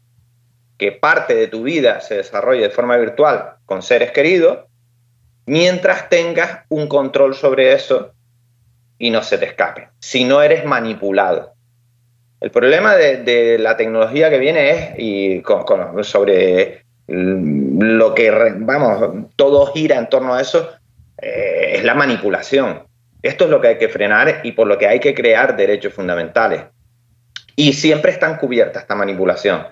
[0.78, 4.60] que parte de tu vida se desarrolle de forma virtual con seres queridos,
[5.46, 8.12] mientras tengas un control sobre eso
[8.98, 11.52] y no se te escape, si no eres manipulado.
[12.40, 15.42] El problema de, la tecnología que viene es, y
[16.02, 20.68] sobre lo que, vamos, todo gira en torno a eso,
[21.18, 22.82] eh, es la manipulación.
[23.22, 25.94] Esto es lo que hay que frenar y por lo que hay que crear derechos
[25.94, 26.62] fundamentales.
[27.54, 29.62] Y siempre están cubiertas esta manipulación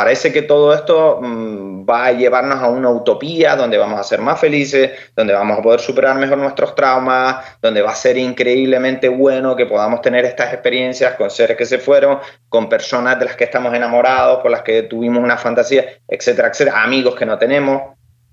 [0.00, 4.22] parece que todo esto mm, va a llevarnos a una utopía donde vamos a ser
[4.22, 9.10] más felices, donde vamos a poder superar mejor nuestros traumas, donde va a ser increíblemente
[9.10, 12.18] bueno que podamos tener estas experiencias con seres que se fueron,
[12.48, 16.82] con personas de las que estamos enamorados, con las que tuvimos una fantasía, etcétera, etcétera,
[16.82, 17.82] amigos que no tenemos,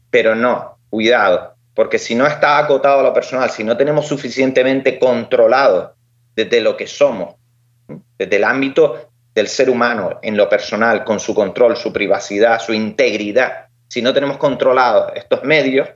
[0.10, 4.98] pero no, cuidado, porque si no está acotado a lo personal, si no tenemos suficientemente
[4.98, 5.96] controlado
[6.34, 7.36] desde lo que somos,
[8.18, 12.74] desde el ámbito del ser humano en lo personal, con su control, su privacidad, su
[12.74, 15.88] integridad, si no tenemos controlados estos medios,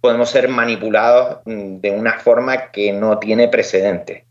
[0.00, 4.24] podemos ser manipulados mm, de una forma que no tiene precedente.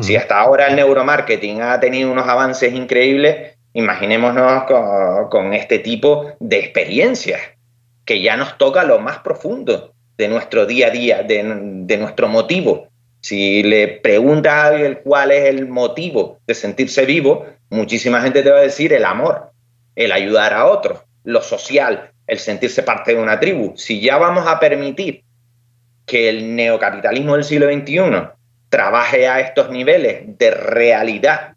[0.00, 4.64] Si hasta ahora el neuromarketing ha tenido unos avances increíbles, imaginémonos
[5.30, 7.40] con, este tipo de experiencias,
[8.04, 11.44] que ya nos toca lo más profundo de nuestro día a día, de,
[11.84, 12.88] de nuestro motivo.
[13.22, 18.50] Si le preguntas a alguien cuál es el motivo de sentirse vivo, muchísima gente te
[18.50, 19.52] va a decir el amor,
[19.94, 23.74] el ayudar a otros, lo social, el sentirse parte de una tribu.
[23.76, 25.22] Si ya vamos a permitir
[26.04, 28.28] que el neocapitalismo del siglo XXI
[28.68, 31.54] trabaje a estos niveles de realidad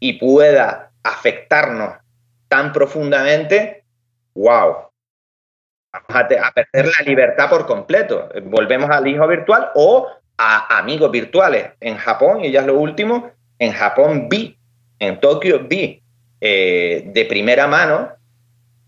[0.00, 1.94] y pueda afectarnos
[2.48, 3.84] tan profundamente,
[4.34, 4.88] wow,
[5.92, 8.30] vamos a, perder la libertad por completo.
[8.44, 11.70] Volvemos al hijo virtual o a amigos virtuales.
[11.80, 14.58] En Japón, y ya es lo último, en Japón vi
[15.02, 16.00] en Tokio vi
[16.40, 18.12] eh, de primera mano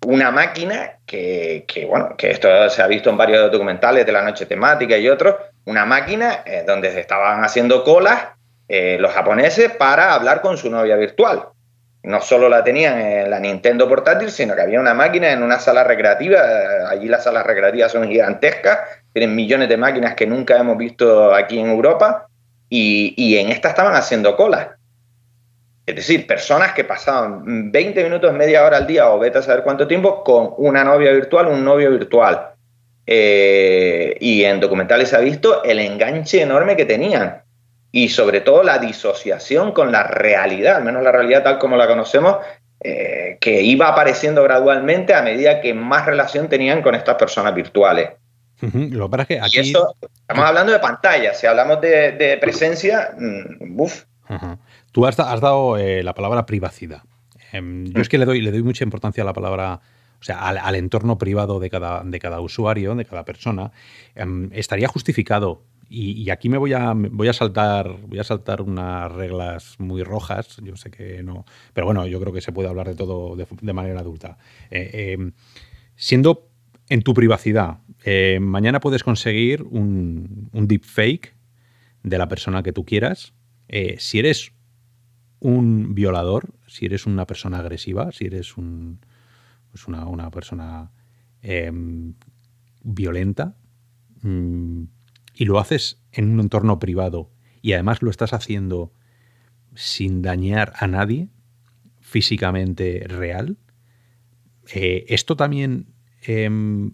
[0.06, 4.46] una máquina que, bueno, que esto se ha visto en varios documentales de la noche
[4.46, 5.34] temática y otros,
[5.64, 8.28] una máquina eh, donde se estaban haciendo colas
[8.68, 11.48] eh, los japoneses para hablar con su novia virtual.
[12.04, 15.58] No solo la tenían en la Nintendo portátil, sino que había una máquina en una
[15.58, 16.42] sala recreativa.
[16.90, 18.78] Allí las salas recreativas son gigantescas,
[19.14, 22.26] tienen millones de máquinas que nunca hemos visto aquí en Europa
[22.68, 24.68] y, y en esta estaban haciendo colas.
[25.86, 29.62] Es decir, personas que pasaban 20 minutos, media hora al día o vete a saber
[29.62, 32.48] cuánto tiempo con una novia virtual, un novio virtual.
[33.06, 37.42] Eh, y en documentales se ha visto el enganche enorme que tenían
[37.92, 41.86] y sobre todo la disociación con la realidad, al menos la realidad tal como la
[41.86, 42.38] conocemos,
[42.80, 48.10] eh, que iba apareciendo gradualmente a medida que más relación tenían con estas personas virtuales.
[48.72, 49.58] Lo que que aquí...
[49.58, 54.04] Y eso, estamos hablando de pantalla, si hablamos de, presencia, mm, buf.
[54.92, 57.02] Tú has, dado eh, la palabra privacidad.
[57.52, 59.80] Em, yo es que le doy, le doy mucha importancia a la palabra,
[60.20, 63.72] o sea, al, entorno privado de cada, de cada usuario, de cada persona.
[64.14, 69.12] Em, estaría justificado y, aquí me voy a, voy a saltar voy a saltar unas
[69.12, 70.56] reglas muy rojas.
[70.62, 73.72] Yo sé que no, pero bueno, yo creo que se puede hablar de todo de,
[73.72, 74.38] manera adulta.
[74.70, 75.32] Eh, em,
[75.96, 76.48] siendo
[76.88, 81.34] en tu privacidad, eh, mañana puedes conseguir un, un deepfake
[82.02, 83.34] de la persona que tú quieras.
[83.98, 84.52] si eres
[85.40, 89.00] un violador, si eres una persona agresiva, si eres un,
[89.74, 90.92] pues una, persona
[91.42, 92.14] em,
[92.82, 93.56] violenta
[94.22, 94.84] mm,
[95.34, 98.92] y lo haces en un entorno privado y además lo estás haciendo
[99.74, 101.28] sin dañar a nadie
[102.00, 103.58] físicamente real,
[104.72, 105.93] eh, esto también,
[106.26, 106.92] em,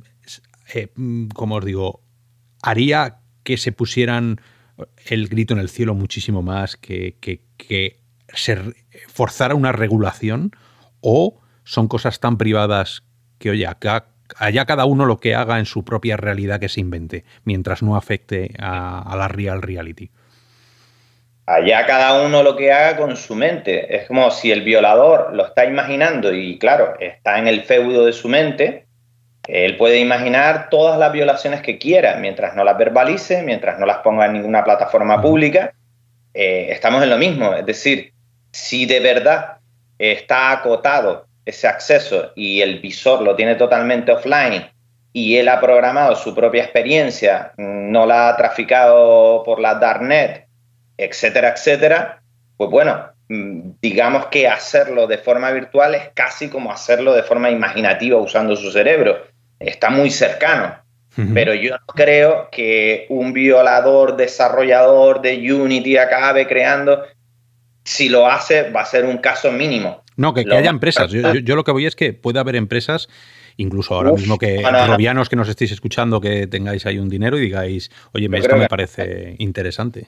[0.75, 0.89] eh,
[1.35, 2.01] como os digo,
[2.63, 4.41] haría que se pusieran
[5.07, 7.17] el grito en el cielo muchísimo más, que,
[8.33, 8.59] se
[9.09, 10.53] forzara una regulación
[11.01, 13.03] o son cosas tan privadas
[13.39, 16.81] que, oye, acá, allá cada uno lo que haga en su propia realidad que se
[16.81, 20.11] invente, mientras no afecte a, la real reality.
[21.47, 23.97] Allá cada uno lo que haga con su mente.
[23.97, 28.13] Es como si el violador lo está imaginando y, claro, está en el feudo de
[28.13, 28.87] su mente.
[29.53, 33.99] Él puede imaginar todas las violaciones que quiera, mientras no las verbalice, mientras no las
[33.99, 35.75] ponga en ninguna plataforma pública.
[36.35, 37.55] Eh, estamos en lo mismo.
[37.55, 38.13] Es decir,
[38.53, 39.57] si de verdad
[39.99, 44.71] está acotado ese acceso y el visor lo tiene totalmente offline
[45.13, 50.47] y él ha programado su propia experiencia, no la ha traficado por la darknet,
[50.97, 52.23] etcétera, etcétera,
[52.57, 57.51] pues bueno, mm, digamos que hacerlo de forma virtual es casi como hacerlo de forma
[57.51, 59.30] imaginativa usando su cerebro.
[59.61, 60.77] Está muy cercano.
[61.35, 67.03] Pero yo no creo que un violador desarrollador de Unity acabe creando
[67.85, 70.03] si lo hace, va a ser un caso mínimo.
[70.17, 71.11] No, que, haya empresas.
[71.11, 73.09] Yo, lo que voy es que puede haber empresas,
[73.57, 77.43] incluso ahora mismo que robianos que nos estéis escuchando, que tengáis ahí un dinero y
[77.43, 80.07] digáis, oye, esto me parece interesante.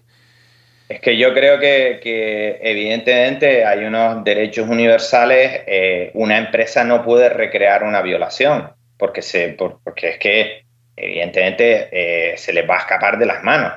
[0.88, 5.62] Es que yo creo que, evidentemente hay unos derechos universales.
[5.66, 10.64] Eh, una empresa no puede recrear una violación, porque, se, porque es que
[10.96, 13.72] evidentemente eh, se les va a escapar de las manos.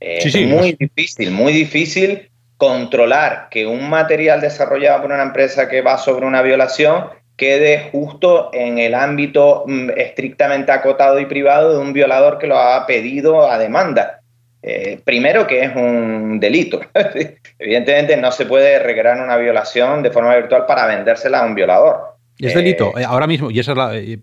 [0.00, 5.80] Eh, es muy difícil, muy difícil controlar que un material desarrollado por una empresa que
[5.80, 7.06] va sobre una violación
[7.36, 12.58] quede justo en el ámbito mm, estrictamente acotado y privado de un violador que lo
[12.58, 14.20] ha pedido a demanda.
[14.62, 16.80] Eh, primero que es un delito.
[17.58, 22.11] Evidentemente no se puede recrear una violación de forma virtual para vendérsela a un violador.
[22.48, 23.96] Es delito, eh, ahora mismo, y esa es la.
[23.96, 24.18] Eh,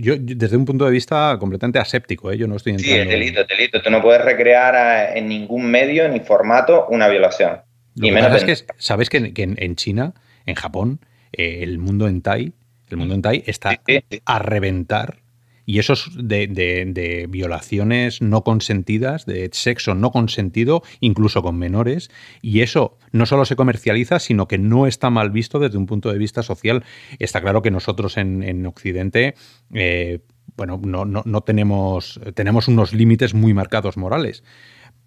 [0.00, 2.94] yo, desde un punto de vista completamente aséptico, yo no estoy entrando...
[2.94, 3.82] Sí, es delito, es delito.
[3.82, 7.60] Tú no puedes recrear en ningún medio ni formato una violación.
[7.96, 10.14] Lo que pasa es que sabes que, en, China,
[10.46, 11.00] en Japón,
[11.32, 12.52] eh, el mundo en Tai,
[12.90, 13.80] el mundo en Tai está
[14.24, 15.23] a reventar.
[15.66, 22.10] Y esos de, de, violaciones no consentidas, de sexo no consentido, incluso con menores.
[22.42, 26.12] Y eso no solo se comercializa, sino que no está mal visto desde un punto
[26.12, 26.84] de vista social.
[27.18, 29.34] Está claro que nosotros en, Occidente,
[29.72, 30.20] eh,
[30.56, 34.42] bueno, no, no, no, tenemos, tenemos unos límites muy marcados morales.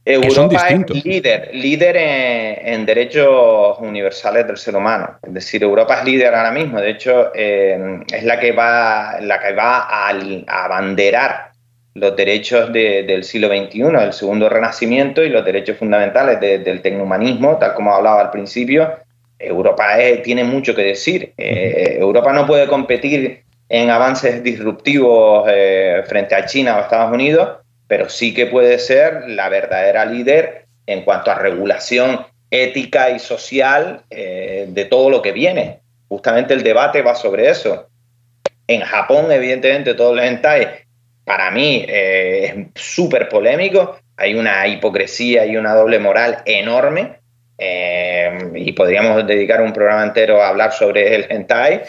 [0.08, 5.20] Europa es líder, líder en, derechos universales del ser humano.
[5.22, 6.80] Es decir, Europa es líder ahora mismo.
[6.80, 10.10] De hecho, eh, es la que va, la que va a,
[10.64, 11.52] abanderar
[11.94, 17.74] los derechos del siglo XXI, del segundo renacimiento y los derechos fundamentales del tecnohumanismo, tal
[17.74, 18.90] como hablaba al principio.
[19.38, 19.88] Europa
[20.24, 21.34] tiene mucho que decir.
[21.38, 27.50] Eh, Europa no puede competir en avances disruptivos eh, frente a China o Estados Unidos
[27.88, 34.04] pero sí que puede ser la verdadera líder en cuanto a regulación ética y social
[34.10, 35.80] eh, de todo lo que viene.
[36.08, 37.88] Justamente el debate va sobre eso.
[38.68, 40.68] En Japón, evidentemente, todo el hentai
[41.26, 44.00] para mí eh, es súper polémico.
[44.16, 47.20] Hay una hipocresía y una doble moral enorme.
[47.58, 51.84] Eh, y podríamos dedicar un programa entero a hablar sobre el hentai.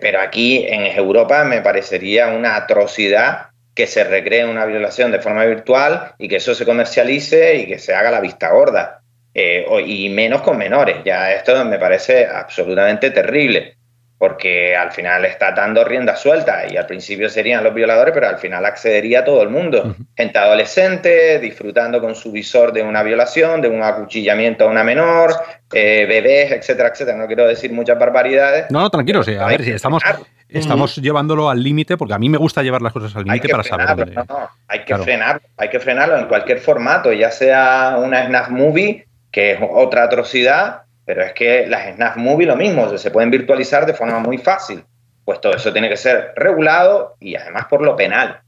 [0.00, 5.44] Pero aquí en Europa me parecería una atrocidad que se recree una violación de forma
[5.44, 9.02] virtual y que eso se comercialice y que se haga la vista gorda.
[9.34, 10.96] y menos con menores.
[11.04, 13.76] Ya esto me parece absolutamente terrible
[14.18, 18.38] porque al final está dando rienda suelta y al principio serían los violadores, pero al
[18.38, 19.94] final accedería todo el mundo.
[20.16, 25.34] Gente adolescente, disfrutando con su visor de una violación, de un acuchillamiento a una menor,
[25.70, 27.18] eh, bebés, etcétera, etcétera.
[27.18, 28.70] No quiero decir muchas barbaridades.
[28.70, 29.34] No, no, tranquilo, sí.
[29.34, 30.02] a ver, si estamos,
[30.48, 33.64] estamos llevándolo al límite, porque a mí me gusta llevar las cosas al límite para
[33.64, 34.14] saber.
[34.14, 38.48] No, no, hay que frenarlo, hay que frenarlo en cualquier formato, ya sea una snap
[38.48, 43.30] movie, que es otra atrocidad, pero es que las Snap Movie lo mismo, se pueden
[43.30, 44.84] virtualizar de forma muy fácil.
[45.24, 48.40] Pues todo eso tiene que ser regulado y además por lo penal.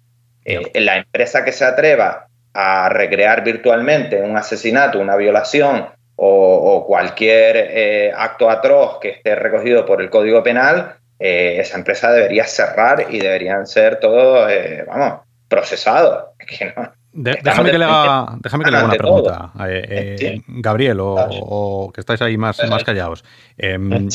[0.44, 7.56] Eh, la empresa que se atreva a recrear virtualmente un asesinato, una violación o, cualquier
[7.56, 13.06] eh, acto atroz que esté recogido por el Código Penal, eh, esa empresa debería cerrar
[13.08, 14.50] y deberían ser todos,
[14.86, 16.24] vamos, procesados.
[16.48, 19.52] Que no, déjame, que le haga, déjame que le haga una pregunta.
[19.66, 23.24] Eh, eh, Gabriel, o, que estáis ahí más, más callados.
[23.56, 24.08] Em,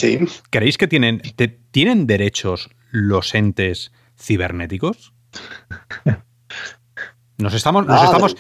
[0.50, 1.22] ¿Creéis que tienen,
[1.72, 5.14] tienen derechos los entes cibernéticos?
[7.38, 8.36] Nos estamos, nos estamos,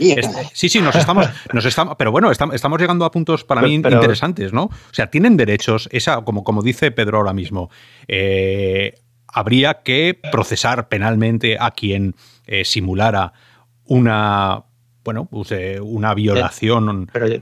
[0.53, 4.53] sí, sí, nos estamos, nos estamos, pero bueno, estamos, llegando a puntos para mí interesantes,
[4.53, 4.65] ¿no?
[4.65, 7.69] O sea, tienen derechos, esa, como, como dice Pedro ahora mismo,
[8.07, 8.94] eh,
[9.27, 12.15] habría que procesar penalmente a quien
[12.64, 13.34] simulara
[13.86, 14.64] una,
[15.04, 17.10] bueno, pues, eh, una violación.
[17.12, 17.42] Pero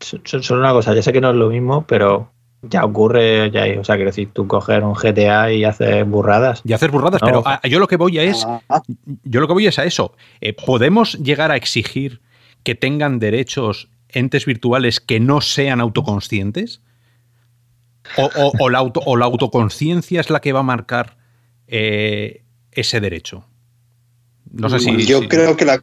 [0.00, 2.30] solo una cosa, ya sé que no es lo mismo, pero
[2.62, 6.60] ya ocurre, ya, o sea, quiero decir, tú coger un GTA y haces burradas.
[6.64, 8.82] Y haces burradas, pero yo lo que voy a es, ah.
[9.24, 10.14] yo lo que voy es a eso.
[10.40, 12.20] Eh, ¿Podemos llegar a exigir
[12.62, 16.82] que tengan derechos entes virtuales que no sean autoconscientes?
[18.58, 21.16] ¿O, la, auto, o la, autoconciencia es la que va a marcar
[21.66, 22.42] eh,
[22.72, 23.44] ese derecho?
[24.52, 25.06] No sé si.
[25.06, 25.82] Yo creo que la.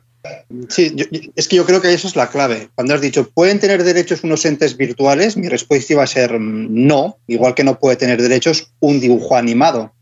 [0.68, 0.94] Sí,
[1.36, 2.70] es que yo creo que eso es la clave.
[2.76, 5.38] Cuando has dicho, ¿pueden tener derechos unos entes virtuales?
[5.38, 9.38] Mi respuesta iba a ser mm, no, igual que no puede tener derechos un dibujo
[9.38, 9.94] animado.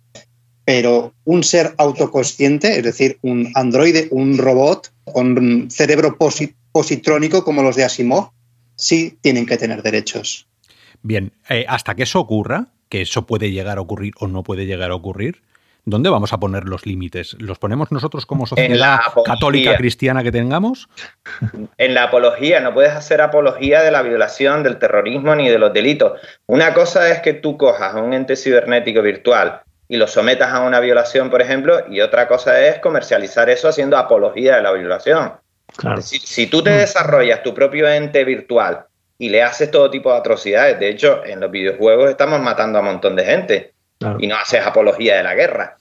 [0.65, 6.17] Pero un ser autoconsciente, es decir, un androide, un robot con cerebro
[6.71, 8.31] positrónico como los de Asimov,
[8.75, 10.47] sí tienen que tener derechos.
[11.03, 14.65] Bien, eh, hasta que eso ocurra, que eso puede llegar a ocurrir o no puede
[14.65, 15.43] llegar a ocurrir,
[15.87, 17.35] ¿Dónde vamos a poner los límites?
[17.39, 20.89] ¿Los ponemos nosotros como sociedad católica cristiana que tengamos?
[21.77, 25.73] En la apología, no puedes hacer apología de la violación, del terrorismo ni de los
[25.73, 26.19] delitos.
[26.47, 30.61] Una cosa es que tú cojas a un ente cibernético virtual y lo sometas a
[30.61, 35.33] una violación, por ejemplo, y otra cosa es comercializar eso haciendo apología de la violación.
[36.01, 38.87] si, tú te desarrollas tu propio ente virtual
[39.19, 42.81] y le haces todo tipo de atrocidades, de hecho, en los videojuegos estamos matando a
[42.81, 43.74] un montón de gente
[44.19, 45.77] y no haces apología de la guerra.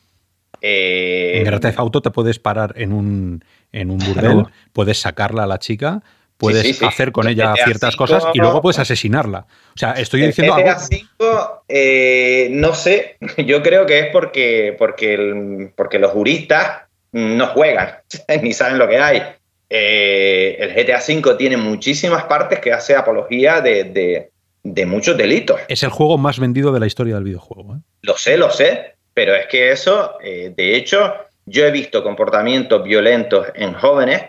[0.61, 5.47] Eh, en Grand Auto te puedes parar en un, en un burdel, puedes sacarla a
[5.47, 6.03] la chica,
[6.39, 9.47] puedes hacer con ella ciertas cosas y luego puedes asesinarla.
[9.75, 10.77] O sea, estoy diciendo GTA
[11.21, 11.65] algo.
[11.69, 16.83] Eh, no sé, yo creo que es porque, porque, porque los juristas
[17.13, 17.91] no juegan
[18.43, 19.23] ni saben lo que hay.
[19.69, 24.31] Eh, el GTA V tiene muchísimas partes que hace apología de,
[24.63, 25.61] de muchos delitos.
[25.69, 27.77] Es el juego más vendido de la historia del videojuego.
[27.77, 27.79] ¿eh?
[28.05, 31.15] Lo sé, lo sé, pero es que eso, eh, de hecho,
[31.47, 34.23] yo he visto comportamientos violentos en jóvenes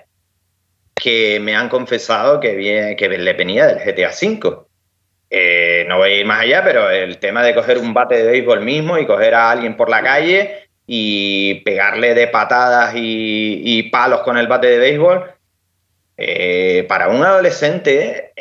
[0.94, 4.66] que me han confesado que, que le venía del GTA V.
[5.30, 8.32] Eh, no voy a ir más allá, pero el tema de coger un bate de
[8.32, 14.22] béisbol mismo y coger a alguien por la calle y pegarle de patadas y palos
[14.22, 15.32] con el bate de béisbol,
[16.18, 18.32] eh, para un adolescente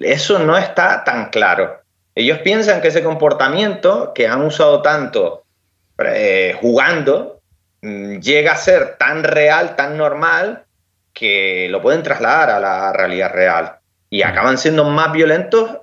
[0.00, 1.80] eso no está tan claro.
[2.16, 5.44] Ellos piensan que ese comportamiento que han usado tanto
[5.98, 7.40] eh, jugando
[7.82, 10.64] mm, llega a ser tan real, tan normal,
[11.12, 13.76] que lo pueden trasladar a la realidad real.
[14.10, 15.78] Y acaban siendo más violentos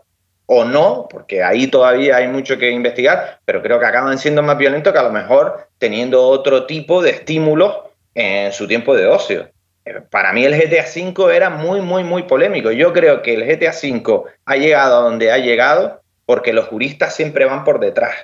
[0.48, 4.58] o no, porque ahí todavía hay mucho que investigar, pero creo que acaban siendo más
[4.58, 7.76] violentos que a lo mejor teniendo otro tipo de estímulos
[8.14, 9.54] en su tiempo de ocio
[10.10, 12.72] para mí el GTA V era muy, muy, muy polémico.
[12.72, 17.16] Yo creo que el GTA V ha llegado a donde ha llegado porque los juristas
[17.16, 18.16] siempre van por detrás.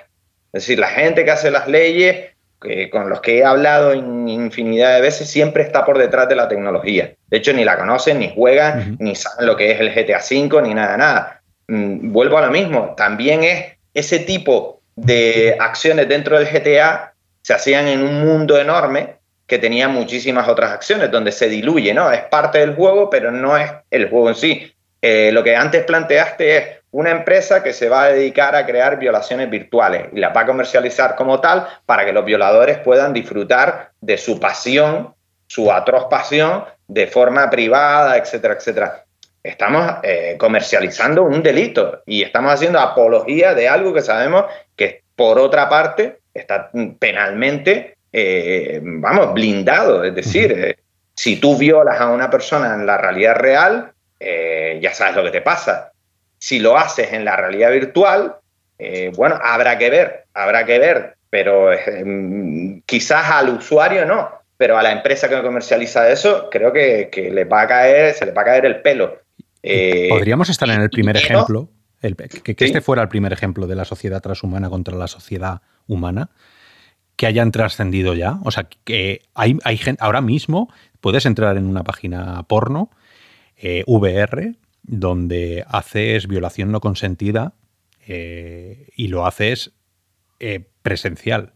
[0.52, 4.94] Es decir, la gente que hace las leyes, que, con los que he hablado infinidad
[4.94, 7.12] de veces, siempre está por detrás de la tecnología.
[7.28, 10.62] De hecho, ni la conocen, ni juegan, ni saben lo que es el GTA V,
[10.62, 11.42] ni nada, nada.
[11.68, 12.94] Mm, vuelvo a lo mismo.
[12.96, 19.16] También es ese tipo de acciones dentro del GTA se hacían en un mundo enorme
[19.46, 22.12] que tenía muchísimas otras acciones, donde se diluye, ¿no?
[22.12, 24.72] Es parte del juego, pero no es el juego en sí.
[25.02, 28.98] Eh, lo que antes planteaste es una empresa que se va a dedicar a crear
[28.98, 33.90] violaciones virtuales y las va a comercializar como tal para que los violadores puedan disfrutar
[34.00, 35.14] de su pasión,
[35.46, 39.04] su atroz pasión, de forma privada, etcétera, etcétera.
[39.42, 44.46] Estamos eh, comercializando un delito y estamos haciendo apología de algo que sabemos
[44.76, 50.02] que, por otra parte, está penalmente eh, vamos, blindado.
[50.02, 50.76] Es decir, eh,
[51.14, 55.40] si tú violas a una persona en la realidad real, ya sabes lo que te
[55.40, 55.89] pasa.
[56.40, 58.36] Si lo haces en la realidad virtual,
[59.14, 64.82] bueno, habrá que ver, habrá que ver, pero mm, quizás al usuario no, pero a
[64.82, 68.44] la empresa que comercializa eso, creo que, les va a caer, se les va a
[68.44, 69.20] caer el pelo.
[70.08, 71.68] Podríamos estar en el primer ejemplo,
[72.00, 76.30] que, este fuera el primer ejemplo de la sociedad transhumana contra la sociedad humana
[77.16, 78.38] que hayan trascendido ya.
[78.44, 82.90] O sea, que hay, hay gente, ahora mismo puedes entrar en una página porno
[83.56, 87.54] eh, VR donde haces violación no consentida
[88.06, 89.72] eh, y lo haces
[90.38, 91.54] eh, presencial.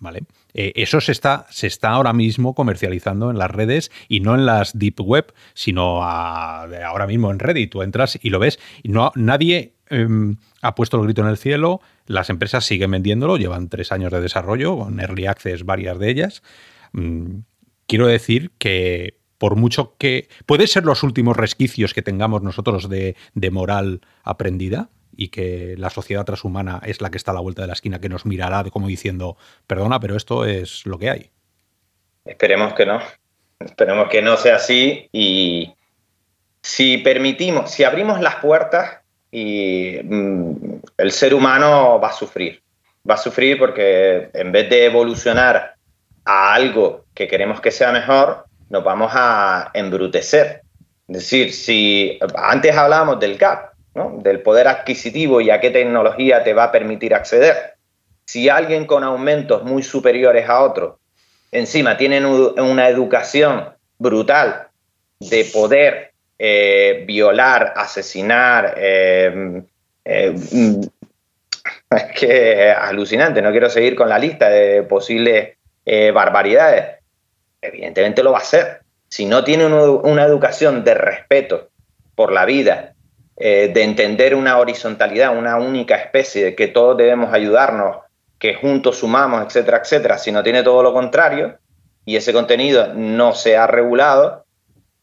[0.00, 0.24] ¿Vale?
[0.52, 4.78] eso se está, se está ahora mismo comercializando en las redes y no en las
[4.78, 7.70] deep web, sino ahora mismo en Reddit.
[7.70, 11.38] Tú entras y lo ves y no, nadie em, ha puesto el grito en el
[11.38, 16.10] cielo, las empresas siguen vendiéndolo, llevan tres años de desarrollo, con Early Access varias de
[16.10, 16.42] ellas.
[16.92, 17.38] Mm,
[17.86, 20.30] quiero decir que por mucho que...
[20.46, 23.14] Puede ser los últimos resquicios que tengamos nosotros de,
[23.50, 27.68] moral aprendida y que la sociedad transhumana es la que está a la vuelta de
[27.68, 31.30] la esquina, que nos mirará como diciendo, perdona, pero esto es lo que hay.
[32.24, 33.02] Esperemos que no.
[33.60, 35.74] Esperemos que no sea así y
[36.62, 39.00] si permitimos, si abrimos las puertas
[39.30, 40.54] y mm,
[40.96, 42.62] el ser humano va a sufrir.
[43.06, 45.74] Va a sufrir porque en vez de evolucionar
[46.24, 50.62] a algo que queremos que sea mejor, nos vamos a embrutecer.
[51.08, 53.72] Es decir, si antes hablábamos del gap,
[54.22, 57.74] del poder adquisitivo y a qué tecnología te va a permitir acceder,
[58.26, 60.98] si alguien con aumentos muy superiores a otro,
[61.52, 63.68] encima tiene una educación
[63.98, 64.68] brutal
[65.20, 68.74] de poder eh, violar, asesinar.
[68.76, 69.62] Eh,
[70.04, 70.34] eh,
[71.90, 75.56] es que es alucinante, no quiero seguir con la lista de posibles
[76.12, 77.03] barbaridades.
[77.64, 78.82] Evidentemente lo va a hacer.
[79.08, 81.68] Si no tiene una educación de respeto
[82.14, 82.94] por la vida,
[83.36, 87.98] de entender una horizontalidad, una única especie, de que todos debemos ayudarnos,
[88.38, 91.58] que juntos sumamos, etcétera, etcétera, si no tiene todo lo contrario
[92.04, 94.44] y ese contenido no se ha regulado,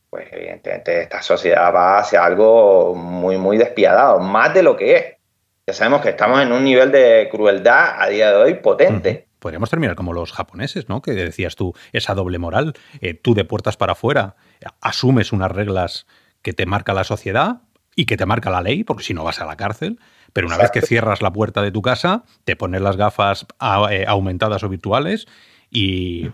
[0.09, 5.05] pues evidentemente esta sociedad va hacia algo muy, muy despiadado, más de lo que es.
[5.65, 9.27] Ya sabemos que estamos en un nivel de crueldad a día de hoy potente.
[9.41, 11.01] Podríamos terminar como los japoneses, ¿no?
[11.01, 14.35] Que decías tú, esa doble moral, eh, tú de puertas para afuera
[14.81, 16.05] asumes unas reglas
[16.43, 17.63] que te marca la sociedad
[17.95, 19.99] y que te marca la ley, porque si no vas a la cárcel,
[20.31, 23.47] pero una vez que cierras la puerta de tu casa, te pones las gafas
[23.89, 25.27] eh, aumentadas o virtuales
[25.71, 26.29] y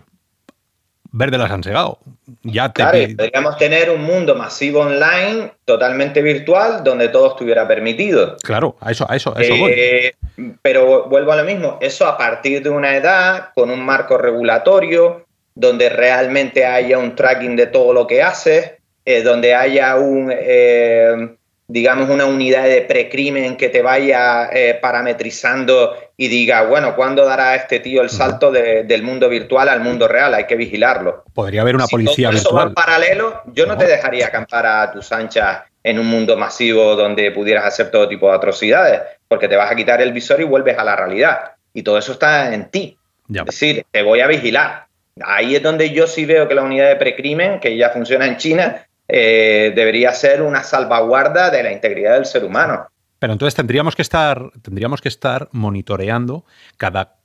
[1.12, 1.98] verde las han segado.
[2.42, 8.36] Ya te claro, podríamos tener un mundo masivo online, totalmente virtual, donde todo estuviera permitido.
[8.42, 9.72] Claro, a eso, a eso, a eso voy.
[9.74, 10.14] Eh,
[10.62, 15.26] pero vuelvo a lo mismo, eso a partir de una edad, con un marco regulatorio,
[15.54, 18.72] donde realmente haya un tracking de todo lo que haces,
[19.04, 21.37] eh, donde haya un, eh,
[21.68, 24.50] digamos, una unidad de precrimen que te vaya
[24.80, 30.08] parametrizando y diga, bueno, ¿cuándo dará este tío el salto del mundo virtual al mundo
[30.08, 30.34] real?
[30.34, 31.24] Hay que vigilarlo.
[31.34, 34.90] Podría haber una policía todo eso Va en paralelo, yo no, te dejaría acampar a
[34.90, 39.56] tus anchas en un mundo masivo donde pudieras hacer todo tipo de atrocidades, porque te
[39.56, 41.52] vas a quitar el visor y vuelves a la realidad.
[41.72, 42.96] Y todo eso está en ti.
[43.32, 44.86] Es decir, te voy a vigilar.
[45.22, 48.36] Ahí es donde yo sí veo que la unidad de precrimen, que ya funciona en
[48.38, 52.86] China, eh, debería ser una salvaguarda de la integridad del ser humano.
[53.18, 56.44] Pero entonces tendríamos que estar, tendríamos que estar monitoreando
[56.76, 57.16] cada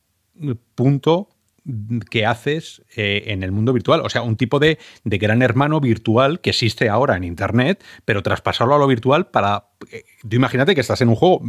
[0.76, 1.30] punto
[2.10, 4.02] que haces eh, en el mundo virtual.
[4.02, 8.76] O sea, un tipo de, gran hermano virtual que existe ahora en Internet, pero traspasarlo
[8.76, 9.68] a lo virtual para...
[9.92, 11.42] Eh, tú imagínate que estás en un juego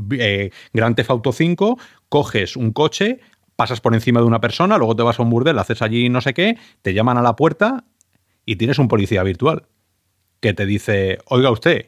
[0.72, 1.78] Grand Theft Auto 5,
[2.08, 3.20] coges un coche,
[3.56, 6.20] pasas por encima de una persona, luego te vas a un burdel, haces allí no
[6.20, 7.84] sé qué, te llaman a la puerta
[8.46, 9.66] y tienes un policía virtual
[10.44, 11.86] que te dice, oiga usted,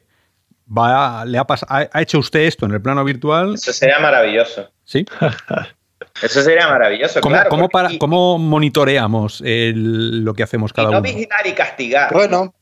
[0.67, 3.55] va, le ha, ha, hecho usted esto en el plano virtual.
[3.55, 4.71] Eso sería maravilloso.
[4.85, 5.05] Sí.
[6.23, 7.21] Eso sería maravilloso.
[7.21, 11.07] ¿Cómo, claro, ¿cómo, para, ¿cómo monitoreamos lo que hacemos cada y no uno?
[11.07, 12.13] No vigilar y castigar.
[12.15, 12.55] Bueno.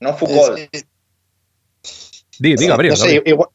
[0.00, 0.58] No Foucault.
[2.38, 3.48] diga, diga, Gabriel, no sé, igual,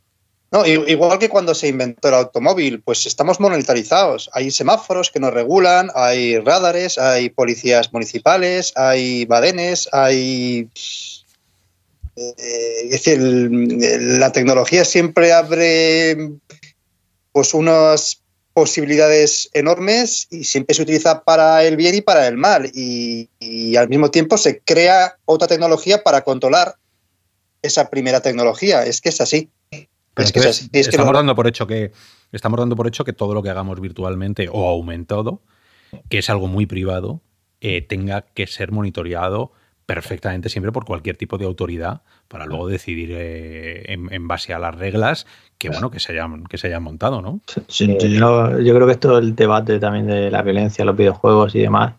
[0.51, 4.29] No, igual que cuando se inventó el automóvil, pues estamos monetarizados.
[4.33, 10.69] Hay semáforos que nos regulan, hay radares, hay policías municipales, hay badenes, hay...
[12.15, 12.33] Eh,
[12.85, 16.31] es decir, la tecnología siempre abre
[17.31, 18.21] pues unas
[18.53, 22.69] posibilidades enormes y siempre se utiliza para el bien y para el mal.
[22.73, 26.75] Y, y al mismo tiempo se crea otra tecnología para controlar
[27.61, 28.85] esa primera tecnología.
[28.85, 29.49] Es que es así
[30.73, 31.91] estamos dando por hecho que
[32.31, 35.41] estamos dando por hecho que todo lo que hagamos virtualmente o aumentado,
[36.09, 37.21] que es algo muy privado,
[37.59, 39.53] eh, tenga que ser monitoreado
[39.93, 41.99] perfectamente siempre por cualquier tipo de autoridad
[42.29, 45.27] para luego decidir eh, en, base a las reglas
[45.57, 47.41] que bueno que se hayan que se hayan montado, ¿no?
[47.67, 51.59] yo, yo, creo que esto es el debate también de la violencia, los videojuegos y
[51.59, 51.95] demás.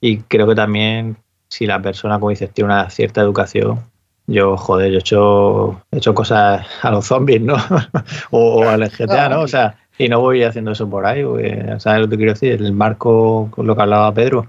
[0.00, 1.18] Y creo que también
[1.48, 3.78] si la persona, como dices, tiene una cierta educación,
[4.26, 7.54] yo, joder, yo he hecho, he hecho cosas a los zombies, ¿no?
[8.32, 9.42] o, al GTA, ¿no?
[9.42, 11.22] O sea, y no voy haciendo eso por ahí,
[11.78, 12.54] ¿sabes lo que quiero decir?
[12.54, 14.48] El marco con lo que hablaba Pedro.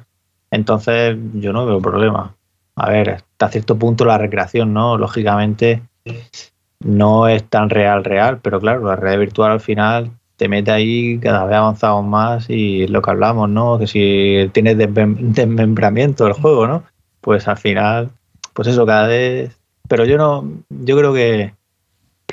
[0.49, 2.34] Entonces, yo no veo problema.
[2.78, 4.98] A ver, hasta cierto punto la recreación, ¿no?
[4.98, 5.82] Lógicamente,
[6.80, 11.20] no es tan real, real, pero claro, la realidad virtual al final te mete ahí,
[11.20, 13.78] cada vez avanzamos más y es lo que hablamos, ¿no?
[13.78, 16.84] Que si tienes desmembramiento del juego, ¿no?
[17.20, 18.12] Pues al final,
[18.54, 21.54] pues eso, cada vez pero yo no, yo creo que,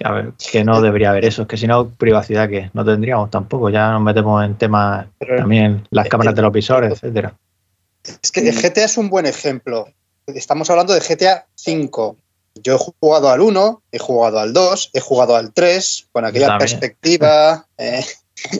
[0.02, 3.30] a ver, que no debería haber eso, es que si no, privacidad que no tendríamos
[3.30, 5.06] tampoco, ya nos metemos en temas
[5.36, 7.34] también, las cámaras de los visores, etcétera.
[8.22, 9.86] Es que GTA es un buen ejemplo.
[10.26, 12.16] Estamos hablando de GTA 5.
[12.62, 16.56] Yo he jugado al 1, he jugado al 2, he jugado al 3, con aquella
[16.58, 18.04] perspectiva eh,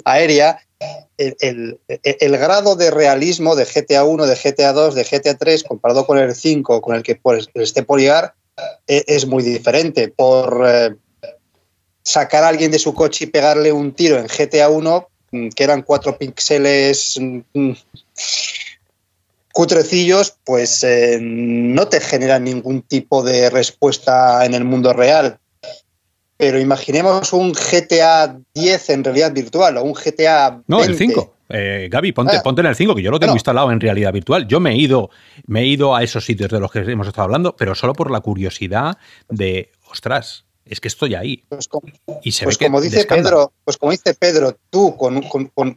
[0.04, 0.60] aérea.
[1.16, 6.06] El, el, grado de realismo de GTA 1, de GTA 2, de GTA 3, comparado
[6.06, 8.34] con el 5, con el que pues, esté por llegar,
[8.86, 10.08] e, es muy diferente.
[10.08, 10.94] Por eh,
[12.02, 15.64] sacar a alguien de su coche y pegarle un tiro en GTA 1, mm, que
[15.64, 17.70] eran cuatro píxeles mm,
[19.55, 25.39] cutrecillos, pues eh, no te genera ningún tipo de respuesta en el mundo real.
[26.36, 31.36] Pero imaginemos un GTA 10 en realidad virtual o un GTA No, el 5.
[31.51, 32.43] Eh, Gaby, ponte, ah.
[32.43, 34.48] ponte en el 5, que yo lo tengo instalado en realidad virtual.
[34.48, 35.10] Yo me he ido,
[35.47, 38.10] me he ido a esos sitios de los que hemos estado hablando, pero solo por
[38.10, 38.98] la curiosidad
[39.28, 41.44] de, ostras, es que estoy ahí.
[41.48, 41.86] Pues como,
[42.24, 45.22] y se pues como dice Pedro, pues como dice Pedro, tú con,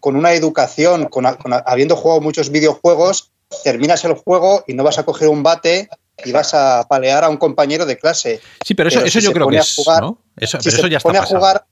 [0.02, 1.26] una educación, con,
[1.66, 3.32] habiendo jugado muchos videojuegos,
[3.64, 5.90] terminas el juego y no vas a coger un bate
[6.24, 8.42] y vas a palear a un compañero de clase.
[8.66, 10.22] Sí, pero eso, eso yo creo que es, ¿no?
[10.38, 11.66] Eso, pero eso ya está a jugar,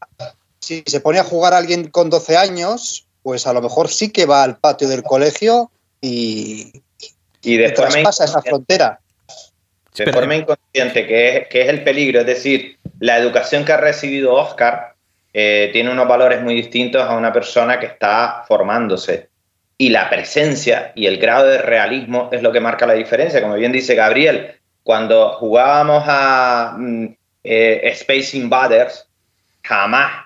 [0.59, 4.25] Si se pone a jugar alguien con 12 años, pues a lo mejor sí que
[4.25, 5.71] va al patio del colegio
[6.01, 6.71] y,
[7.41, 8.99] y de traspasa esa frontera.
[9.95, 12.19] De forma inconsciente, que es, que es el peligro.
[12.19, 14.95] Es decir, la educación que ha recibido Oscar
[15.33, 19.29] eh, tiene unos valores muy distintos a una persona que está formándose.
[19.77, 23.41] Y la presencia y el grado de realismo es lo que marca la diferencia.
[23.41, 27.05] Como bien dice Gabriel, cuando jugábamos a mm,
[27.43, 29.07] eh, Space Invaders,
[29.63, 30.25] jamás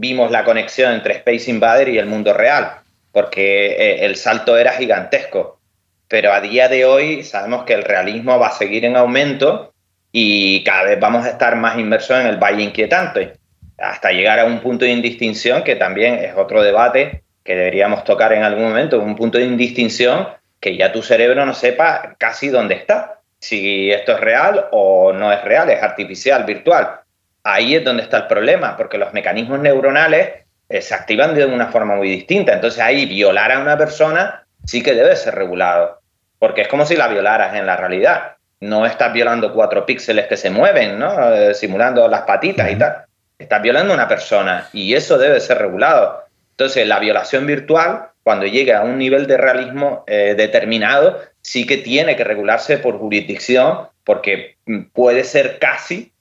[0.00, 2.80] vimos la conexión entre Space Invader y el mundo real,
[3.12, 5.60] porque eh, el salto era gigantesco.
[6.08, 9.72] Pero a día de hoy sabemos que el realismo va a seguir en aumento
[10.12, 13.34] y cada vez vamos a estar más inmersos en el valle inquietante,
[13.78, 18.32] hasta llegar a un punto de indistinción que también es otro debate que deberíamos tocar
[18.32, 20.28] en algún momento, un punto de indistinción
[20.60, 25.32] que ya tu cerebro no sepa casi dónde está, si esto es real o no
[25.32, 27.00] es real, es artificial, virtual
[27.46, 30.30] ahí es donde está el problema, porque los mecanismos neuronales
[30.68, 32.52] eh, se activan de una forma muy distinta.
[32.52, 36.00] Entonces ahí violar a una persona sí que debe ser regulado,
[36.38, 38.32] porque es como si la violaras en la realidad.
[38.60, 41.32] No estás violando cuatro píxeles que se mueven, ¿no?
[41.32, 43.04] Eh, simulando las patitas y tal.
[43.38, 46.24] Estás violando a una persona y eso debe ser regulado.
[46.58, 51.76] Entonces la violación virtual, cuando llegue a un nivel de realismo eh, determinado, sí que
[51.76, 56.12] tiene que regularse por jurisdicción, porque mm, puede ser casi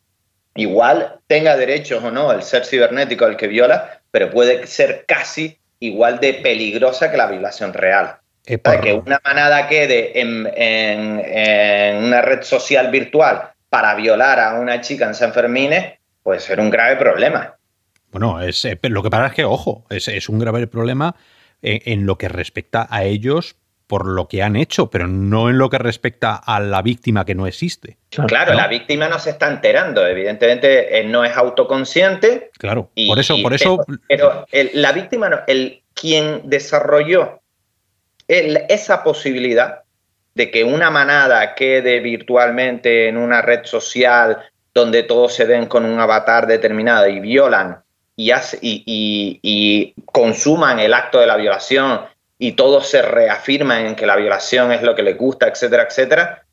[0.55, 5.57] igual tenga derechos o no el ser cibernético al que viola, pero puede ser casi
[5.79, 8.17] igual de peligrosa que la violación real.
[8.61, 15.05] Para que una manada quede en, una red social virtual para violar a una chica
[15.05, 15.71] en San Fermín
[16.21, 17.54] puede ser un grave problema.
[18.17, 21.17] Bueno, es, eh, lo que pasa es que, ojo, es, un grave problema
[21.61, 25.69] en, lo que respecta a ellos por lo que han hecho, pero no en lo
[25.69, 27.97] que respecta a la víctima que no existe.
[28.27, 32.51] Claro, la víctima no se está enterando, evidentemente no es autoconsciente.
[32.57, 33.85] Claro, por eso, por eso.
[34.07, 37.41] Pero, la víctima, no, el quien desarrolló
[38.29, 39.81] esa posibilidad
[40.35, 44.37] de que una manada quede virtualmente en una red social
[44.73, 47.83] donde todos se ven con un avatar determinado y violan
[48.15, 52.01] y, y, y, consuman el acto de la violación
[52.37, 56.45] y todos se reafirman en que la violación es lo que les gusta, etcétera, etcétera,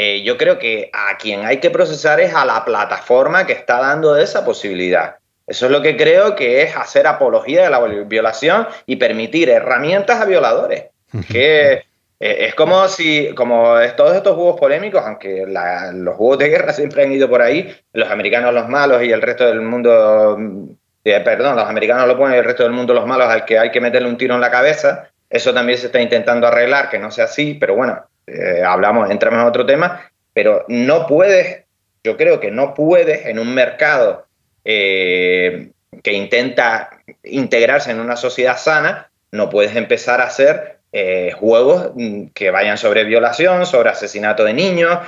[0.00, 3.80] eh, yo creo que a quien hay que procesar es a la plataforma que está
[3.80, 5.16] dando esa posibilidad.
[5.44, 10.20] Eso es lo que creo que es hacer apología de la violación y permitir herramientas
[10.20, 10.84] a violadores.
[11.28, 11.82] Que eh,
[12.20, 17.10] es como si, como todos estos juegos polémicos, aunque los juegos de guerra siempre han
[17.10, 20.38] ido por ahí, los americanos los malos y el resto del mundo,
[21.10, 23.58] eh, perdón, los americanos lo ponen y el resto del mundo los malos al que
[23.58, 25.10] hay que meterle un tiro en la cabeza.
[25.30, 29.40] Eso también se está intentando arreglar, que no sea así, pero bueno, eh, hablamos, entramos
[29.40, 31.64] en otro tema, pero no puedes,
[32.02, 34.26] yo creo que no puedes en un mercado
[34.64, 35.70] eh,
[36.02, 36.90] que intenta
[37.24, 40.78] integrarse en una sociedad sana, no puedes empezar a hacer
[41.38, 44.98] juegos mm, que vayan sobre violación, sobre asesinato de niños,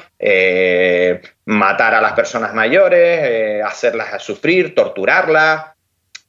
[1.47, 5.71] matar a las personas mayores, hacerlas sufrir, torturarlas.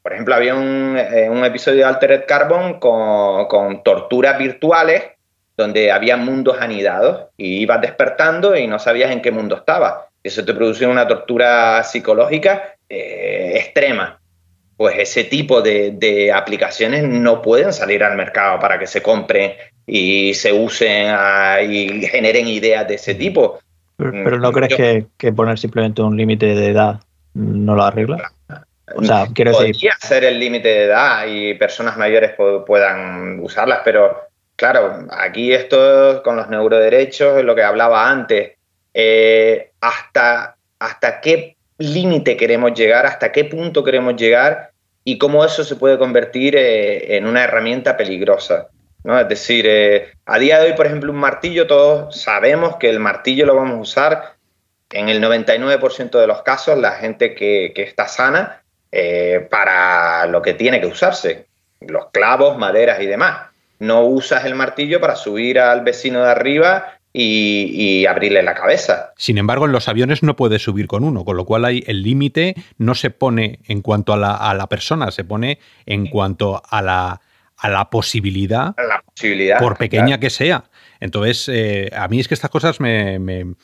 [0.02, 0.98] Por ejemplo, había un,
[1.46, 5.04] episodio de Altered Carbon con, con torturas virtuales
[5.58, 10.08] donde había mundos anidados y ibas despertando y no sabías en qué mundo estaba.
[10.24, 14.20] Eso te producía una tortura psicológica eh, extrema.
[14.78, 19.54] Pues ese tipo de, aplicaciones no pueden salir al mercado para que se compren
[19.86, 21.16] y se usen
[21.70, 23.60] y generen ideas de ese tipo.
[23.98, 27.00] Pero, ¿no mm, crees que, poner simplemente un límite de edad
[27.36, 28.32] no lo arregla?
[28.96, 32.34] O sea, quiero Podría ser el límite de edad y personas mayores
[32.66, 34.32] puedan usarlas, pero
[34.62, 38.52] Claro, aquí esto con los neuroderechos lo que hablaba antes.
[38.94, 43.08] Eh, hasta, ¿Hasta qué límite queremos llegar?
[43.08, 44.70] ¿Hasta qué punto queremos llegar?
[45.04, 48.68] Y cómo eso se puede convertir eh, en una herramienta peligrosa.
[49.04, 49.20] ¿no?
[49.20, 53.00] Es decir, eh, a día de hoy, por ejemplo, un martillo, todos sabemos que el
[53.00, 54.34] martillo lo vamos a usar
[54.92, 58.61] en el 99% de los casos, la gente que, que está sana,
[59.50, 61.48] para lo que tiene que usarse,
[61.80, 63.52] los clavos, maderas y demás
[63.82, 69.12] no usas el martillo para subir al vecino de arriba y, abrirle la cabeza.
[69.18, 72.04] Sin embargo, en los aviones no puedes subir con uno, con lo cual hay, el
[72.04, 77.22] límite no se pone en cuanto a la, persona, se pone en cuanto a la,
[77.58, 80.66] a la posibilidad, la posibilidad por pequeña que sea.
[81.00, 83.56] Entonces, eh, a mí es que estas cosas me,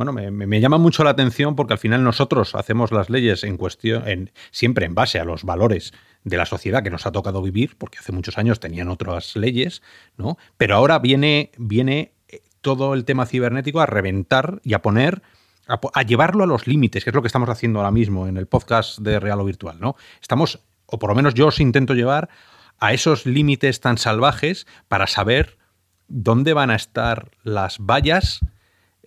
[0.00, 4.08] bueno, me, llaman mucho la atención porque al final nosotros hacemos las leyes en cuestión,
[4.08, 5.92] en, siempre en base a los valores
[6.24, 9.82] de la sociedad que nos ha tocado vivir, porque hace muchos años tenían otras leyes,
[10.16, 10.38] ¿no?
[10.56, 15.20] Pero ahora viene, viene eh, todo el tema cibernético a reventar y a poner,
[15.68, 18.46] a, llevarlo a los límites, que es lo que estamos haciendo ahora mismo en el
[18.46, 19.96] podcast de Real o Virtual, ¿no?
[20.22, 22.30] Estamos, o por lo menos yo os intento llevar
[22.78, 25.58] a esos límites tan salvajes para saber
[26.08, 28.40] dónde van a estar las vallas,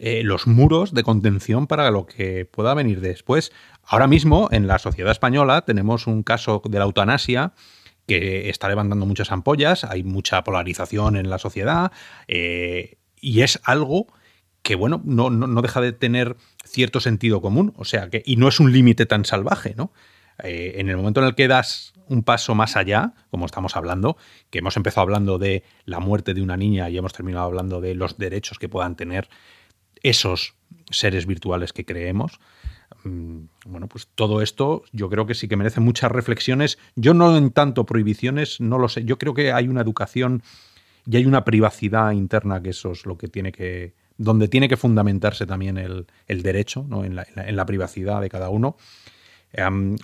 [0.06, 3.54] eh, los muros de contención para lo que pueda venir después.
[3.86, 7.54] Ahora mismo, en la sociedad española, tenemos un caso de la eutanasia
[8.06, 11.94] que está levantando muchas ampollas, hay mucha polarización en la sociedad
[12.28, 14.08] eh, y es algo
[14.62, 16.36] que, bueno, no, no, deja de tener
[16.66, 19.94] cierto sentido común, o sea, que, y no es un límite tan salvaje, ¿no?
[20.44, 24.18] Eh, en el momento en el que das un paso más allá, como estamos hablando,
[24.50, 27.96] que hemos empezado hablando de la muerte de una niña y hemos terminado hablando de
[27.96, 29.30] los derechos que puedan tener
[30.04, 30.56] esos
[30.92, 32.40] seres virtuales que creemos,
[33.04, 36.78] Mm, bueno, pues todo esto yo creo que sí que merece muchas reflexiones.
[36.96, 39.04] Yo no en tanto prohibiciones, no lo sé.
[39.06, 40.44] Yo creo que hay una educación
[41.06, 44.78] y hay una privacidad interna que eso es lo que tiene que, donde tiene que
[44.78, 47.04] fundamentarse también el, derecho, ¿no?
[47.04, 48.78] en, la, privacidad de cada uno.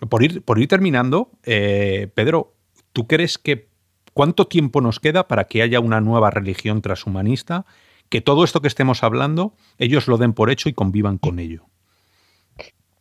[0.09, 2.53] por, ir, por ir terminando, eh, Pedro,
[2.91, 3.69] ¿tú crees que
[4.13, 7.65] cuánto tiempo nos queda para que haya una nueva religión transhumanista?
[8.09, 11.69] Que todo esto que estemos hablando, ellos lo den por hecho y convivan con ello.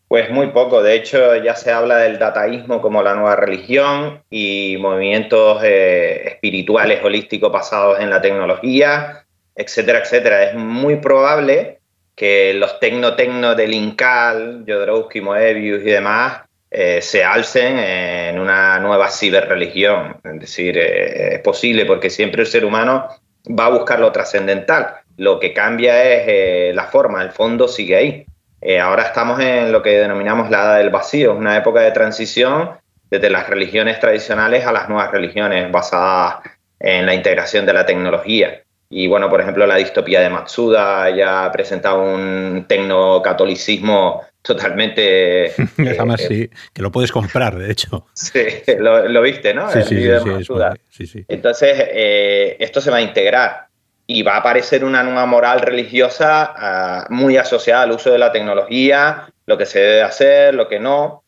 [0.09, 0.83] Pues muy poco.
[0.83, 7.05] De hecho, ya se habla del dataísmo como la nueva religión y movimientos eh, espirituales
[7.05, 10.45] holísticos basados en la tecnología, etcétera, etcétera.
[10.45, 11.81] Es muy probable
[12.15, 16.41] que los tecno-tecno del Incal, Jodorowsky, Moebius y demás
[16.71, 20.17] eh, se alcen en una nueva ciberreligión.
[20.25, 23.09] Es decir, eh, es posible porque siempre el ser humano
[23.47, 24.97] va a buscar lo trascendental.
[25.19, 28.27] Lo que cambia es la forma, el fondo sigue ahí.
[28.61, 32.71] Eh, ahora estamos en lo que denominamos la edad del vacío, una época de transición
[33.11, 36.37] desde las religiones tradicionales a las nuevas religiones basadas
[36.81, 38.63] en la integración de la tecnología.
[38.91, 45.53] Y bueno, por ejemplo, la distopía de Matsuda ya ha presentado un tecnocatolicismo totalmente...
[45.79, 48.07] Además, eh, sí, que lo puedes comprar, de hecho.
[48.15, 48.45] Sí,
[48.79, 49.71] lo, viste, ¿no?
[49.71, 53.68] Sí, sí, sí, Entonces, eh, esto se va a integrar
[54.11, 58.33] y va a aparecer una nueva moral religiosa ah, muy asociada al uso de la
[58.33, 61.25] tecnología lo que se debe hacer, lo que no,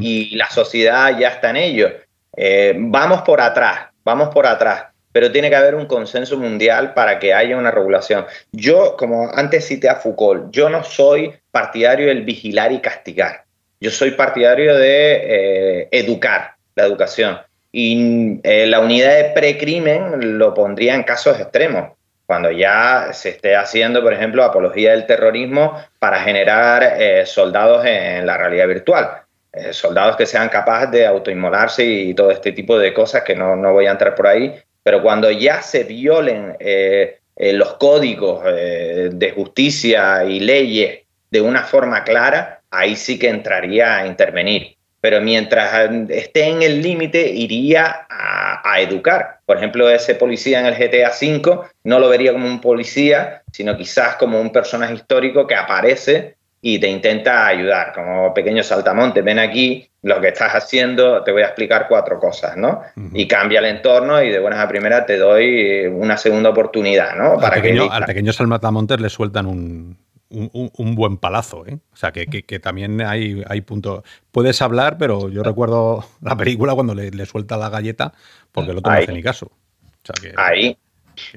[0.00, 1.90] y la sociedad ya está en ello.
[2.36, 7.20] Eh, vamos por atrás, vamos por atrás, pero tiene que haber un consenso mundial para
[7.20, 8.26] que haya una regulación.
[8.50, 13.44] Yo, como antes cité a Foucault, yo no soy partidario del vigilar y castigar.
[13.80, 17.38] Yo soy partidario de eh, educar, la educación.
[17.70, 21.92] Y eh, la unidad de precrimen lo pondría en casos extremos,
[22.26, 28.38] cuando ya se esté haciendo, por ejemplo, apología del terrorismo para generar soldados en la
[28.38, 29.24] realidad virtual
[29.56, 33.54] eh, soldados que sean capaces de autoinmolarse y todo este tipo de cosas que no,
[33.54, 34.52] no voy a entrar por ahí,
[34.82, 41.62] pero cuando ya se violen eh, eh, los códigos de justicia y leyes de una
[41.62, 44.73] forma clara, ahí sí que entraría a intervenir.
[45.04, 49.40] Pero mientras esté en el límite, iría a, a, educar.
[49.44, 53.76] Por ejemplo, ese policía en el GTA V no lo vería como un policía, sino
[53.76, 59.38] quizás como un personaje histórico que aparece y te intenta ayudar, como pequeño saltamonte, ven
[59.38, 62.80] aquí lo que estás haciendo, te voy a explicar cuatro cosas, ¿no?
[63.12, 67.32] Y cambia el entorno y de buenas a primeras te doy una segunda oportunidad, ¿no?
[67.32, 67.94] Al Para pequeño, que...
[67.94, 69.98] al pequeño saltamontes le sueltan un,
[70.34, 71.78] un, buen palazo, ¿eh?
[71.92, 74.02] O sea, que, que, también hay, hay puntos...
[74.32, 78.12] Puedes hablar, pero yo recuerdo la película cuando le, le suelta la galleta
[78.52, 79.46] porque el otro no hace ni caso.
[79.46, 80.34] O sea, que...
[80.36, 80.76] Ahí,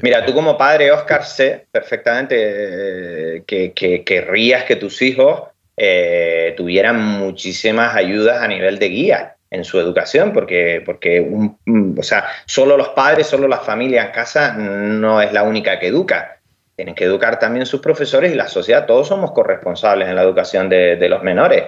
[0.01, 5.43] Mira, tú como padre, Oscar, sé perfectamente eh, que, querrías que tus hijos
[5.75, 11.25] eh, tuvieran muchísimas ayudas a nivel de guía en su educación, porque, porque
[11.97, 15.87] o sea, solo los padres, solo la familia en casa no es la única que
[15.87, 16.36] educa.
[16.77, 18.85] Tienen que educar también sus profesores y la sociedad.
[18.85, 21.63] Todos somos corresponsables en la educación de, de los menores.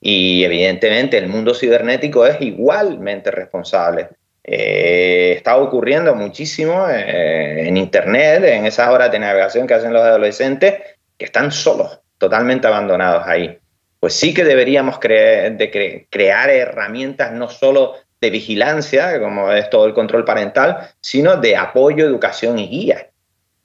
[0.00, 4.08] Y evidentemente el mundo cibernético es igualmente responsable.
[4.42, 10.02] Eh, está ocurriendo muchísimo eh, en Internet, en esas horas de navegación que hacen los
[10.02, 10.74] adolescentes,
[11.16, 13.58] que están solos, totalmente abandonados ahí.
[14.00, 19.94] Pues sí que deberíamos de crear herramientas no solo de vigilancia, como es todo el
[19.94, 23.08] control parental, sino de apoyo, educación y guía.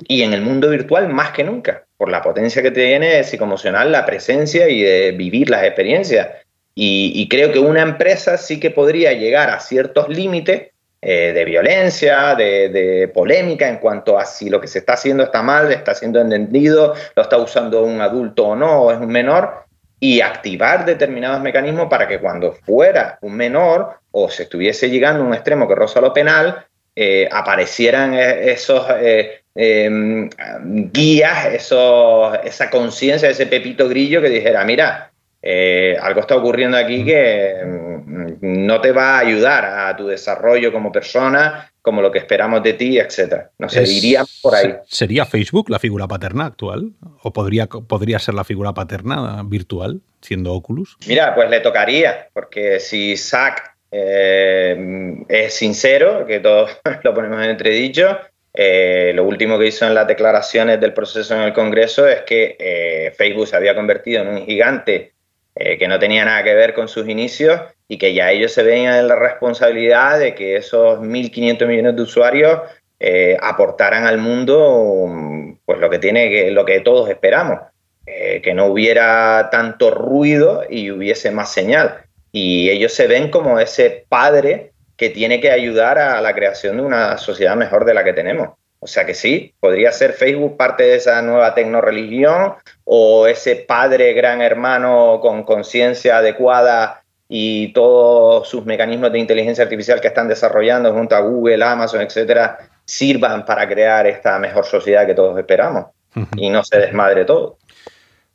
[0.07, 4.05] Y en el mundo virtual más que nunca, por la potencia que tiene psicoemocional, la
[4.05, 6.29] presencia y de vivir las experiencias.
[6.81, 10.69] Y, creo que una empresa sí que podría llegar a ciertos límites
[11.01, 15.41] eh, de violencia, de, polémica en cuanto a si lo que se está haciendo está
[15.41, 19.65] mal, está siendo entendido, lo está usando un adulto o no, o es un menor,
[19.99, 25.27] y activar determinados mecanismos para que cuando fuera un menor o se estuviese llegando a
[25.27, 26.65] un extremo que roza lo penal,
[26.95, 30.29] eh, aparecieran eh, esos em,
[30.91, 35.11] guías, esos, esa conciencia, ese pepito grillo que dijera, mira,
[35.41, 40.71] eh, algo está ocurriendo aquí que mm, no te va a ayudar a tu desarrollo
[40.71, 43.51] como persona, como lo que esperamos de ti, etcétera.
[43.57, 44.75] No sé, iría por ahí.
[44.87, 46.93] ¿Sería Facebook la figura paterna actual?
[47.23, 50.97] ¿O podría, podría ser la figura paterna virtual, siendo Oculus?
[51.05, 57.49] Mira, pues le tocaría, porque si Zack eh, es sincero, que todos lo ponemos en
[57.49, 58.17] entredicho,
[58.53, 63.13] eh, lo último que hizo en las declaraciones del proceso en el Congreso es que
[63.17, 65.13] Facebook se había convertido en un gigante
[65.61, 67.59] eh, que no tenía nada que ver con sus inicios
[67.89, 72.01] y que ya ellos se veían en la responsabilidad de que esos 1.500 millones de
[72.01, 72.61] usuarios
[72.97, 77.59] eh, aportaran al mundo pues lo que tiene que, lo que todos esperamos,
[78.05, 82.05] eh, que no hubiera tanto ruido y hubiese más señal.
[82.31, 84.68] Y ellos se ven como ese padre
[84.99, 88.49] que tiene que ayudar a la creación de una sociedad mejor de la que tenemos.
[88.81, 94.11] O sea que sí, podría ser Facebook parte de esa nueva tecnoreligión o ese padre
[94.11, 100.91] gran hermano con conciencia adecuada y todos sus mecanismos de inteligencia artificial que están desarrollando
[100.93, 105.85] junto a Google, Amazon, etcétera, sirvan para crear esta mejor sociedad que todos esperamos
[106.35, 107.57] y no se desmadre todo.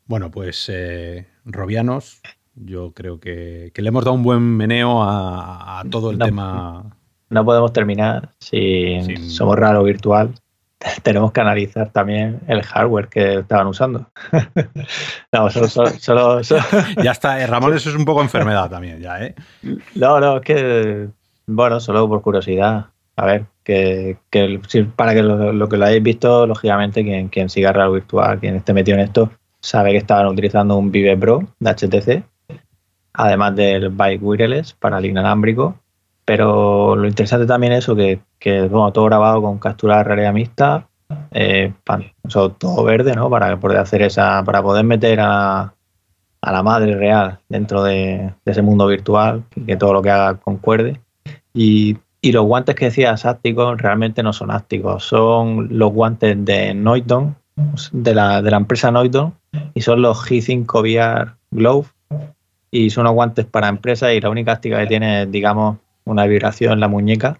[0.06, 2.22] Bueno, pues eh, Robianos,
[2.54, 6.96] yo creo que, le hemos dado un buen meneo a, todo el tema
[7.34, 10.32] no podemos terminar si somos raro virtual.
[11.02, 14.06] Tenemos que analizar también el hardware que estaban usando.
[15.32, 16.40] no, solo,
[17.02, 19.34] Ya está, eh, Ramón, eso es un poco enfermedad también, ya, ¿eh?
[19.94, 21.08] No, no, es que,
[21.46, 22.86] bueno, solo por curiosidad.
[23.16, 24.16] A ver, que,
[24.96, 28.72] para que lo, que lo hayáis visto, lógicamente, quien, quien siga Raro Virtual, quien esté
[28.72, 32.24] metido en esto, sabe que estaban utilizando un Vive Pro de HTC,
[33.14, 35.76] además del Bike Wireless para el inalámbrico
[36.24, 40.88] pero lo interesante también es eso, que, que todo grabado con captura de realidad mixta,
[41.32, 41.72] eh,
[42.58, 43.28] todo verde, ¿no?
[43.28, 45.74] Para poder hacer esa, para poder meter a,
[46.40, 51.00] a la madre real dentro de, ese mundo virtual, que, todo lo que haga concuerde.
[51.52, 56.72] Y, y los guantes que decías ácticos realmente no son ácticos, son los guantes de
[56.72, 57.36] Noidon,
[57.92, 59.34] de la, de la empresa Noidon,
[59.74, 61.88] y son los G5 VR Glove
[62.74, 65.76] y son unos guantes para empresas y la única actividad que tiene es, digamos,
[66.06, 67.38] una vibración en la muñeca.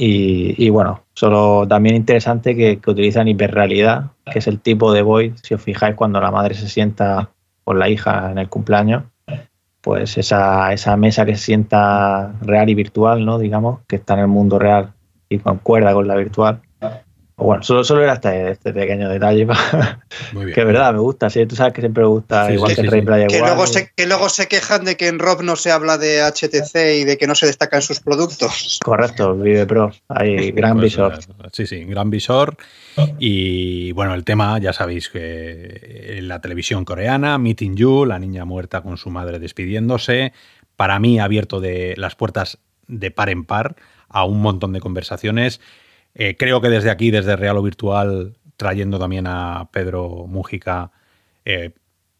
[0.00, 5.32] Y, bueno, solo también interesante que, que, utilizan hiperrealidad, que es el tipo de void,
[5.42, 7.30] si os fijáis, cuando la madre se sienta
[7.64, 9.02] con la hija en el cumpleaños,
[9.80, 13.40] pues esa, esa mesa que se sienta real y virtual, ¿no?
[13.40, 14.92] Digamos, que está en el mundo real
[15.28, 16.60] y concuerda con la virtual,
[17.38, 19.46] bueno, solo, solo era este, este pequeño detalle.
[20.32, 21.30] que es verdad, me gusta.
[21.30, 24.06] Sí, tú sabes que siempre me gusta, igual que, Rey Playa que luego, se, que
[24.06, 27.28] luego se quejan de que en Rob no se habla de HTC y de que
[27.28, 28.80] no se destacan sus productos.
[28.84, 29.92] Correcto, Vive Pro.
[30.08, 31.18] Hay gran pues, visor.
[31.52, 32.56] Sí, sí, gran visor.
[33.20, 38.44] Y bueno, el tema, ya sabéis que en la televisión coreana, Meeting You, la niña
[38.44, 40.32] muerta con su madre despidiéndose.
[40.74, 42.58] Para mí, ha abierto de las puertas
[42.88, 43.76] de par en par
[44.08, 45.60] a un montón de conversaciones
[46.18, 50.90] eh, creo que desde aquí, desde Real o Virtual, trayendo también a Pedro Mújica,
[51.44, 51.70] eh,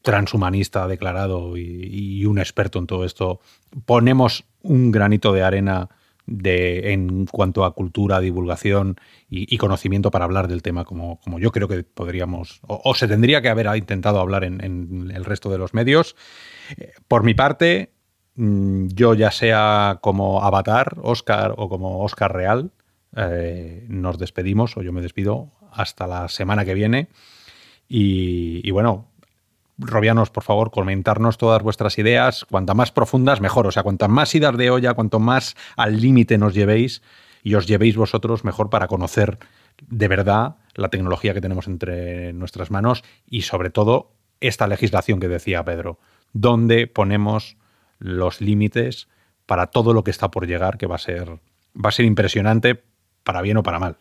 [0.02, 3.40] transhumanista declarado y, un experto en todo esto,
[3.84, 5.88] ponemos un granito de arena
[6.26, 8.96] de, en cuanto a cultura, divulgación
[9.28, 13.42] y, conocimiento para hablar del tema, como, como yo creo que podríamos, o, se tendría
[13.42, 16.14] que haber intentado hablar en, el resto de los medios.
[16.76, 17.92] Eh, por mi parte,
[18.36, 22.70] mm, yo ya sea como Avatar, Oscar o como Oscar Real,
[23.16, 27.08] eh, nos despedimos, o yo me despido, hasta la semana que viene.
[27.88, 29.06] Y, bueno,
[29.78, 33.66] Robianos, por favor, comentarnos todas vuestras ideas, cuantas más profundas, mejor.
[33.66, 37.02] O sea, cuantas más idas de olla, cuanto más al límite nos llevéis
[37.42, 39.38] y os llevéis vosotros, mejor para conocer
[39.86, 44.10] de verdad la tecnología que tenemos entre nuestras manos y sobre todo
[44.40, 45.98] esta legislación que decía Pedro,
[46.32, 47.56] donde ponemos
[47.98, 49.08] los límites
[49.46, 51.38] para todo lo que está por llegar, que va a ser,
[51.74, 52.82] va a ser impresionante
[53.28, 53.96] para bien o para mal.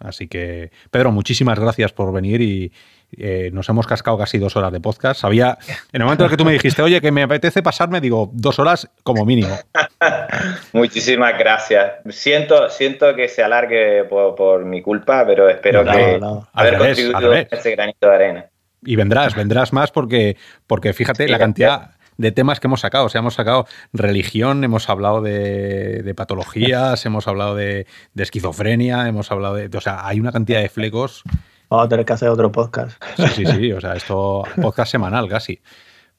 [0.00, 2.72] Así que, Pedro, muchísimas gracias por venir y
[3.18, 5.20] eh, nos hemos cascado casi dos horas de podcast.
[5.20, 5.58] Sabía,
[5.92, 8.58] en el momento en que tú me dijiste, oye, que me apetece pasarme, digo, dos
[8.58, 9.54] horas como mínimo.
[10.72, 11.96] muchísimas gracias.
[12.08, 16.18] Siento, siento que se alargue por, mi culpa, pero espero que
[16.54, 18.46] haber contribuido ese granito de arena.
[18.82, 23.06] Y vendrás, vendrás más porque, porque fíjate, la cantidad de temas que hemos sacado.
[23.06, 27.86] O sea, hemos sacado religión, hemos hablado de, patologías, hemos hablado de,
[28.16, 29.74] esquizofrenia, hemos hablado de.
[29.74, 31.22] O sea, hay una cantidad de flecos.
[31.70, 33.02] Vamos a tener que hacer otro podcast.
[33.16, 33.72] Sí, sí, sí.
[33.72, 35.60] O sea, esto, podcast semanal casi.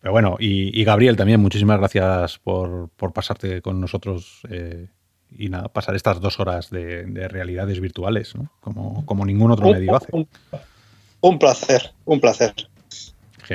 [0.02, 4.88] Pero bueno, y, Gabriel también, muchísimas gracias por, pasarte con nosotros eh,
[5.30, 8.50] y nada, pasar estas dos horas de, realidades virtuales, ¿no?
[8.62, 10.08] Como, como ningún otro medio hace.
[11.20, 12.54] un placer, un placer.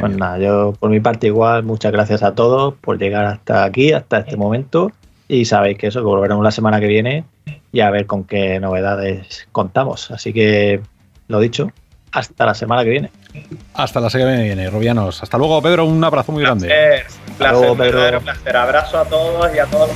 [0.00, 3.92] Pues nada, yo por mi parte igual, muchas gracias a todos por llegar hasta aquí,
[3.92, 4.92] hasta este momento.
[5.28, 7.24] Y sabéis que eso, que volveremos la semana que viene
[7.72, 10.10] y a ver con qué novedades contamos.
[10.10, 10.80] Así que,
[11.28, 11.70] lo dicho,
[12.12, 13.10] hasta la semana que viene.
[13.74, 15.22] Hasta la semana que viene, Robianos.
[15.22, 15.84] Hasta luego, Pedro.
[15.84, 16.68] Un abrazo muy grande.
[17.28, 18.18] Un placer, Pedro.
[18.18, 18.56] un placer.
[18.56, 19.90] Abrazo a todos y a todos